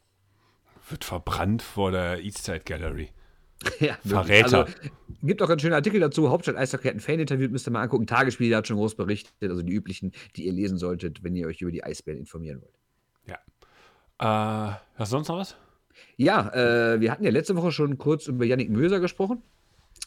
[0.89, 3.09] Wird verbrannt vor der Eastside Gallery.
[3.79, 4.65] Ja, Verräter.
[4.65, 4.79] Also,
[5.23, 6.29] gibt auch einen schönen Artikel dazu.
[6.29, 8.05] Hauptstadt Eishockey hat einen Fan interviewt, müsst ihr mal angucken.
[8.05, 11.61] Tagesspiel hat schon groß berichtet, also die üblichen, die ihr lesen solltet, wenn ihr euch
[11.61, 12.75] über die Eisbären informieren wollt.
[13.25, 14.69] Ja.
[14.69, 15.55] Äh, hast du sonst noch was?
[16.15, 19.41] Ja, äh, wir hatten ja letzte Woche schon kurz über Yannick Möser gesprochen.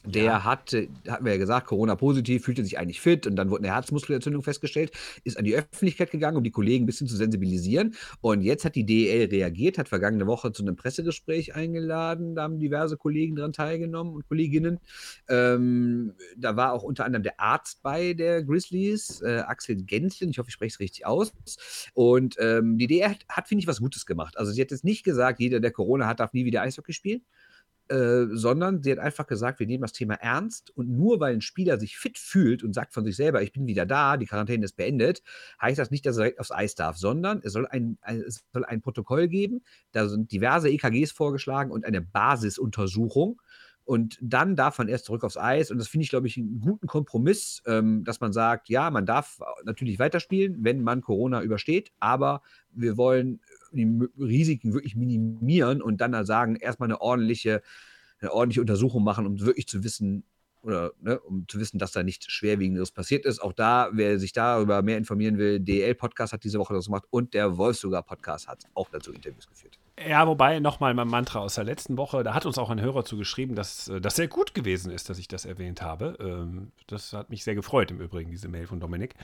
[0.07, 0.45] Der ja.
[0.45, 0.75] hat,
[1.09, 4.93] hatten wir ja gesagt, Corona-positiv, fühlte sich eigentlich fit und dann wurde eine Herzmuskelentzündung festgestellt,
[5.25, 7.95] ist an die Öffentlichkeit gegangen, um die Kollegen ein bisschen zu sensibilisieren.
[8.23, 12.59] Und jetzt hat die DEL reagiert, hat vergangene Woche zu einem Pressegespräch eingeladen, da haben
[12.59, 14.81] diverse Kollegen daran teilgenommen und Kolleginnen.
[15.29, 20.39] Ähm, da war auch unter anderem der Arzt bei der Grizzlies, äh, Axel Gänzchen, ich
[20.39, 21.33] hoffe, ich spreche es richtig aus.
[21.93, 24.39] Und ähm, die DEL hat, hat finde ich, was Gutes gemacht.
[24.39, 27.21] Also sie hat jetzt nicht gesagt, jeder, der Corona hat, darf nie wieder Eishockey spielen
[27.91, 31.41] äh, sondern sie hat einfach gesagt, wir nehmen das Thema ernst und nur weil ein
[31.41, 34.65] Spieler sich fit fühlt und sagt von sich selber, ich bin wieder da, die Quarantäne
[34.65, 35.23] ist beendet,
[35.61, 38.45] heißt das nicht, dass er direkt aufs Eis darf, sondern es soll ein, ein, es
[38.53, 43.43] soll ein Protokoll geben, da sind diverse EKGs vorgeschlagen und eine Basisuntersuchung.
[43.85, 45.73] Und dann darf man erst zurück aufs Eis.
[45.73, 49.05] Und das finde ich, glaube ich, einen guten Kompromiss, ähm, dass man sagt, ja, man
[49.05, 53.41] darf natürlich weiterspielen, wenn man Corona übersteht, aber wir wollen
[53.73, 57.63] die Risiken wirklich minimieren und dann sagen, erstmal eine ordentliche,
[58.21, 60.25] eine ordentliche Untersuchung machen, um wirklich zu wissen,
[60.63, 63.41] oder ne, um zu wissen, dass da nichts Schwerwiegendes passiert ist.
[63.41, 67.35] Auch da, wer sich darüber mehr informieren will, DL-Podcast hat diese Woche das gemacht und
[67.35, 69.79] der Wolfsugar-Podcast hat auch dazu Interviews geführt.
[70.07, 73.05] Ja, wobei nochmal mein Mantra aus der letzten Woche, da hat uns auch ein Hörer
[73.05, 76.17] zugeschrieben, dass äh, das sehr gut gewesen ist, dass ich das erwähnt habe.
[76.21, 79.15] Ähm, das hat mich sehr gefreut im Übrigen, diese Mail von Dominik.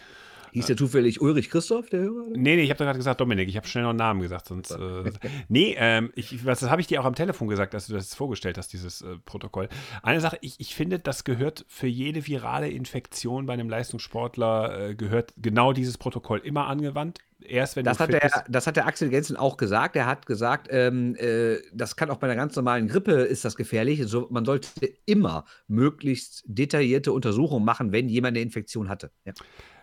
[0.52, 2.26] Hieß der zufällig Ulrich Christoph, der Hörer?
[2.30, 3.48] Nee, nee, ich habe gerade gesagt Dominik.
[3.48, 4.46] Ich habe schnell noch einen Namen gesagt.
[4.46, 4.76] Sonst, äh,
[5.48, 8.14] nee, ähm, ich, was, das habe ich dir auch am Telefon gesagt, als du das
[8.14, 9.68] vorgestellt hast, dieses äh, Protokoll.
[10.02, 14.94] Eine Sache, ich, ich finde, das gehört für jede virale Infektion bei einem Leistungssportler, äh,
[14.94, 17.18] gehört genau dieses Protokoll immer angewandt.
[17.40, 19.94] Erst wenn das, hat der, das hat der Axel Gensen auch gesagt.
[19.94, 23.56] Er hat gesagt, ähm, äh, das kann auch bei einer ganz normalen Grippe ist das
[23.56, 24.02] gefährlich.
[24.06, 29.10] So, man sollte immer möglichst detaillierte Untersuchungen machen, wenn jemand eine Infektion hatte.
[29.24, 29.34] Ja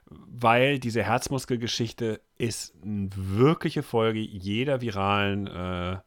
[0.09, 5.97] weil diese Herzmuskelgeschichte ist eine wirkliche Folge jeder viralen äh,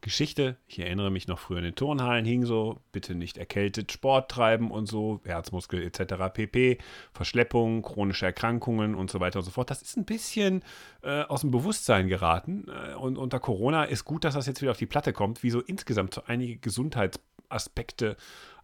[0.00, 0.56] Geschichte.
[0.68, 4.70] Ich erinnere mich noch früher in den Turnhallen hing so, bitte nicht erkältet Sport treiben
[4.70, 6.32] und so, Herzmuskel etc.
[6.32, 6.78] pp,
[7.12, 9.70] Verschleppung, chronische Erkrankungen und so weiter und so fort.
[9.70, 10.62] Das ist ein bisschen
[11.02, 14.70] äh, aus dem Bewusstsein geraten äh, und unter Corona ist gut, dass das jetzt wieder
[14.70, 18.16] auf die Platte kommt, wie so insgesamt so einige Gesundheitsaspekte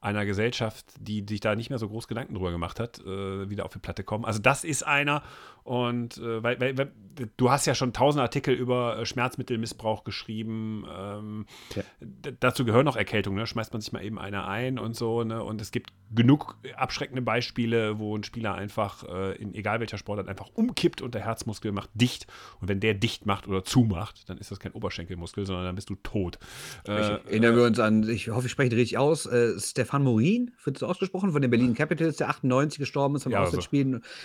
[0.02, 3.64] einer Gesellschaft, die sich da nicht mehr so groß Gedanken drüber gemacht hat, äh, wieder
[3.64, 4.24] auf die Platte kommen.
[4.24, 5.22] Also das ist einer
[5.64, 6.92] und äh, weil, weil, weil,
[7.36, 10.84] du hast ja schon tausend Artikel über äh, Schmerzmittelmissbrauch geschrieben.
[10.92, 11.46] Ähm,
[11.76, 11.82] ja.
[12.40, 13.46] Dazu gehören noch Erkältungen, ne?
[13.46, 15.22] schmeißt man sich mal eben eine ein und so.
[15.22, 15.42] Ne?
[15.42, 20.28] Und es gibt genug abschreckende Beispiele, wo ein Spieler einfach äh, in egal welcher Sportart
[20.28, 22.26] einfach umkippt und der Herzmuskel macht dicht.
[22.60, 25.90] Und wenn der dicht macht oder zumacht, dann ist das kein Oberschenkelmuskel, sondern dann bist
[25.90, 26.40] du tot.
[26.88, 30.78] Äh, erinnern wir uns an, ich hoffe, ich spreche richtig aus, äh, Stefan Morin, wird
[30.78, 33.60] so ausgesprochen, von den Berlin Capitals, der 98 gestorben ist beim ja, also.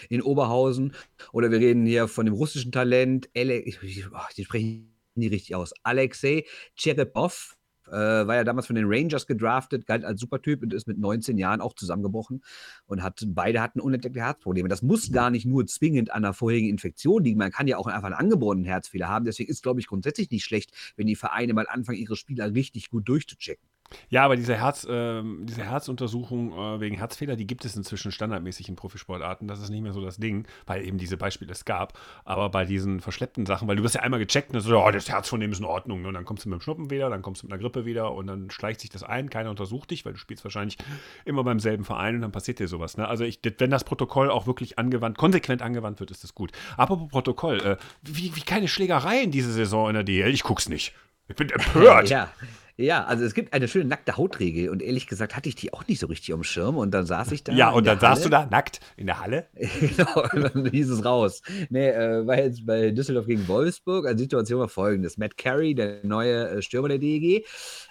[0.09, 0.93] in Oberhausen.
[1.31, 5.27] Oder wir reden hier von dem russischen Talent, Ale ich, ich, oh, die sprechen nie
[5.27, 6.45] richtig aus, Alexei
[6.75, 7.57] Cherepov,
[7.87, 11.37] äh, war ja damals von den Rangers gedraftet, galt als Supertyp und ist mit 19
[11.37, 12.43] Jahren auch zusammengebrochen
[12.85, 14.67] und hat, beide hatten unentdeckte Herzprobleme.
[14.67, 17.37] Das muss gar nicht nur zwingend an einer vorherigen Infektion liegen.
[17.37, 19.25] Man kann ja auch einfach einen angeborenen Herzfehler haben.
[19.25, 22.89] Deswegen ist, glaube ich, grundsätzlich nicht schlecht, wenn die Vereine mal anfangen, ihre Spieler richtig
[22.89, 23.67] gut durchzuchecken.
[24.09, 28.69] Ja, aber diese, Herz, äh, diese Herzuntersuchung äh, wegen Herzfehler, die gibt es inzwischen standardmäßig
[28.69, 29.47] in Profisportarten.
[29.47, 31.97] Das ist nicht mehr so das Ding, weil eben diese Beispiele es gab.
[32.25, 35.09] Aber bei diesen verschleppten Sachen, weil du wirst ja einmal gecheckt und so, oh, das
[35.09, 36.05] Herz von dem ist in Ordnung.
[36.05, 38.13] Und dann kommst du mit dem Schnuppen wieder, dann kommst du mit einer Grippe wieder
[38.13, 39.29] und dann schleicht sich das ein.
[39.29, 40.77] Keiner untersucht dich, weil du spielst wahrscheinlich
[41.25, 42.97] immer beim selben Verein und dann passiert dir sowas.
[42.97, 43.07] Ne?
[43.07, 46.51] Also ich, wenn das Protokoll auch wirklich angewandt, konsequent angewandt wird, ist das gut.
[46.75, 50.93] Apropos Protokoll, äh, wie, wie keine Schlägereien diese Saison in der DL, ich guck's nicht.
[51.29, 52.09] Ich bin empört.
[52.09, 52.31] Ja,
[52.77, 55.87] ja, also es gibt eine schöne nackte Hautregel und ehrlich gesagt hatte ich die auch
[55.87, 57.51] nicht so richtig am Schirm und dann saß ich da.
[57.53, 59.47] Ja, und dann saßt du da nackt in der Halle.
[59.55, 61.41] genau, und dann hieß es raus.
[61.69, 64.05] Nee, äh, war jetzt bei Düsseldorf gegen Wolfsburg.
[64.05, 67.47] Also die Situation war folgendes: Matt Carey, der neue äh, Stürmer der DEG,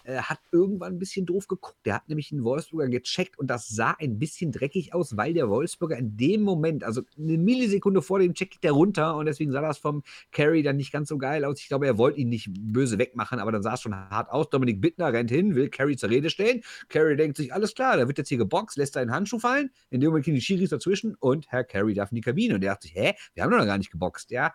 [0.07, 1.79] äh, hat irgendwann ein bisschen doof geguckt.
[1.85, 5.49] Der hat nämlich einen Wolfsburger gecheckt und das sah ein bisschen dreckig aus, weil der
[5.49, 9.53] Wolfsburger in dem Moment, also eine Millisekunde vor dem Check, geht der runter und deswegen
[9.53, 10.03] sah das vom
[10.33, 11.61] Carey dann nicht ganz so geil aus.
[11.61, 14.49] Ich glaube, er wollte ihn nicht böse wegmachen, aber dann sah es schon hart aus.
[14.51, 16.63] Dominik Bittner rennt hin, will Carrie zur Rede stellen.
[16.89, 19.71] Carrie denkt sich, alles klar, da wird jetzt hier geboxt, lässt seinen Handschuh fallen.
[19.91, 22.55] In dem Moment gehen die Schiris dazwischen und Herr Carrie darf in die Kabine.
[22.55, 24.31] Und der dachte sich, hä, wir haben doch noch gar nicht geboxt.
[24.31, 24.55] Ja,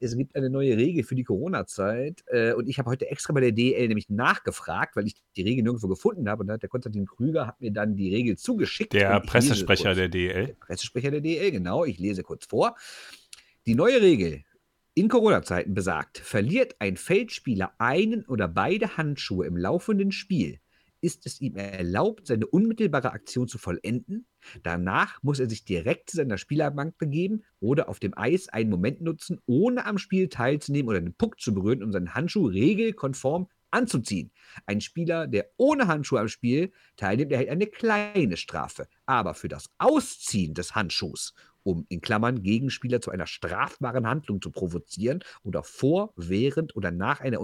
[0.00, 2.24] es gibt eine neue Regel für die Corona-Zeit.
[2.26, 5.62] Äh, und ich habe heute extra bei der DL nämlich nachgefragt, weil ich die Regel
[5.64, 6.42] nirgendwo gefunden habe.
[6.42, 8.92] Und da hat der Konstantin Krüger hat mir dann die Regel zugeschickt.
[8.92, 10.08] Der Pressesprecher der.
[10.08, 10.46] DL.
[10.46, 11.84] Der Pressesprecher der DL, genau.
[11.84, 12.76] Ich lese kurz vor.
[13.66, 14.44] Die neue Regel
[14.94, 20.60] in Corona-Zeiten besagt, verliert ein Feldspieler einen oder beide Handschuhe im laufenden Spiel,
[21.00, 24.26] ist es ihm erlaubt, seine unmittelbare Aktion zu vollenden.
[24.62, 29.00] Danach muss er sich direkt zu seiner Spielerbank begeben oder auf dem Eis einen Moment
[29.00, 34.32] nutzen, ohne am Spiel teilzunehmen oder den Puck zu berühren, um seinen Handschuh regelkonform anzuziehen.
[34.66, 38.88] Ein Spieler, der ohne Handschuhe am Spiel teilnimmt, erhält eine kleine Strafe.
[39.06, 41.34] Aber für das Ausziehen des Handschuhs
[41.64, 47.20] um in Klammern Gegenspieler zu einer strafbaren Handlung zu provozieren oder vor, während oder nach
[47.20, 47.38] einer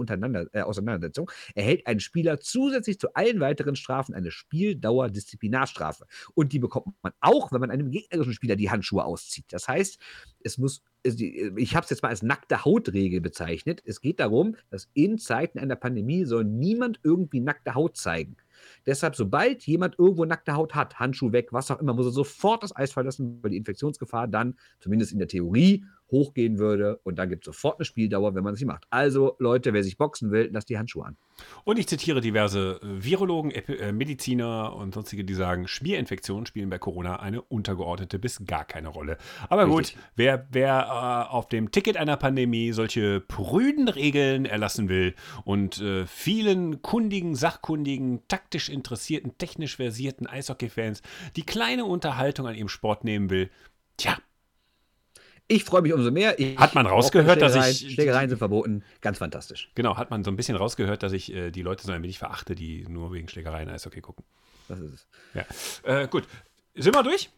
[0.53, 6.05] äh, Auseinandersetzung, erhält ein Spieler zusätzlich zu allen weiteren Strafen eine Spieldauer-Disziplinarstrafe.
[6.33, 9.45] Und die bekommt man auch, wenn man einem gegnerischen Spieler die Handschuhe auszieht.
[9.49, 9.99] Das heißt,
[10.43, 13.81] es muss, ich habe es jetzt mal als nackte Hautregel bezeichnet.
[13.85, 18.37] Es geht darum, dass in Zeiten einer Pandemie soll niemand irgendwie nackte Haut zeigen.
[18.85, 22.63] Deshalb, sobald jemand irgendwo nackte Haut hat, Handschuh weg, was auch immer, muss er sofort
[22.63, 26.99] das Eis verlassen, weil die Infektionsgefahr dann, zumindest in der Theorie, hochgehen würde.
[27.03, 28.85] Und dann gibt es sofort eine Spieldauer, wenn man es nicht macht.
[28.89, 31.17] Also, Leute, wer sich boxen will, lasst die Handschuhe an.
[31.63, 36.69] Und ich zitiere diverse äh, Virologen, Epi äh, Mediziner und sonstige, die sagen, Schmierinfektionen spielen
[36.69, 39.17] bei Corona eine untergeordnete bis gar keine Rolle.
[39.49, 39.95] Aber Richtig.
[39.95, 45.79] gut, wer, wer äh, auf dem Ticket einer Pandemie solche prüden Regeln erlassen will und
[45.81, 51.01] äh, vielen kundigen, sachkundigen, taktisch interessierten, technisch versierten Eishockey-Fans
[51.35, 53.49] die kleine Unterhaltung an ihrem Sport nehmen will,
[53.97, 54.17] tja,
[55.51, 56.39] Ich freue mich umso mehr.
[56.39, 58.83] Ich Hat man rausgehört, dass ich- Schlägereien sind verboten.
[59.01, 59.69] Ganz fantastisch.
[59.75, 62.19] genau, hat man so ein bisschen rausgehört, dass ich äh, die Leute so ein wenig
[62.19, 64.23] verachte, die nur wegen Schlägereien Eishockey gucken.
[64.69, 65.07] Das ist es.
[65.33, 66.01] Ja.
[66.01, 66.23] Äh, gut,
[66.75, 67.29] sind wir durch?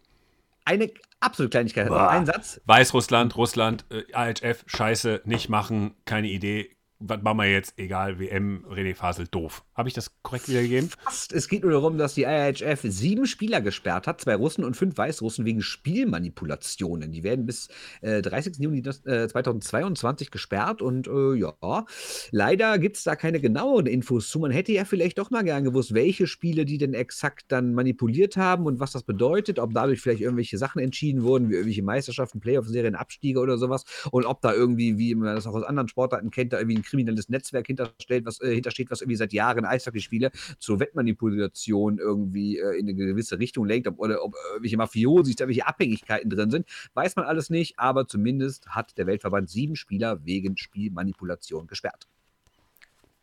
[0.66, 1.88] Eine absolute Kleinigkeit.
[1.88, 2.10] Boah.
[2.10, 2.62] Ein Satz.
[2.66, 6.70] Weißrussland, Russland, äh, AHF, scheiße, nicht machen, keine Idee.
[7.06, 7.74] Was machen wir jetzt?
[7.76, 9.66] Egal, WM, René Fasel, doof.
[9.76, 10.90] Habe ich das korrekt wiedergegeben?
[11.04, 11.34] Fast.
[11.34, 14.98] Es geht nur darum, dass die IHF sieben Spieler gesperrt hat, zwei Russen und fünf
[14.98, 17.12] Weißrussen wegen Spielmanipulationen.
[17.12, 17.68] Die werden bis
[18.00, 18.56] äh, 30.
[18.60, 21.86] Juni äh, 2022 gesperrt und äh, ja,
[22.32, 24.40] leider gibt es da keine genaueren Infos zu.
[24.40, 28.38] Man hätte ja vielleicht doch mal gern gewusst, welche Spiele die denn exakt dann manipuliert
[28.38, 32.40] haben und was das bedeutet, ob dadurch vielleicht irgendwelche Sachen entschieden wurden, wie irgendwelche Meisterschaften,
[32.40, 36.32] Playoff-Serien, Abstiege oder sowas und ob da irgendwie, wie man das auch aus anderen Sportarten
[36.32, 40.30] kennt, da irgendwie ein kriminelles Netzwerk hinterstellt, was, äh, hintersteht, was irgendwie seit Jahren Eishockeyspiele
[40.60, 45.48] zur Wettmanipulation irgendwie äh, in eine gewisse Richtung lenkt, ob, oder ob irgendwelche Mafiosi, da
[45.48, 50.24] welche Abhängigkeiten drin sind, weiß man alles nicht, aber zumindest hat der Weltverband sieben Spieler
[50.24, 52.08] wegen Spielmanipulation gesperrt.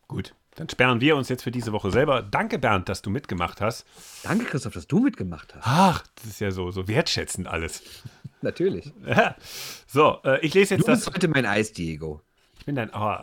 [0.09, 2.21] Gut, dann sperren wir uns jetzt für diese Woche selber.
[2.21, 3.85] Danke, Bernd, dass du mitgemacht hast.
[4.23, 5.63] Danke, Christoph, dass du mitgemacht hast.
[5.65, 7.81] Ach, das ist ja so, so wertschätzend alles.
[8.41, 8.91] Natürlich.
[9.05, 9.35] Ja.
[9.87, 10.99] So, äh, ich lese Du jetzt das.
[11.05, 12.21] bist heute mein Eis, Diego.
[12.57, 12.91] Ich bin dein.
[12.93, 13.15] Oh,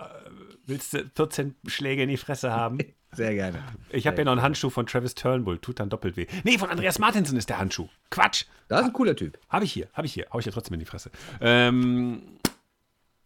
[0.68, 2.78] willst du 14 Schläge in die Fresse haben?
[3.12, 3.62] Sehr gerne.
[3.90, 6.26] Ich habe ja noch einen Handschuh von Travis Turnbull, tut dann doppelt weh.
[6.44, 7.88] Nee, von Andreas Martinsen ist der Handschuh.
[8.10, 8.44] Quatsch.
[8.68, 9.38] Das ist ein cooler Typ.
[9.48, 10.26] Habe ich hier, habe ich hier.
[10.30, 11.10] Hau ich ja trotzdem in die Fresse.
[11.40, 12.38] Ähm,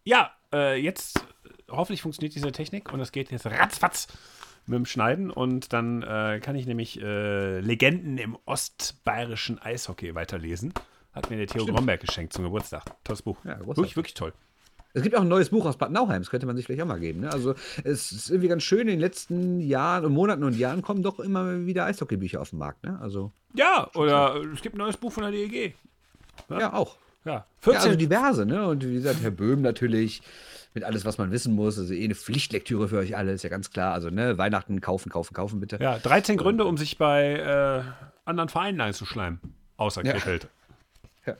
[0.05, 4.07] ja, äh, jetzt äh, hoffentlich funktioniert diese Technik und es geht jetzt ratzfatz
[4.65, 10.73] mit dem Schneiden und dann äh, kann ich nämlich äh, Legenden im ostbayerischen Eishockey weiterlesen.
[11.11, 11.77] Hat mir der Theo Stimmt.
[11.77, 12.83] Gromberg geschenkt zum Geburtstag.
[13.03, 13.37] Tolles Buch.
[13.43, 14.33] Ja, wirklich, wirklich toll.
[14.93, 16.87] Es gibt auch ein neues Buch aus Bad Nauheim, das könnte man sich vielleicht auch
[16.87, 17.21] mal geben.
[17.21, 17.31] Ne?
[17.31, 21.01] Also es ist irgendwie ganz schön, in den letzten Jahren und Monaten und Jahren kommen
[21.01, 22.83] doch immer wieder Eishockeybücher auf den Markt.
[22.83, 22.99] Ne?
[23.01, 25.73] Also Ja, oder äh, es gibt ein neues Buch von der DEG.
[26.49, 26.97] ja, auch.
[27.25, 27.81] Ja, Ja, 14.
[27.83, 28.67] also diverse, ne?
[28.67, 30.21] Und wie gesagt, Herr Böhm natürlich
[30.75, 31.79] mit alles, was man wissen muss.
[31.79, 33.93] Also eh eine Pflichtlektüre für euch alle, ist ja ganz klar.
[33.93, 35.77] Also, ne, Weihnachten kaufen, kaufen, kaufen bitte.
[35.81, 37.83] Ja, 13 Gründe, um sich bei äh,
[38.25, 39.39] anderen Vereinen einzuschleimen.
[39.77, 40.11] Außer Ja.
[40.13, 40.47] Krefeld.
[41.25, 41.35] Ja.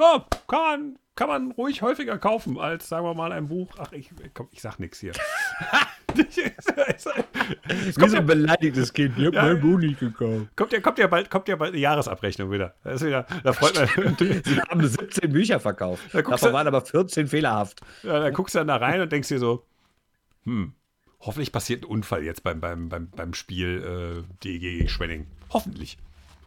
[0.00, 3.68] Ja, kann, kann man ruhig häufiger kaufen als, sagen wir mal, ein Buch.
[3.78, 5.12] Ach, ich, komm, ich sag nichts hier.
[6.14, 9.18] Wie so ein beleidigtes Kind.
[9.18, 9.42] Ich hab Ja.
[9.44, 10.46] mein Buch nicht gekauft.
[10.56, 12.74] kommt, ja, kommt, ja bald, kommt ja bald eine Jahresabrechnung wieder.
[12.84, 14.16] Das ist wieder da freut man.
[14.44, 16.02] Sie haben 17 Bücher verkauft.
[16.12, 17.80] Da Davon du- waren aber 14 fehlerhaft.
[18.02, 19.64] Ja, dann guckst du dann da rein und denkst dir so,
[20.44, 20.74] hm,
[21.20, 25.26] hoffentlich passiert ein Unfall jetzt beim, beim, beim, beim Spiel äh, DEG Schwenning.
[25.50, 25.98] Hoffentlich.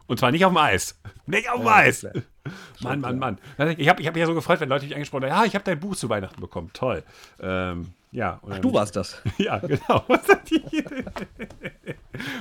[0.06, 1.00] Und zwar nicht auf dem Eis.
[1.26, 2.06] Nicht auf dem Ja, Eis.
[2.80, 3.38] Mann, Mann, Mann.
[3.76, 5.54] Ich habe ich hab mich ja so gefreut, wenn Leute mich angesprochen haben, ja, ich
[5.56, 6.70] habe dein Buch zu Weihnachten bekommen.
[6.72, 7.02] Toll.
[7.40, 9.20] Ähm, ja, und dann- Du warst das.
[9.38, 10.04] Ja, genau.
[10.06, 10.22] Was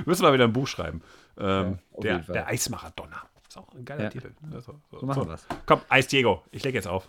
[0.05, 1.01] Müssen wir wieder ein Buch schreiben.
[1.39, 3.23] Ähm, auf der, der Eismaradonner.
[3.47, 4.09] Ist auch ein geiler Ja.
[4.09, 4.31] Titel.
[4.53, 5.45] Also, so, So machen wir's.
[5.65, 6.43] Komm, Eis Diego.
[6.51, 7.07] Ich leg jetzt auf.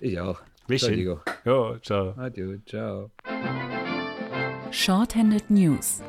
[0.00, 0.40] Ich auch.
[0.76, 0.90] Ciao.
[0.90, 1.20] Diego.
[1.44, 2.14] Jo, ciao.
[2.18, 3.10] Adieu, ciao.
[4.72, 6.02] Shorthanded News.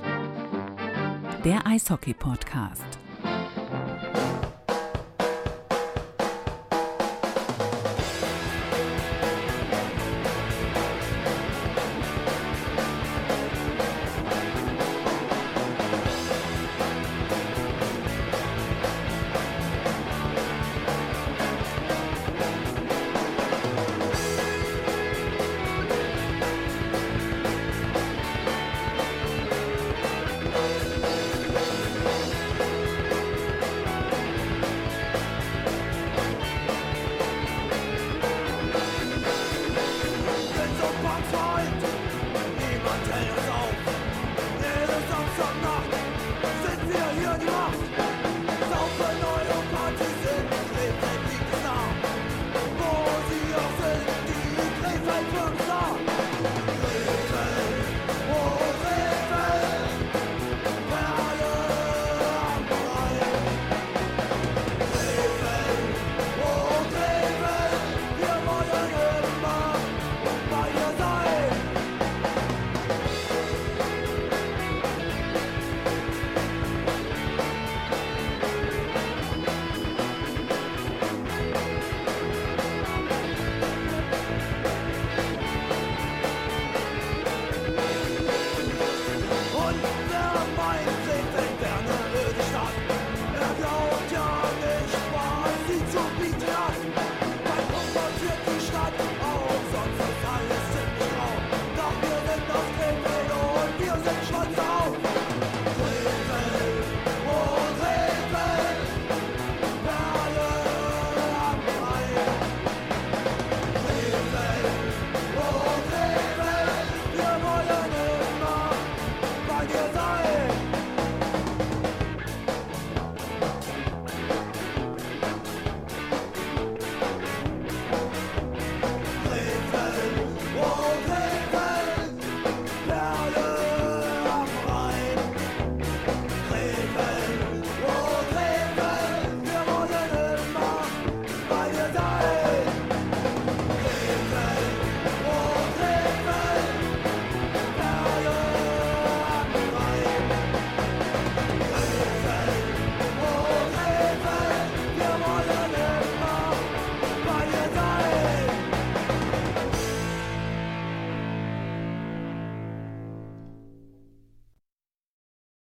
[1.44, 3.05] Der Eishockey-Podcast.